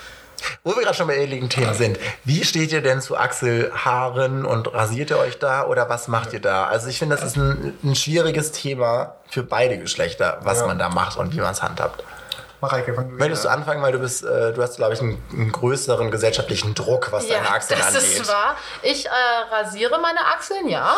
Wo 0.65 0.75
wir 0.77 0.83
gerade 0.83 0.97
schon 0.97 1.07
bei 1.07 1.17
ekligen 1.19 1.49
Themen 1.49 1.75
sind, 1.75 1.99
wie 2.25 2.45
steht 2.45 2.73
ihr 2.73 2.83
denn 2.83 3.01
zu 3.01 3.17
Achselhaaren 3.17 4.45
und 4.45 4.73
rasiert 4.73 5.11
ihr 5.11 5.19
euch 5.19 5.39
da 5.39 5.65
oder 5.67 5.89
was 5.89 6.09
macht 6.09 6.33
ihr 6.33 6.41
da? 6.41 6.67
Also 6.67 6.89
ich 6.89 6.99
finde, 6.99 7.17
das 7.17 7.25
ist 7.25 7.37
ein, 7.37 7.77
ein 7.83 7.95
schwieriges 7.95 8.53
Thema 8.53 9.17
für 9.31 9.43
beide 9.43 9.79
Geschlechter, 9.79 10.39
was 10.43 10.61
Ja. 10.61 10.67
man 10.67 10.79
da 10.79 10.89
macht 10.89 11.17
und 11.17 11.33
wie 11.35 11.41
man 11.41 11.53
es 11.53 11.63
handhabt. 11.63 12.03
Mareike, 12.61 12.93
fang 12.95 13.09
du 13.11 13.15
Möchtest 13.17 13.45
du 13.45 13.49
anfangen, 13.51 13.83
weil 13.83 13.93
du 13.93 14.01
bist, 14.01 14.25
äh, 14.25 14.53
du 14.53 14.61
hast, 14.63 14.77
glaube 14.77 14.93
ich, 14.95 15.01
einen, 15.01 15.23
einen 15.33 15.53
größeren 15.53 16.11
gesellschaftlichen 16.11 16.75
Druck, 16.75 17.13
was 17.13 17.29
deine 17.29 17.49
Achseln 17.49 17.79
das 17.79 17.95
angeht. 17.95 18.21
ist 18.21 18.29
wahr. 18.29 18.57
Ich 18.83 19.07
äh, 19.07 19.11
rasiere 19.55 20.01
meine 20.01 20.21
Achseln, 20.35 20.69
ja. 20.69 20.97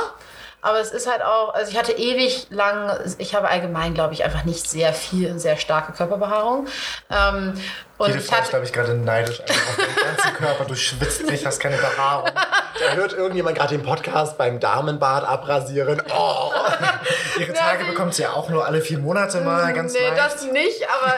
Aber 0.62 0.79
es 0.79 0.90
ist 0.90 1.11
halt 1.11 1.23
auch, 1.23 1.55
also 1.55 1.70
ich 1.70 1.79
hatte 1.79 1.92
ewig 1.92 2.46
lang, 2.51 2.99
ich 3.18 3.35
habe 3.35 3.49
allgemein, 3.49 3.94
glaube 3.94 4.12
ich, 4.14 4.25
einfach 4.25 4.44
nicht 4.44 4.68
sehr 4.68 4.92
viel, 4.92 5.38
sehr 5.38 5.57
starke 5.57 5.92
Körperbehaarung. 5.92 6.66
Ähm, 7.11 7.55
und 7.96 8.07
Jede 8.09 8.18
ich 8.18 8.27
Frau 8.27 8.35
ist, 8.35 8.40
hatte, 8.40 8.51
glaube 8.51 8.64
ich, 8.66 8.73
gerade 8.73 8.94
neidisch 8.94 9.40
einfach 9.40 9.68
auf 9.68 9.77
deinen 9.77 10.16
ganzen 10.16 10.35
Körper. 10.35 10.64
Du 10.66 10.75
schwitzt 10.75 11.25
nicht, 11.27 11.46
hast 11.46 11.61
keine 11.61 11.77
Behaarung. 11.77 12.31
Da 12.86 12.92
hört 12.94 13.12
irgendjemand 13.12 13.56
gerade 13.58 13.76
den 13.76 13.84
Podcast 13.84 14.38
beim 14.38 14.58
Damenbad 14.60 15.24
abrasieren. 15.24 16.02
Oh. 16.16 16.50
Ihre 17.38 17.52
Ja, 17.54 17.60
Tage 17.60 17.84
nee. 17.84 17.90
bekommt 17.90 18.14
sie 18.14 18.22
ja 18.22 18.32
auch 18.32 18.48
nur 18.48 18.64
alle 18.66 18.80
vier 18.80 18.98
Monate 18.98 19.40
mal, 19.40 19.72
ganz 19.72 19.92
nee, 19.92 20.00
leicht. 20.08 20.18
das 20.18 20.42
nicht, 20.44 20.86
aber, 20.88 21.16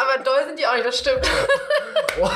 aber 0.00 0.22
doll 0.24 0.44
sind 0.46 0.58
die 0.58 0.66
auch 0.66 0.74
nicht, 0.74 0.86
das 0.86 0.98
stimmt. 0.98 1.28
wow. 2.18 2.30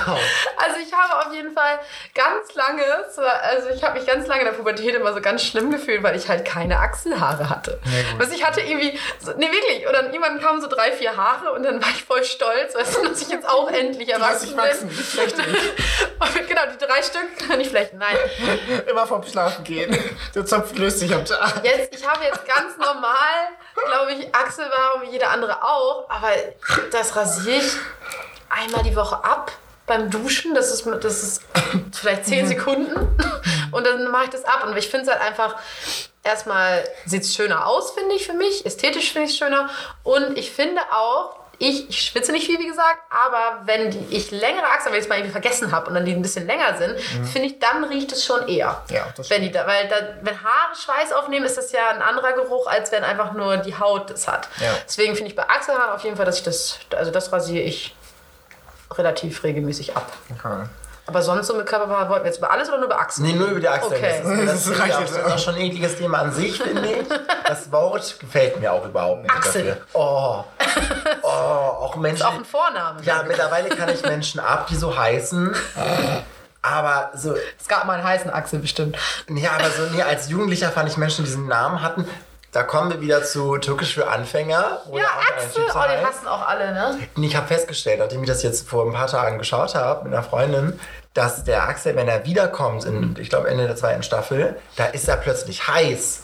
Also 0.56 0.76
ich 0.86 0.92
habe 0.92 1.26
auf 1.26 1.32
jeden 1.34 1.52
Fall 1.52 1.78
ganz 2.14 2.54
lange, 2.54 2.82
so- 3.14 3.22
also 3.22 3.68
ich 3.70 3.82
habe 3.82 3.98
mich 3.98 4.06
ganz 4.06 4.26
lange 4.26 4.40
in 4.40 4.46
der 4.46 4.52
Pubertät 4.54 4.94
immer 4.94 5.12
so 5.14 5.20
ganz 5.20 5.42
schlimm 5.42 5.70
gefühlt, 5.70 6.02
weil 6.02 6.16
ich 6.16 6.28
halt 6.28 6.44
keine 6.44 6.78
Achselhaare 6.78 7.48
hatte. 7.50 7.80
gut. 7.82 8.18
Was 8.20 8.30
ich 8.32 8.44
hatte 8.44 8.60
irgendwie, 8.60 8.98
so, 9.18 9.32
nee 9.36 9.50
wirklich, 9.50 9.86
und 9.86 9.92
dann 9.92 10.06
irgendwann 10.12 10.40
kamen 10.40 10.60
so 10.60 10.68
drei, 10.68 10.92
vier 10.92 11.16
Haare 11.16 11.52
und 11.52 11.62
dann 11.62 11.80
war 11.82 11.88
ich 11.90 12.04
voll 12.04 12.24
stolz, 12.24 12.74
weißt 12.74 12.96
du, 12.96 13.08
dass 13.08 13.22
ich 13.22 13.28
jetzt 13.28 13.48
auch 13.48 13.70
endlich 13.70 14.08
erwachsen 14.12 14.48
bin. 14.50 14.58
wachsen, 14.58 14.90
ich. 14.90 15.18
Und 16.20 16.48
genau, 16.48 16.62
die 16.72 16.84
drei 16.84 17.02
Stück 17.02 17.48
kann 17.48 17.60
ich 17.60 17.68
vielleicht, 17.68 17.92
nein. 17.94 18.16
Immer 18.88 19.06
vom 19.06 19.22
Schlafen 19.22 19.64
gehen. 19.64 19.96
Der 20.34 20.46
Zopf 20.46 20.76
löst 20.76 21.00
sich 21.00 21.14
am 21.14 21.24
Tag. 21.24 21.64
Jetzt, 21.64 21.94
ich 21.94 22.06
habe 22.06 22.24
jetzt 22.24 22.46
ganz 22.46 22.76
normal, 22.78 23.48
glaube 23.74 24.12
ich, 24.12 24.34
Achselbehaarung 24.34 25.02
wie 25.02 25.10
jeder 25.12 25.30
andere 25.30 25.62
auch, 25.62 26.08
aber 26.08 26.30
das 26.90 27.16
rasiere 27.16 27.58
ich 27.58 27.72
einmal 28.48 28.82
die 28.82 28.96
Woche 28.96 29.22
ab 29.22 29.52
beim 29.86 30.10
Duschen. 30.10 30.54
Das 30.54 30.72
ist, 30.72 30.86
das 30.86 31.22
ist 31.22 31.42
vielleicht 31.92 32.26
zehn 32.26 32.46
Sekunden 32.46 32.94
und 33.70 33.86
dann 33.86 34.10
mache 34.10 34.24
ich 34.24 34.30
das 34.30 34.44
ab. 34.44 34.64
Und 34.66 34.76
ich 34.76 34.88
finde 34.88 35.06
es 35.06 35.12
halt 35.12 35.22
einfach, 35.22 35.56
erstmal 36.22 36.84
sieht 37.06 37.24
es 37.24 37.34
schöner 37.34 37.66
aus, 37.66 37.92
finde 37.92 38.14
ich 38.14 38.26
für 38.26 38.32
mich. 38.32 38.64
Ästhetisch 38.64 39.12
finde 39.12 39.26
ich 39.26 39.32
es 39.32 39.38
schöner. 39.38 39.68
Und 40.02 40.38
ich 40.38 40.50
finde 40.50 40.80
auch, 40.92 41.36
ich, 41.58 41.88
ich 41.88 42.02
schwitze 42.02 42.32
nicht 42.32 42.46
viel, 42.46 42.58
wie 42.58 42.66
gesagt, 42.66 42.98
aber 43.10 43.62
wenn 43.64 43.90
die, 43.90 44.16
ich 44.16 44.30
längere 44.30 44.66
Achseln, 44.66 44.92
wenn 44.92 45.00
ich 45.00 45.04
es 45.04 45.08
mal 45.08 45.16
irgendwie 45.16 45.32
vergessen 45.32 45.72
habe 45.72 45.88
und 45.88 45.94
dann 45.94 46.04
die 46.04 46.12
ein 46.12 46.22
bisschen 46.22 46.46
länger 46.46 46.76
sind, 46.76 47.00
finde 47.00 47.48
ich, 47.48 47.58
dann 47.58 47.84
riecht 47.84 48.12
es 48.12 48.24
schon 48.24 48.48
eher. 48.48 48.82
Ja, 48.90 49.06
das 49.16 49.30
wenn 49.30 49.42
die 49.42 49.50
da, 49.50 49.66
weil 49.66 49.88
da, 49.88 49.96
wenn 50.22 50.42
Haare 50.42 50.74
Schweiß 50.74 51.12
aufnehmen, 51.12 51.44
ist 51.44 51.56
das 51.56 51.72
ja 51.72 51.90
ein 51.90 52.02
anderer 52.02 52.32
Geruch, 52.32 52.66
als 52.66 52.92
wenn 52.92 53.04
einfach 53.04 53.32
nur 53.32 53.56
die 53.58 53.78
Haut 53.78 54.10
das 54.10 54.28
hat. 54.28 54.48
Ja. 54.60 54.74
Deswegen 54.86 55.14
finde 55.14 55.30
ich 55.30 55.36
bei 55.36 55.48
Achselhaaren 55.48 55.92
auf 55.92 56.04
jeden 56.04 56.16
Fall, 56.16 56.26
dass 56.26 56.38
ich 56.38 56.44
das, 56.44 56.78
also 56.96 57.10
das 57.10 57.32
rasiere 57.32 57.64
ich 57.64 57.94
relativ 58.92 59.42
regelmäßig 59.42 59.96
ab. 59.96 60.12
Okay. 60.38 60.64
Aber 61.06 61.20
sonst 61.20 61.48
so 61.48 61.54
mit 61.54 61.66
Körperhaar 61.66 62.08
wollten 62.08 62.24
wir 62.24 62.30
jetzt 62.30 62.38
über 62.38 62.50
alles 62.50 62.68
oder 62.68 62.78
nur 62.78 62.86
über 62.86 62.98
Achseln? 62.98 63.26
Nee, 63.26 63.34
nur 63.34 63.48
über 63.48 63.60
die 63.60 63.68
Achseln. 63.68 63.92
Okay. 63.92 64.22
Das, 64.22 64.32
ist, 64.32 64.48
das, 64.48 64.64
Das 64.78 64.80
reicht 64.80 65.00
jetzt 65.00 65.16
das 65.16 65.26
ist 65.26 65.32
auch. 65.34 65.38
schon 65.38 65.54
ein 65.56 65.60
ekliges 65.60 65.96
Thema 65.98 66.18
an 66.20 66.32
sich, 66.32 66.56
finde 66.62 66.86
ich. 66.88 67.06
Das 67.46 67.70
Wort 67.70 68.18
gefällt 68.20 68.58
mir 68.58 68.72
auch 68.72 68.86
überhaupt 68.86 69.22
nicht. 69.22 69.30
Achsel. 69.34 69.64
Dafür. 69.66 69.82
Oh. 69.92 70.44
Oh, 71.22 71.26
auch 71.28 71.96
Menschen. 71.96 72.22
Ist 72.22 72.26
auch 72.26 72.34
ein 72.34 72.44
Vorname. 72.44 73.02
ja, 73.02 73.22
mittlerweile 73.26 73.68
kann 73.68 73.90
ich 73.90 74.02
Menschen 74.02 74.40
ab, 74.40 74.66
die 74.68 74.76
so 74.76 74.96
heißen. 74.96 75.54
Aber 76.62 77.10
so, 77.14 77.34
Es 77.60 77.68
gab 77.68 77.84
mal 77.84 77.94
einen 77.94 78.04
heißen 78.04 78.30
Achsel 78.32 78.60
bestimmt. 78.60 78.96
ja, 79.28 79.50
aber 79.52 79.68
so, 79.70 79.82
nee, 79.94 80.02
als 80.02 80.30
Jugendlicher 80.30 80.70
fand 80.70 80.88
ich 80.88 80.96
Menschen, 80.96 81.24
die 81.24 81.30
diesen 81.30 81.46
Namen 81.46 81.82
hatten. 81.82 82.08
Da 82.54 82.62
kommen 82.62 82.88
wir 82.88 83.00
wieder 83.00 83.24
zu 83.24 83.58
Türkisch 83.58 83.94
für 83.94 84.06
Anfänger. 84.06 84.80
Ja, 84.92 85.08
Axel, 85.28 85.64
oh, 85.68 85.82
den 85.90 86.06
hassen 86.06 86.28
auch 86.28 86.46
alle, 86.46 86.72
ne? 86.72 86.98
Und 87.16 87.24
ich 87.24 87.34
habe 87.34 87.48
festgestellt, 87.48 87.98
nachdem 87.98 88.22
ich 88.22 88.28
das 88.28 88.44
jetzt 88.44 88.68
vor 88.68 88.86
ein 88.86 88.92
paar 88.92 89.08
Tagen 89.08 89.38
geschaut 89.38 89.74
habe 89.74 90.04
mit 90.04 90.12
einer 90.12 90.22
Freundin, 90.22 90.78
dass 91.14 91.42
der 91.42 91.64
Axel, 91.64 91.96
wenn 91.96 92.06
er 92.06 92.24
wiederkommt, 92.24 92.84
in, 92.84 93.16
ich 93.18 93.28
glaube 93.28 93.48
Ende 93.48 93.66
der 93.66 93.74
zweiten 93.74 94.04
Staffel, 94.04 94.54
da 94.76 94.84
ist 94.84 95.08
er 95.08 95.16
plötzlich 95.16 95.66
heiß. 95.66 96.20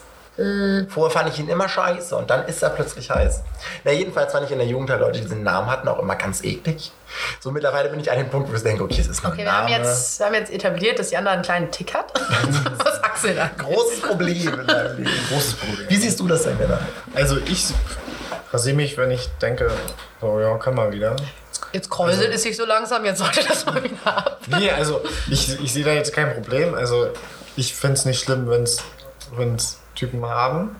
Vorher 0.88 1.10
fand 1.10 1.30
ich 1.30 1.40
ihn 1.40 1.48
immer 1.48 1.68
scheiße 1.68 2.14
und 2.16 2.30
dann 2.30 2.46
ist 2.46 2.62
er 2.62 2.70
plötzlich 2.70 3.10
heiß. 3.10 3.42
Na, 3.82 3.90
jedenfalls 3.90 4.30
fand 4.30 4.46
ich 4.46 4.52
in 4.52 4.58
der 4.58 4.68
Jugend 4.68 4.88
halt 4.88 5.00
Leute, 5.00 5.18
die 5.18 5.22
diesen 5.22 5.42
Namen 5.42 5.68
hatten, 5.68 5.88
auch 5.88 5.98
immer 5.98 6.14
ganz 6.14 6.44
eklig. 6.44 6.92
So 7.40 7.50
mittlerweile 7.50 7.88
bin 7.88 8.00
ich 8.00 8.10
an 8.10 8.18
dem 8.18 8.28
Punkt, 8.30 8.50
wo 8.50 8.54
ich 8.54 8.62
denke, 8.62 8.82
okay, 8.84 9.00
es 9.00 9.08
ist 9.08 9.22
nur 9.22 9.32
Okay, 9.32 9.42
ein 9.42 9.46
wir 9.46 9.52
haben, 9.52 9.70
Name. 9.70 9.84
jetzt, 9.84 10.18
wir 10.18 10.26
haben 10.26 10.34
jetzt 10.34 10.52
etabliert, 10.52 10.98
dass 10.98 11.08
die 11.08 11.16
andere 11.16 11.34
einen 11.34 11.42
kleinen 11.42 11.70
Tick 11.70 11.94
hat. 11.94 12.12
Was 12.84 13.02
Axel 13.02 13.38
angeht. 13.38 13.58
Großes 13.58 14.00
Problem 14.00 14.60
in 14.60 14.66
deinem 14.66 14.96
Leben. 14.98 15.10
Großes 15.30 15.54
Problem. 15.54 15.88
Wie 15.88 15.96
siehst 15.96 16.18
du 16.20 16.26
das 16.28 16.42
denn, 16.44 16.56
Männer? 16.58 16.78
Also 17.14 17.38
ich 17.38 17.66
rasiere 18.52 18.76
mich, 18.76 18.96
wenn 18.98 19.10
ich 19.10 19.28
denke, 19.42 19.70
so 20.20 20.40
ja, 20.40 20.56
kann 20.58 20.74
man 20.74 20.92
wieder. 20.92 21.16
Jetzt 21.72 21.88
kräuselt 21.90 22.34
es 22.34 22.42
sich 22.42 22.56
so 22.56 22.64
langsam, 22.64 23.04
jetzt 23.04 23.18
sollte 23.18 23.44
das 23.46 23.64
mal 23.64 23.82
wieder 23.82 23.94
ab. 24.04 24.40
Nee, 24.48 24.70
also 24.70 25.02
ich, 25.30 25.60
ich 25.62 25.72
sehe 25.72 25.84
da 25.84 25.92
jetzt 25.92 26.12
kein 26.12 26.34
Problem. 26.34 26.74
Also 26.74 27.10
ich 27.56 27.74
finde 27.74 27.94
es 27.94 28.04
nicht 28.04 28.20
schlimm, 28.22 28.48
wenn 28.48 28.64
es 29.54 29.78
Typen 29.94 30.24
haben. 30.26 30.76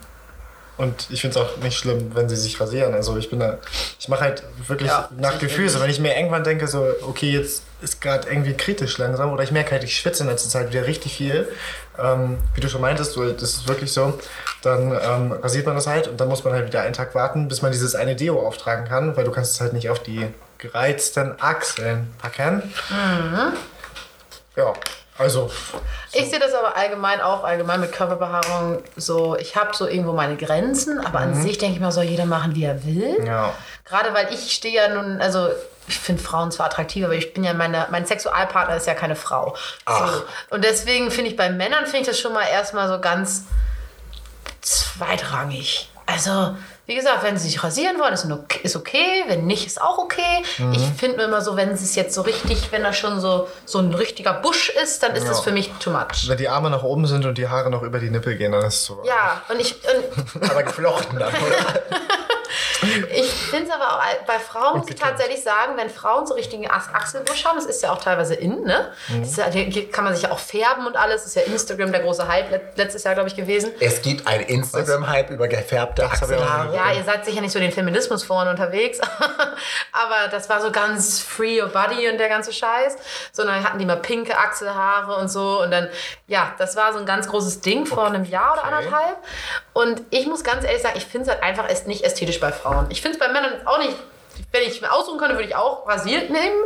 Und 0.80 1.08
ich 1.10 1.20
finde 1.20 1.38
es 1.38 1.44
auch 1.44 1.58
nicht 1.58 1.76
schlimm, 1.76 2.12
wenn 2.14 2.30
sie 2.30 2.36
sich 2.36 2.58
rasieren. 2.58 2.94
Also 2.94 3.14
ich 3.18 3.28
bin 3.28 3.38
da, 3.38 3.58
ich 3.98 4.08
mache 4.08 4.22
halt 4.22 4.42
wirklich 4.66 4.88
Ja, 4.88 5.10
nach 5.18 5.38
Gefühl. 5.38 5.68
So, 5.68 5.78
wenn 5.78 5.90
ich 5.90 6.00
mir 6.00 6.16
irgendwann 6.16 6.42
denke, 6.42 6.66
so, 6.68 6.86
okay, 7.02 7.32
jetzt 7.32 7.64
ist 7.82 8.00
gerade 8.00 8.30
irgendwie 8.30 8.54
kritisch 8.54 8.96
langsam 8.96 9.30
oder 9.30 9.42
ich 9.42 9.52
merke 9.52 9.72
halt, 9.72 9.84
ich 9.84 9.94
schwitze 9.94 10.22
in 10.22 10.30
letzter 10.30 10.48
Zeit 10.48 10.72
wieder 10.72 10.86
richtig 10.86 11.18
viel. 11.18 11.46
Ähm, 11.98 12.38
wie 12.54 12.62
du 12.62 12.70
schon 12.70 12.80
meintest, 12.80 13.12
so, 13.12 13.30
das 13.30 13.42
ist 13.42 13.68
wirklich 13.68 13.92
so, 13.92 14.18
dann 14.62 14.92
ähm, 14.92 15.32
rasiert 15.32 15.66
man 15.66 15.74
das 15.74 15.86
halt 15.86 16.08
und 16.08 16.18
dann 16.18 16.28
muss 16.28 16.44
man 16.44 16.54
halt 16.54 16.66
wieder 16.66 16.80
einen 16.80 16.94
Tag 16.94 17.14
warten, 17.14 17.48
bis 17.48 17.60
man 17.60 17.72
dieses 17.72 17.94
eine 17.94 18.16
Deo 18.16 18.40
auftragen 18.40 18.86
kann, 18.86 19.18
weil 19.18 19.24
du 19.24 19.32
kannst 19.32 19.52
es 19.52 19.60
halt 19.60 19.74
nicht 19.74 19.90
auf 19.90 20.02
die 20.02 20.28
gereizten 20.56 21.34
Achseln 21.40 22.10
packen. 22.16 22.62
Ja, 24.56 24.72
also 25.20 25.50
Ich 26.12 26.30
sehe 26.30 26.38
das 26.38 26.54
aber 26.54 26.76
allgemein 26.76 27.20
auch, 27.20 27.44
allgemein 27.44 27.80
mit 27.80 27.92
Körperbehaarung 27.92 28.82
so, 28.96 29.36
ich 29.36 29.54
habe 29.54 29.76
so 29.76 29.86
irgendwo 29.86 30.12
meine 30.12 30.36
Grenzen, 30.36 30.98
aber 31.04 31.18
an 31.20 31.34
sich 31.34 31.58
denke 31.58 31.74
ich 31.74 31.80
mal, 31.80 31.92
soll 31.92 32.04
jeder 32.04 32.24
machen, 32.24 32.54
wie 32.54 32.64
er 32.64 32.84
will. 32.84 33.24
ja. 33.26 33.52
Gerade 33.84 34.14
weil 34.14 34.32
ich 34.32 34.52
stehe 34.52 34.74
ja 34.74 34.88
nun, 34.88 35.20
also 35.20 35.48
ich 35.88 35.98
finde 35.98 36.22
Frauen 36.22 36.52
zwar 36.52 36.66
attraktiv, 36.66 37.04
aber 37.04 37.14
ich 37.14 37.34
bin 37.34 37.42
ja 37.42 37.52
meine, 37.52 37.88
mein 37.90 38.06
Sexualpartner 38.06 38.76
ist 38.76 38.86
ja 38.86 38.94
keine 38.94 39.16
Frau. 39.16 39.56
Ach. 39.84 40.12
So. 40.12 40.22
Und 40.50 40.64
deswegen 40.64 41.10
finde 41.10 41.30
ich 41.30 41.36
bei 41.36 41.50
Männern 41.50 41.84
finde 41.84 42.02
ich 42.02 42.06
das 42.06 42.20
schon 42.20 42.32
mal 42.32 42.44
erstmal 42.44 42.86
so 42.88 43.00
ganz 43.00 43.44
zweitrangig. 44.60 45.90
Also, 46.06 46.56
wie 46.90 46.96
gesagt, 46.96 47.22
wenn 47.22 47.36
sie 47.38 47.46
sich 47.48 47.62
rasieren 47.62 48.00
wollen, 48.00 48.12
ist 48.14 48.28
okay, 48.28 48.58
ist 48.64 48.74
okay. 48.74 49.22
Wenn 49.28 49.46
nicht, 49.46 49.64
ist 49.64 49.80
auch 49.80 49.98
okay. 49.98 50.42
Ich 50.72 50.82
finde 50.98 51.18
nur 51.18 51.26
immer 51.26 51.40
so, 51.40 51.54
wenn 51.56 51.70
es 51.70 51.94
jetzt 51.94 52.12
so 52.16 52.22
richtig, 52.22 52.72
wenn 52.72 52.82
da 52.82 52.92
schon 52.92 53.20
so, 53.20 53.46
so 53.64 53.78
ein 53.78 53.94
richtiger 53.94 54.32
Busch 54.32 54.70
ist, 54.70 55.04
dann 55.04 55.14
ist 55.14 55.28
das 55.28 55.36
Ja. 55.38 55.42
für 55.44 55.52
mich 55.52 55.70
too 55.78 55.90
much. 55.90 56.26
Wenn 56.26 56.36
die 56.36 56.48
Arme 56.48 56.68
nach 56.68 56.82
oben 56.82 57.06
sind 57.06 57.24
und 57.26 57.38
die 57.38 57.46
Haare 57.46 57.70
noch 57.70 57.82
über 57.84 58.00
die 58.00 58.10
Nippel 58.10 58.34
gehen, 58.36 58.50
dann 58.50 58.64
ist 58.64 58.74
es 58.74 58.84
so. 58.86 59.02
Ja, 59.04 59.40
und 59.48 59.60
ich, 59.60 59.76
und 60.32 60.42
Aber 60.50 60.64
geflochten 60.64 61.16
dann, 61.18 61.28
oder? 61.32 61.80
Ich 63.14 63.30
finde 63.32 63.66
es 63.66 63.70
aber 63.70 63.94
auch 63.96 64.02
bei 64.26 64.38
Frauen, 64.38 64.78
muss 64.78 64.88
ich 64.88 64.96
tatsächlich 64.96 65.42
sagen, 65.42 65.76
wenn 65.76 65.90
Frauen 65.90 66.26
so 66.26 66.34
richtigen 66.34 66.66
Ach- 66.70 66.92
Achselbusch 66.94 67.44
haben, 67.44 67.56
das 67.56 67.66
ist 67.66 67.82
ja 67.82 67.92
auch 67.92 67.98
teilweise 68.02 68.34
in, 68.34 68.62
ne? 68.64 68.92
Das 69.20 69.36
ist 69.38 69.92
kann 69.92 70.04
man 70.04 70.14
sich 70.14 70.22
ja 70.24 70.30
auch 70.32 70.38
färben 70.38 70.86
und 70.86 70.96
alles. 70.96 71.22
Das 71.22 71.26
ist 71.26 71.34
ja 71.36 71.42
Instagram 71.42 71.92
der 71.92 72.00
große 72.02 72.26
Hype 72.26 72.50
let- 72.50 72.76
letztes 72.76 73.04
Jahr, 73.04 73.14
glaube 73.14 73.28
ich, 73.28 73.36
gewesen. 73.36 73.72
Es 73.80 74.00
gibt 74.02 74.26
ein 74.26 74.40
Instagram-Hype 74.40 75.30
über 75.30 75.48
gefärbte 75.48 76.04
Achselhaare. 76.06 76.74
Ja, 76.74 76.92
ihr 76.92 77.04
seid 77.04 77.24
sicher 77.24 77.40
nicht 77.40 77.52
so 77.52 77.58
den 77.58 77.72
Feminismus 77.72 78.22
vorne 78.24 78.50
unterwegs, 78.50 78.98
aber 79.92 80.28
das 80.30 80.48
war 80.48 80.60
so 80.60 80.70
ganz 80.70 81.20
free 81.20 81.60
your 81.60 81.68
body 81.68 82.08
und 82.08 82.18
der 82.18 82.28
ganze 82.28 82.52
Scheiß. 82.52 82.96
Sondern 83.32 83.62
hatten 83.64 83.78
die 83.78 83.84
mal 83.86 83.96
pinke 83.96 84.36
Achselhaare 84.36 85.16
und 85.16 85.28
so 85.28 85.62
und 85.62 85.70
dann, 85.70 85.88
ja, 86.26 86.52
das 86.58 86.76
war 86.76 86.92
so 86.92 86.98
ein 86.98 87.06
ganz 87.06 87.28
großes 87.28 87.60
Ding 87.60 87.86
vor 87.86 88.06
einem 88.06 88.24
Jahr 88.24 88.52
oder 88.52 88.60
Okay. 88.64 88.74
anderthalb. 88.76 89.16
Und 89.72 90.02
ich 90.10 90.26
muss 90.26 90.44
ganz 90.44 90.64
ehrlich 90.64 90.82
sagen, 90.82 90.94
ich 90.96 91.06
finde 91.06 91.28
es 91.28 91.32
halt 91.34 91.42
einfach 91.42 91.68
nicht 91.86 92.04
ästhetisch 92.04 92.40
bei 92.40 92.52
Frauen. 92.52 92.69
Ich 92.90 93.02
finde 93.02 93.18
es 93.18 93.20
bei 93.24 93.28
Männern 93.32 93.66
auch 93.66 93.78
nicht, 93.78 93.96
wenn 94.52 94.62
ich 94.62 94.80
mir 94.80 94.92
aussuchen 94.92 95.18
könnte, 95.18 95.34
würde 95.34 95.48
ich 95.48 95.56
auch 95.56 95.86
rasiert 95.86 96.30
nehmen, 96.30 96.56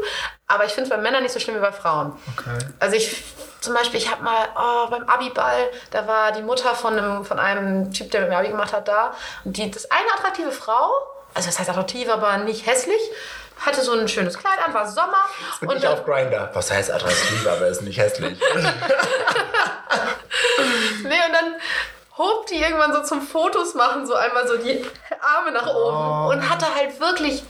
aber 0.46 0.64
ich 0.64 0.72
finde 0.72 0.90
es 0.90 0.96
bei 0.96 1.02
Männern 1.02 1.22
nicht 1.22 1.32
so 1.32 1.40
schlimm 1.40 1.56
wie 1.56 1.60
bei 1.60 1.72
Frauen. 1.72 2.12
Okay. 2.36 2.58
Also 2.78 2.96
ich, 2.96 3.24
zum 3.60 3.74
Beispiel, 3.74 3.98
ich 3.98 4.10
habe 4.10 4.22
mal 4.22 4.48
oh, 4.56 4.90
beim 4.90 5.04
Abiball, 5.04 5.70
da 5.90 6.06
war 6.06 6.32
die 6.32 6.42
Mutter 6.42 6.74
von 6.74 6.98
einem, 6.98 7.24
von 7.24 7.38
einem 7.38 7.92
Typ, 7.92 8.10
der 8.10 8.22
mit 8.22 8.30
mir 8.30 8.38
Abi 8.38 8.48
gemacht 8.48 8.72
hat, 8.72 8.88
da. 8.88 9.14
Und 9.44 9.56
die, 9.56 9.70
das 9.70 9.90
eine 9.90 10.12
attraktive 10.16 10.52
Frau, 10.52 10.90
also 11.34 11.48
das 11.48 11.58
heißt 11.58 11.70
attraktiv, 11.70 12.08
aber 12.08 12.38
nicht 12.38 12.66
hässlich, 12.66 13.00
hatte 13.58 13.82
so 13.82 13.92
ein 13.92 14.08
schönes 14.08 14.38
Kleid 14.38 14.58
an, 14.64 14.74
war 14.74 14.86
Sommer. 14.88 15.24
Bin 15.60 15.68
und 15.70 15.76
ich 15.76 15.86
auf 15.86 16.04
Grinder. 16.04 16.50
Was 16.54 16.70
heißt 16.70 16.90
attraktiv, 16.90 17.46
aber 17.46 17.66
ist 17.68 17.82
nicht 17.82 17.98
hässlich. 17.98 18.38
nee, 21.02 21.20
und 21.26 21.32
dann 21.32 21.54
hob 22.16 22.46
die 22.46 22.56
irgendwann 22.60 22.92
so 22.92 23.02
zum 23.02 23.22
Fotos 23.22 23.74
machen, 23.74 24.06
so 24.06 24.14
einmal 24.14 24.46
so 24.46 24.56
die 24.56 24.84
Arme 25.20 25.52
nach 25.52 25.66
oben 25.66 25.96
Oh. 25.96 26.30
und 26.30 26.48
hatte 26.48 26.72
halt 26.74 27.00
wirklich 27.00 27.42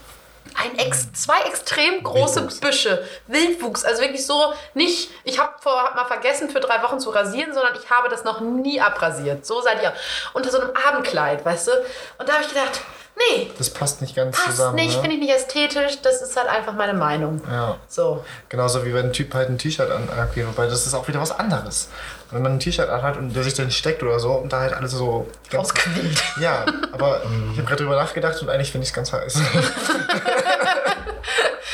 ein 0.62 0.78
ex, 0.78 1.12
zwei 1.12 1.40
extrem 1.42 2.02
große 2.02 2.36
Wildwuchs. 2.42 2.60
Büsche. 2.60 3.08
Wildwuchs. 3.26 3.84
Also 3.84 4.02
wirklich 4.02 4.24
so 4.24 4.52
nicht, 4.74 5.10
ich 5.24 5.38
habe 5.38 5.52
hab 5.64 5.94
mal 5.96 6.04
vergessen, 6.04 6.48
für 6.48 6.60
drei 6.60 6.82
Wochen 6.82 7.00
zu 7.00 7.10
rasieren, 7.10 7.52
sondern 7.52 7.74
ich 7.82 7.90
habe 7.90 8.08
das 8.08 8.24
noch 8.24 8.40
nie 8.40 8.80
abrasiert. 8.80 9.44
So 9.44 9.60
seid 9.62 9.82
ihr. 9.82 9.92
Unter 10.32 10.50
so 10.50 10.60
einem 10.60 10.70
Abendkleid, 10.88 11.44
weißt 11.44 11.68
du? 11.68 11.72
Und 12.18 12.28
da 12.28 12.34
habe 12.34 12.42
ich 12.44 12.48
gedacht, 12.48 12.80
nee, 13.16 13.50
Das 13.58 13.70
passt 13.70 14.00
nicht 14.00 14.14
ganz 14.16 14.36
passt 14.36 14.56
zusammen. 14.56 14.76
nicht, 14.76 14.94
ne? 14.96 15.00
finde 15.02 15.14
ich 15.16 15.20
nicht 15.22 15.34
ästhetisch. 15.34 16.00
Das 16.02 16.20
ist 16.22 16.36
halt 16.36 16.48
einfach 16.48 16.72
meine 16.74 16.94
Meinung. 16.94 17.40
Ja. 17.50 17.76
So. 17.88 18.24
Genauso 18.48 18.84
wie 18.84 18.92
wenn 18.94 19.06
ein 19.06 19.12
Typ 19.12 19.32
halt 19.34 19.48
ein 19.48 19.58
T-Shirt 19.58 19.90
an, 19.90 20.08
okay, 20.30 20.44
wobei 20.46 20.66
das 20.66 20.86
ist 20.86 20.94
auch 20.94 21.06
wieder 21.08 21.20
was 21.20 21.30
anderes. 21.32 21.88
Wenn 22.30 22.42
man 22.42 22.52
ein 22.52 22.60
T-Shirt 22.60 22.88
anhat 22.88 23.16
und 23.16 23.34
der 23.34 23.42
sich 23.44 23.54
dann 23.54 23.70
steckt 23.70 24.02
oder 24.02 24.18
so 24.18 24.32
und 24.32 24.52
da 24.52 24.60
halt 24.60 24.72
alles 24.74 24.92
so. 24.92 25.28
Ausquillt. 25.56 26.22
Ja, 26.40 26.64
aber 26.92 27.22
ich 27.52 27.58
habe 27.58 27.62
gerade 27.68 27.82
drüber 27.84 27.96
nachgedacht 27.96 28.40
und 28.42 28.50
eigentlich 28.50 28.72
finde 28.72 28.84
ich 28.84 28.90
es 28.90 28.94
ganz 28.94 29.12
heiß. 29.12 29.38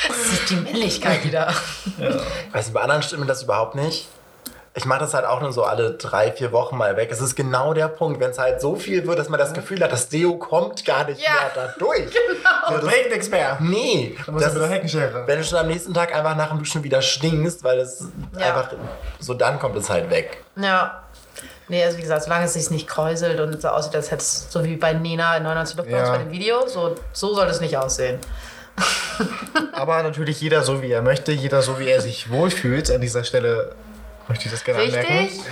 Das 0.09 0.39
ist 0.39 0.51
die 0.51 0.57
Männlichkeit 0.57 1.25
wieder. 1.25 1.53
Weiß 2.53 2.67
nicht, 2.67 2.75
bei 2.75 2.81
anderen 2.81 3.03
stimmt 3.03 3.21
mir 3.23 3.27
das 3.27 3.43
überhaupt 3.43 3.75
nicht. 3.75 4.07
Ich 4.73 4.85
mache 4.85 5.01
das 5.01 5.15
halt 5.15 5.25
auch 5.27 5.41
nur 5.41 5.53
so 5.53 5.65
alle 5.65 5.93
drei, 5.95 6.31
vier 6.31 6.53
Wochen 6.53 6.77
mal 6.77 6.97
weg. 6.97 7.09
Es 7.11 7.21
ist 7.21 7.35
genau 7.35 7.75
der 7.75 7.89
Punkt, 7.89 8.21
wenn 8.21 8.31
es 8.31 8.39
halt 8.39 8.61
so 8.61 8.77
viel 8.77 9.05
wird, 9.05 9.19
dass 9.19 9.29
man 9.29 9.41
das 9.41 9.53
Gefühl 9.53 9.83
hat, 9.83 9.91
das 9.91 10.09
Deo 10.09 10.37
kommt 10.39 10.85
gar 10.85 11.05
nicht 11.05 11.21
Ja. 11.21 11.31
mehr 11.33 11.51
da 11.55 11.75
durch. 11.79 12.07
Da 12.69 12.77
bringt 12.79 13.11
nichts 13.11 13.29
mehr. 13.31 13.57
Nee, 13.61 14.17
Da 14.25 14.31
muss 14.33 14.43
das 14.43 14.53
man 14.53 14.63
mit 14.63 14.71
der 14.71 14.77
Heckenschere. 14.77 15.27
wenn 15.27 15.39
du 15.39 15.45
schon 15.45 15.59
am 15.59 15.67
nächsten 15.67 15.93
Tag 15.93 16.15
einfach 16.15 16.37
nach 16.37 16.51
dem 16.51 16.59
Duschen 16.59 16.85
wieder 16.85 17.03
stinkst, 17.03 17.65
weil 17.65 17.81
es 17.81 18.05
Ja. 18.39 18.47
einfach 18.47 18.73
so 19.19 19.35
dann 19.35 19.59
kommt 19.59 19.75
es 19.77 19.91
halt 19.91 20.09
weg. 20.09 20.45
Ja. 20.57 21.03
Nee, 21.67 21.85
also 21.85 21.99
wie 21.99 22.03
gesagt, 22.03 22.23
solange 22.23 22.45
es 22.45 22.53
sich 22.55 22.71
nicht 22.71 22.87
kräuselt 22.89 23.41
und 23.41 23.61
so 23.61 23.69
aussieht, 23.69 23.95
als 23.97 24.11
hätte 24.13 24.23
es 24.23 24.47
so 24.51 24.63
wie 24.65 24.77
bei 24.77 24.93
Nina 24.93 25.37
in 25.37 25.43
99 25.43 25.77
Luftballons 25.79 26.09
Ja. 26.09 26.15
bei 26.17 26.23
dem 26.23 26.31
Video, 26.31 26.67
so, 26.69 26.95
so 27.13 27.35
soll 27.35 27.47
es 27.49 27.61
nicht 27.61 27.77
aussehen. 27.77 28.19
Aber 29.73 30.03
natürlich 30.03 30.41
jeder 30.41 30.63
so, 30.63 30.81
wie 30.83 30.91
er 30.93 31.03
möchte, 31.03 31.33
jeder 31.33 31.61
so, 31.63 31.79
wie 31.79 31.89
er 31.89 32.01
sich 32.01 32.31
wohlfühlt. 32.31 32.91
An 32.91 33.01
dieser 33.01 33.25
Stelle 33.25 33.73
möchte 34.31 34.47
ich 34.47 34.51
das 34.53 34.65
gerne 34.65 34.81
Richtig? 34.81 34.97
anmerken. 35.09 35.45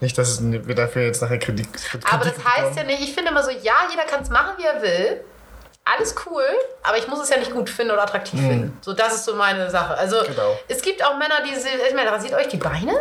Nicht, 0.00 0.16
dass 0.16 0.38
wir 0.40 0.74
dafür 0.76 1.02
jetzt 1.02 1.20
nachher 1.20 1.38
Kritik, 1.38 1.72
Kritik 1.72 2.12
Aber 2.14 2.24
das 2.24 2.34
heißt 2.36 2.46
ja 2.58 2.68
bekommen. 2.68 2.86
nicht, 2.86 3.02
ich 3.02 3.14
finde 3.14 3.30
immer 3.32 3.42
so, 3.42 3.50
ja, 3.50 3.74
jeder 3.90 4.04
kann 4.04 4.22
es 4.22 4.30
machen, 4.30 4.52
wie 4.58 4.64
er 4.64 4.80
will. 4.80 5.20
Alles 5.84 6.14
cool, 6.26 6.44
aber 6.82 6.98
ich 6.98 7.08
muss 7.08 7.18
es 7.20 7.30
ja 7.30 7.38
nicht 7.38 7.50
gut 7.52 7.68
finden 7.70 7.92
oder 7.92 8.02
attraktiv 8.02 8.38
finden. 8.38 8.76
So, 8.82 8.92
das 8.92 9.14
ist 9.14 9.24
so 9.24 9.34
meine 9.34 9.70
Sache. 9.70 9.94
Also, 9.96 10.22
Genau. 10.22 10.58
es 10.68 10.82
gibt 10.82 11.02
auch 11.04 11.16
Männer, 11.16 11.36
die 11.48 11.54
sind, 11.58 11.72
ich 11.88 11.94
meine, 11.94 12.12
rasiert 12.12 12.34
euch 12.34 12.48
die 12.48 12.58
Beine? 12.58 12.92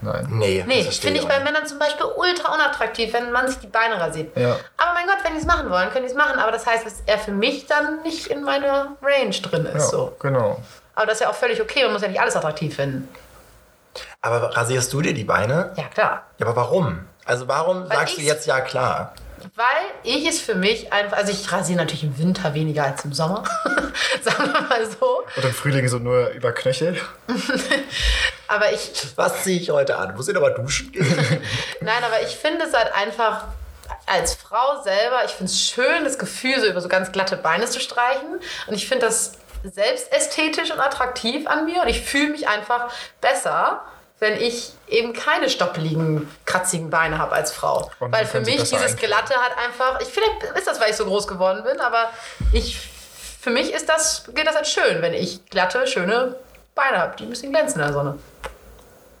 Nein. 0.00 0.26
Nee, 0.30 0.64
Nee, 0.66 0.82
finde 0.90 1.20
ich 1.20 1.28
bei. 1.28 1.38
Männern 1.40 1.64
zum 1.66 1.78
Beispiel 1.78 2.06
ultra 2.16 2.54
unattraktiv, 2.54 3.12
wenn 3.12 3.30
man 3.30 3.46
sich 3.46 3.58
die 3.58 3.66
Beine 3.68 4.00
rasiert. 4.00 4.36
Ja. 4.36 4.56
Aber 4.78 4.94
mein 4.94 5.06
Gott, 5.06 5.18
wenn 5.22 5.34
die 5.34 5.38
es 5.40 5.44
machen 5.46 5.70
wollen, 5.70 5.90
können 5.90 6.06
die 6.06 6.10
es 6.10 6.16
machen. 6.16 6.40
Aber 6.40 6.50
das 6.50 6.66
heißt, 6.66 6.84
dass 6.84 7.02
er 7.06 7.18
für 7.18 7.30
mich 7.30 7.66
dann 7.66 8.02
nicht 8.02 8.26
in 8.28 8.42
meiner 8.42 8.96
Range 9.02 9.30
drin 9.42 9.66
ist. 9.66 9.74
Ja, 9.74 9.80
So. 9.80 10.16
genau. 10.18 10.60
Aber 10.96 11.06
das 11.06 11.16
ist 11.16 11.20
ja 11.20 11.28
auch 11.30 11.34
völlig 11.34 11.60
okay, 11.60 11.84
man 11.84 11.92
muss 11.92 12.02
ja 12.02 12.08
nicht 12.08 12.20
alles 12.20 12.34
attraktiv 12.34 12.74
finden. 12.74 13.08
Aber 14.22 14.56
rasierst 14.56 14.92
du 14.92 15.02
dir 15.02 15.14
die 15.14 15.24
Beine? 15.24 15.72
Ja, 15.76 15.84
klar. 15.88 16.22
Ja, 16.38 16.46
aber 16.46 16.54
warum? 16.54 17.06
Also 17.24 17.48
warum 17.48 17.88
Weil 17.88 17.98
sagst 17.98 18.18
du 18.18 18.22
jetzt 18.22 18.46
ja 18.46 18.60
klar? 18.60 19.14
Weil 19.56 19.66
ich 20.04 20.24
es 20.28 20.40
für 20.40 20.54
mich 20.54 20.92
einfach, 20.92 21.16
also 21.16 21.32
ich 21.32 21.50
rasiere 21.50 21.78
natürlich 21.78 22.04
im 22.04 22.16
Winter 22.16 22.54
weniger 22.54 22.84
als 22.84 23.04
im 23.04 23.12
Sommer, 23.12 23.42
sagen 24.22 24.52
wir 24.52 24.60
mal 24.60 24.86
so. 24.88 25.24
Und 25.36 25.44
im 25.44 25.52
Frühling 25.52 25.88
so 25.88 25.98
nur 25.98 26.28
über 26.28 26.52
Knöchel. 26.52 27.00
Aber 28.46 28.72
ich, 28.72 28.92
Was 29.16 29.42
ziehe 29.42 29.60
ich 29.60 29.70
heute 29.70 29.96
an? 29.98 30.14
Muss 30.14 30.28
ich 30.28 30.36
aber 30.36 30.50
duschen 30.50 30.92
gehen? 30.92 31.06
nein, 31.80 32.04
aber 32.04 32.20
ich 32.20 32.36
finde 32.36 32.66
es 32.66 32.74
halt 32.74 32.92
einfach 32.94 33.46
als 34.04 34.34
Frau 34.34 34.82
selber, 34.82 35.24
ich 35.24 35.30
finde 35.30 35.50
es 35.50 35.58
schön, 35.58 36.04
das 36.04 36.18
Gefühl, 36.18 36.60
so 36.60 36.66
über 36.66 36.82
so 36.82 36.88
ganz 36.88 37.12
glatte 37.12 37.38
Beine 37.38 37.64
zu 37.64 37.80
streichen. 37.80 38.40
Und 38.66 38.74
ich 38.74 38.86
finde 38.86 39.06
das 39.06 39.32
selbst 39.64 40.12
ästhetisch 40.12 40.70
und 40.70 40.80
attraktiv 40.80 41.46
an 41.46 41.64
mir. 41.64 41.80
Und 41.80 41.88
ich 41.88 42.02
fühle 42.02 42.28
mich 42.28 42.46
einfach 42.46 42.92
besser, 43.22 43.82
wenn 44.22 44.40
ich 44.40 44.70
eben 44.86 45.12
keine 45.14 45.50
stoppeligen, 45.50 46.28
kratzigen 46.46 46.90
Beine 46.90 47.18
habe 47.18 47.32
als 47.32 47.50
Frau. 47.50 47.90
Und 47.98 48.12
Weil 48.12 48.24
für 48.24 48.40
mich 48.40 48.62
dieses. 48.62 48.94
Glatte 48.96 49.34
hat 49.34 49.58
einfach, 49.58 50.00
ich 50.00 50.06
vielleicht 50.06 50.56
ist 50.56 50.68
das, 50.68 50.80
weil 50.80 50.90
ich 50.90 50.96
so 50.96 51.04
groß 51.04 51.26
geworden 51.26 51.64
bin, 51.64 51.80
aber 51.80 52.08
ich, 52.52 52.78
für 53.40 53.50
mich 53.50 53.72
ist 53.72 53.88
das, 53.88 54.22
geht 54.32 54.46
das 54.46 54.54
als 54.54 54.70
schön, 54.70 55.02
wenn 55.02 55.12
ich 55.12 55.44
glatte, 55.46 55.88
schöne 55.88 56.36
Beine 56.76 56.98
habe, 56.98 57.16
die 57.16 57.24
ein 57.24 57.30
bisschen 57.30 57.50
glänzen 57.52 57.80
in 57.80 57.86
der 57.86 57.92
Sonne. 57.92 58.16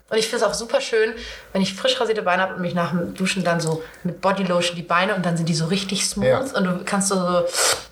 Und 0.08 0.18
ich 0.18 0.28
finde 0.28 0.44
es 0.44 0.50
auch 0.50 0.54
super 0.54 0.80
schön, 0.80 1.14
wenn 1.52 1.62
ich 1.62 1.74
frisch 1.74 2.00
rasierte 2.00 2.22
Beine 2.22 2.42
habe 2.42 2.54
und 2.54 2.60
mich 2.60 2.74
nach 2.74 2.90
dem 2.90 3.14
Duschen 3.14 3.42
dann 3.42 3.58
so 3.60 3.82
mit 4.04 4.20
Bodylotion 4.20 4.76
die 4.76 4.82
Beine 4.82 5.16
und 5.16 5.26
dann 5.26 5.36
sind 5.36 5.48
die 5.48 5.54
so 5.54 5.64
richtig 5.66 6.06
smooth 6.06 6.26
Ja. 6.28 6.38
und 6.38 6.62
du 6.64 6.80
kannst 6.84 7.08
so, 7.08 7.16
so, 7.16 7.46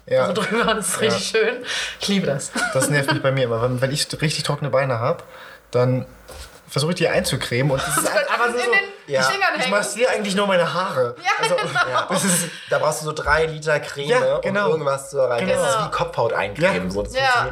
Ja. 0.06 0.26
so 0.28 0.34
drüber 0.34 0.70
und 0.70 0.76
das 0.76 0.86
ist 0.90 1.00
richtig 1.00 1.24
schön. 1.26 1.64
Ich 1.98 2.06
liebe 2.06 2.26
das. 2.26 2.52
Das 2.72 2.88
nervt 2.88 3.12
mich 3.12 3.20
bei 3.22 3.32
mir 3.32 3.44
immer. 3.44 3.60
Wenn, 3.62 3.80
wenn 3.80 3.90
ich 3.90 4.06
richtig 4.22 4.44
trockene 4.44 4.70
Beine 4.70 5.00
habe, 5.00 5.24
dann 5.72 6.06
versuche 6.70 6.92
ich 6.92 6.96
die 6.98 7.08
einzucremen 7.08 7.72
und 7.72 7.82
das 7.82 7.96
ist 7.96 8.12
halt 8.14 8.30
einfach 8.30 8.46
so. 8.46 8.52
den 8.58 9.12
Ja. 9.12 9.28
Ich 9.58 9.68
massiere 9.68 10.10
eigentlich 10.12 10.34
nur 10.34 10.46
meine 10.46 10.72
Haare. 10.72 11.16
Ja, 11.18 11.30
also, 11.42 11.56
genau. 11.56 11.74
das 12.08 12.24
ist, 12.24 12.48
Da 12.70 12.78
brauchst 12.78 13.00
du 13.02 13.06
so 13.06 13.12
drei 13.12 13.46
Liter 13.46 13.80
Creme, 13.80 14.08
Ja, 14.08 14.38
genau. 14.38 14.66
um 14.66 14.70
irgendwas 14.72 15.10
zu 15.10 15.18
erreichen. 15.18 15.48
Das 15.48 15.58
ist 15.60 15.74
Genau. 15.74 15.86
wie 15.86 15.90
Kopfhaut 15.90 16.32
eincremen. 16.32 16.84
Ja. 16.84 16.90
So, 16.90 17.02
das 17.02 17.14
Ja. 17.14 17.48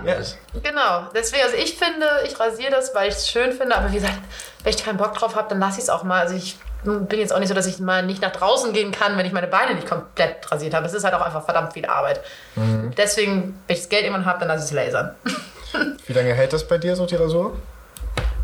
Genau, 0.63 1.07
deswegen, 1.15 1.43
also 1.43 1.57
ich 1.57 1.77
finde, 1.77 2.07
ich 2.25 2.39
rasiere 2.39 2.71
das, 2.71 2.95
weil 2.95 3.09
ich 3.09 3.17
es 3.17 3.29
schön 3.29 3.53
finde, 3.53 3.77
aber 3.77 3.91
wie 3.91 3.97
gesagt, 3.97 4.15
wenn 4.63 4.73
ich 4.73 4.85
keinen 4.85 4.97
Bock 4.99 5.15
drauf 5.15 5.35
habe, 5.37 5.49
dann 5.49 5.59
lasse 5.61 5.79
ich 5.79 5.85
es 5.85 5.91
auch 5.91 6.05
mal. 6.05 6.21
Also 6.21 6.35
ich 6.35 6.57
bin 6.85 7.19
jetzt 7.19 7.33
auch 7.33 7.41
nicht 7.41 7.49
so, 7.49 7.55
dass 7.55 7.67
ich 7.67 7.81
mal 7.81 8.05
nicht 8.07 8.23
nach 8.23 8.31
draußen 8.31 8.73
gehen 8.73 8.93
kann, 8.93 9.19
wenn 9.19 9.27
ich 9.27 9.33
meine 9.33 9.49
Beine 9.49 9.75
nicht 9.75 9.89
komplett 9.89 10.51
rasiert 10.53 10.75
habe. 10.75 10.87
Es 10.87 10.95
ist 10.95 11.03
halt 11.03 11.13
auch 11.15 11.21
einfach 11.23 11.45
verdammt 11.45 11.73
viel 11.73 11.87
Arbeit. 11.87 12.21
Mhm. 12.55 12.93
Deswegen, 12.97 13.61
wenn 13.67 13.75
ich 13.75 13.81
das 13.83 13.89
Geld 13.89 14.05
irgendwann 14.05 14.27
habe, 14.27 14.39
dann 14.39 14.49
lasse 14.49 14.61
ich 14.61 14.71
es 14.71 14.73
lasern. 14.93 15.15
wie 16.07 16.13
lange 16.13 16.33
hält 16.35 16.53
das 16.53 16.67
bei 16.69 16.79
dir, 16.79 16.95
so 16.95 17.05
die 17.05 17.17
Rasur? 17.17 17.57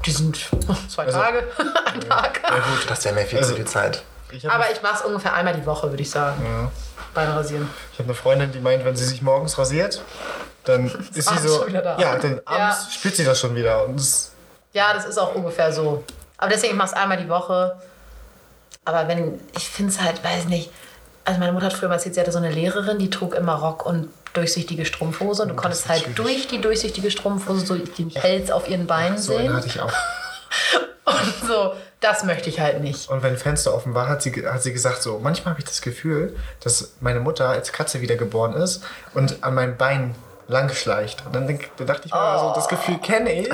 Die 0.06 0.10
sind 0.12 0.38
zwei 0.88 1.04
Also- 1.04 1.18
Tage, 1.18 1.44
ein 1.86 2.00
Tag. 2.00 2.40
Ja 2.42 2.56
gut, 2.56 2.88
das 2.88 3.04
wäre 3.04 3.14
mir 3.14 3.24
viel 3.26 3.38
Also- 3.38 3.50
zu 3.50 3.56
viel 3.56 3.64
Zeit. 3.66 4.02
Ich 4.30 4.44
habe 4.44 4.54
Aber 4.56 4.72
ich 4.72 4.82
mache 4.82 4.96
es 4.96 5.00
ungefähr 5.02 5.32
einmal 5.34 5.54
die 5.54 5.64
Woche, 5.64 5.88
würde 5.90 6.02
ich 6.02 6.10
sagen. 6.10 6.44
ja. 6.44 6.70
Beine 7.14 7.36
rasieren. 7.36 7.68
ich 7.92 7.98
hab 8.00 8.06
eine 8.06 8.14
Freundin, 8.16 8.50
die 8.50 8.58
meint, 8.58 8.84
wenn 8.84 8.96
sie 8.96 9.04
sich 9.04 9.22
morgens 9.22 9.56
rasiert, 9.56 10.02
dann 10.64 10.86
ist 11.14 11.28
sie 11.28 11.28
abends 11.28 11.44
so. 11.44 11.64
da. 11.68 11.96
Ja, 12.00 12.18
dann 12.18 12.40
abends 12.44 12.92
spürt 12.92 13.14
sie 13.14 13.24
das 13.24 13.38
schon 13.38 13.54
wieder. 13.54 13.84
Und 13.84 14.00
das, 14.00 14.32
Ja, 14.72 14.92
das 14.92 15.04
ist 15.04 15.18
auch 15.18 15.34
ungefähr 15.36 15.72
so. 15.72 16.02
Aber 16.38 16.50
deswegen, 16.50 16.72
ich 16.72 16.76
mache 16.78 16.88
es 16.88 16.94
einmal 16.94 17.16
die 17.18 17.28
Woche. 17.28 17.80
Aber 18.84 19.06
wenn, 19.06 19.40
ich 19.56 19.68
finde 19.68 19.92
es 19.92 20.00
halt, 20.00 20.22
weiß 20.24 20.46
nicht. 20.46 20.70
Also 21.24 21.38
meine 21.38 21.52
Mutter 21.52 21.66
hat 21.66 21.72
früher 21.72 21.88
mal 21.88 21.94
erzählt, 21.94 22.16
sie 22.16 22.20
hatte 22.20 22.32
so 22.32 22.38
eine 22.38 22.50
Lehrerin, 22.50 22.98
die 22.98 23.08
trug 23.10 23.34
immer 23.34 23.54
Rock 23.54 23.86
und 23.86 24.08
durchsichtige 24.34 24.84
Strumpfhose. 24.84 25.42
Und 25.42 25.48
du 25.48 25.54
konntest 25.54 25.84
ist 25.84 25.88
halt 25.88 26.02
schwierig. 26.02 26.16
durch 26.16 26.46
die 26.48 26.60
durchsichtige 26.60 27.10
Strumpfhose 27.10 27.64
so 27.66 27.76
den 27.76 28.10
Pelz 28.10 28.50
auf 28.50 28.68
ihren 28.68 28.86
Beinen 28.86 29.16
so 29.18 29.36
sehen. 29.36 29.52
hatte 29.52 29.66
ich 29.66 29.80
auch. 29.80 29.92
Und 31.06 31.48
so, 31.48 31.74
das 32.00 32.24
möchte 32.24 32.48
ich 32.48 32.60
halt 32.60 32.80
nicht. 32.80 33.08
Und 33.10 33.22
wenn 33.22 33.36
Fenster 33.36 33.74
offen 33.74 33.94
war, 33.94 34.08
hat 34.08 34.22
sie, 34.22 34.32
hat 34.46 34.62
sie 34.62 34.72
gesagt, 34.72 35.02
so, 35.02 35.18
manchmal 35.18 35.52
habe 35.52 35.60
ich 35.60 35.66
das 35.66 35.82
Gefühl, 35.82 36.34
dass 36.60 36.94
meine 37.00 37.20
Mutter 37.20 37.48
als 37.48 37.72
Katze 37.72 38.00
wiedergeboren 38.00 38.54
ist 38.54 38.82
und 39.12 39.42
an 39.42 39.54
meinem 39.54 39.76
Bein 39.76 40.14
lang 40.48 40.68
schleicht. 40.70 41.24
Und 41.26 41.34
dann, 41.34 41.46
denk, 41.46 41.70
dann 41.76 41.86
dachte 41.86 42.02
ich 42.06 42.12
mir, 42.12 42.18
also, 42.20 42.52
das 42.54 42.68
Gefühl 42.68 42.98
kenne 42.98 43.32
ich, 43.32 43.50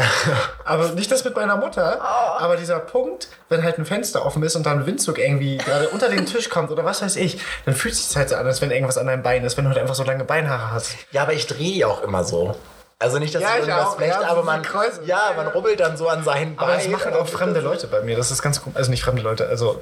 aber 0.64 0.88
nicht 0.90 1.10
das 1.10 1.24
mit 1.24 1.36
meiner 1.36 1.56
Mutter. 1.56 2.00
Aber 2.38 2.56
dieser 2.56 2.78
Punkt, 2.80 3.28
wenn 3.48 3.62
halt 3.62 3.78
ein 3.78 3.84
Fenster 3.86 4.24
offen 4.26 4.42
ist 4.42 4.56
und 4.56 4.64
dann 4.66 4.80
ein 4.80 4.86
Windzug 4.86 5.18
irgendwie 5.18 5.58
gerade 5.58 5.88
unter 5.90 6.08
den 6.08 6.26
Tisch 6.26 6.48
kommt 6.50 6.70
oder 6.70 6.84
was 6.84 7.02
weiß 7.02 7.16
ich, 7.16 7.40
dann 7.64 7.74
fühlt 7.74 7.94
sich 7.94 8.16
halt 8.16 8.28
so 8.28 8.36
an, 8.36 8.46
als 8.46 8.60
wenn 8.60 8.70
irgendwas 8.70 8.98
an 8.98 9.06
deinem 9.06 9.22
Bein 9.22 9.44
ist, 9.44 9.56
wenn 9.56 9.64
du 9.64 9.70
halt 9.70 9.78
einfach 9.78 9.94
so 9.94 10.04
lange 10.04 10.24
Beinhaare 10.24 10.72
hast. 10.72 10.94
Ja, 11.12 11.22
aber 11.22 11.32
ich 11.32 11.46
drehe 11.46 11.72
die 11.74 11.84
auch 11.84 12.02
immer 12.02 12.24
so. 12.24 12.56
Also 12.98 13.18
nicht, 13.18 13.34
dass 13.34 13.42
Ja, 13.42 13.48
ich 13.54 13.66
irgendwas 13.66 13.86
auch. 13.94 13.98
möchte, 13.98 14.20
Ja, 14.22 14.28
aber 14.28 14.42
man, 14.42 14.62
ja, 15.06 15.20
man 15.34 15.46
rubbelt 15.48 15.80
dann 15.80 15.96
so 15.96 16.08
an 16.08 16.22
seinen 16.22 16.56
Beinen. 16.56 16.58
Aber 16.58 16.74
das 16.74 16.88
machen 16.88 17.14
auch 17.14 17.26
fremde 17.26 17.60
Leute 17.60 17.86
bei 17.86 18.02
mir. 18.02 18.14
Das 18.16 18.30
ist 18.30 18.42
ganz 18.42 18.62
komisch. 18.62 18.76
Also 18.76 18.90
nicht 18.90 19.02
fremde 19.02 19.22
Leute, 19.22 19.46
also 19.48 19.78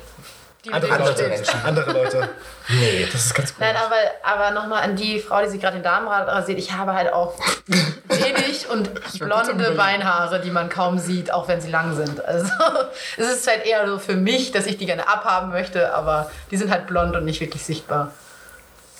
Die 0.69 0.75
andere 0.75 0.93
andere 0.93 1.29
Menschen. 1.29 1.61
andere 1.65 1.93
Leute. 1.93 2.29
Nee. 2.69 3.09
Das 3.11 3.27
ist 3.27 3.35
ganz 3.35 3.55
komisch. 3.55 3.73
Nein, 3.73 3.83
aber, 3.83 3.97
aber 4.23 4.51
nochmal 4.55 4.83
an 4.83 4.97
die 4.97 5.19
Frau, 5.19 5.41
die 5.43 5.49
sich 5.49 5.61
gerade 5.61 5.79
den 5.79 5.83
Damenrad 5.83 6.29
rasiert. 6.29 6.59
Ich 6.59 6.73
habe 6.73 6.93
halt 6.93 7.13
auch 7.13 7.35
wenig 8.09 8.69
und 8.69 8.91
blonde. 9.19 9.73
Beinhaare, 9.73 10.41
die 10.41 10.51
man 10.51 10.69
kaum 10.69 10.99
sieht, 10.99 11.33
auch 11.33 11.49
wenn 11.49 11.61
sie 11.61 11.71
lang 11.71 11.97
sind. 11.97 12.25
Also 12.25 12.51
es 13.17 13.27
ist 13.29 13.47
halt 13.47 13.65
eher 13.65 13.87
so 13.87 13.99
für 13.99 14.17
mich, 14.17 14.53
dass 14.53 14.67
ich 14.67 14.77
die 14.77 14.87
gerne 14.87 15.09
abhaben 15.09 15.51
möchte, 15.51 15.95
aber 15.95 16.31
die 16.51 16.57
sind 16.57 16.71
halt 16.71 16.87
blond 16.87 17.17
und 17.17 17.25
nicht 17.25 17.41
wirklich 17.41 17.65
sichtbar. 17.65 18.13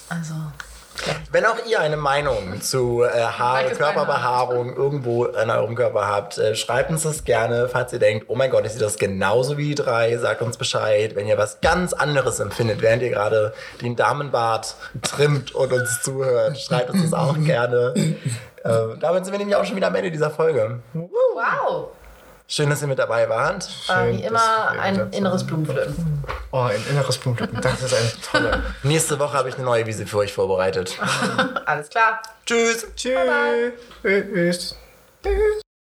Also, 0.09 0.35
Wenn 1.31 1.45
auch 1.45 1.57
ihr 1.67 1.81
eine 1.81 1.97
Meinung 1.97 2.61
zu 2.61 3.03
äh, 3.03 3.09
Haare, 3.09 3.71
Körperbehaarung 3.71 4.75
irgendwo 4.75 5.27
in 5.27 5.51
eurem 5.51 5.75
Körper 5.75 6.07
habt, 6.07 6.39
äh, 6.39 6.55
schreibt 6.55 6.91
uns 6.91 7.03
das 7.03 7.25
gerne. 7.25 7.69
Falls 7.69 7.93
ihr 7.93 7.99
denkt, 7.99 8.27
oh 8.29 8.35
mein 8.35 8.51
Gott, 8.51 8.65
ich 8.65 8.73
sehe 8.73 8.81
das 8.81 8.97
genauso 8.97 9.59
wie 9.59 9.69
die 9.69 9.75
drei, 9.75 10.17
sagt 10.17 10.43
uns 10.43 10.57
Bescheid. 10.57 11.15
Wenn 11.15 11.27
ihr 11.27 11.39
was 11.39 11.61
ganz 11.61 11.93
anderes 11.93 12.41
empfindet, 12.41 12.83
während 12.83 13.03
ihr 13.03 13.11
gerade 13.11 13.53
den 13.83 13.97
Damenbart 13.97 14.75
trimmt 15.03 15.55
und 15.55 15.73
uns 15.73 16.03
zuhört, 16.03 16.59
schreibt 16.59 16.91
uns 16.91 17.03
das 17.03 17.13
auch 17.13 17.37
gerne. 17.45 17.95
Äh, 18.65 18.99
damit 19.01 19.25
sind 19.25 19.33
wir 19.33 19.39
nämlich 19.39 19.57
auch 19.57 19.65
schon 19.65 19.77
wieder 19.77 19.89
am 19.89 19.95
Ende 19.95 20.11
dieser 20.11 20.31
Folge. 20.31 20.81
wow. 20.95 21.89
Schön, 22.51 22.71
dass 22.71 22.81
ihr 22.81 22.89
mit 22.89 22.99
dabei 22.99 23.29
wart. 23.29 23.69
Äh, 23.89 24.13
wie 24.13 24.17
Schön, 24.17 24.19
immer 24.21 24.39
dass 24.39 24.75
wir 24.75 24.81
ein 24.81 25.13
inneres 25.13 25.47
Blumenpflücken. 25.47 26.25
Oh, 26.51 26.61
ein 26.61 26.83
inneres 26.91 27.19
Blumenpflücken. 27.19 27.61
Das 27.61 27.83
ist 27.83 27.93
eine 27.95 28.11
tolle. 28.23 28.63
Nächste 28.83 29.19
Woche 29.19 29.37
habe 29.37 29.51
ich 29.51 29.57
eine 29.57 29.65
neue 29.65 29.85
Wiese 29.85 30.07
für 30.07 30.17
euch 30.17 30.33
vorbereitet. 30.33 30.99
Alles 31.67 31.91
klar. 31.91 32.23
Tschüss. 32.47 32.87
Tschüss. 32.97 33.73
Tschüss. 34.03 34.77
Tschüss. 35.23 35.63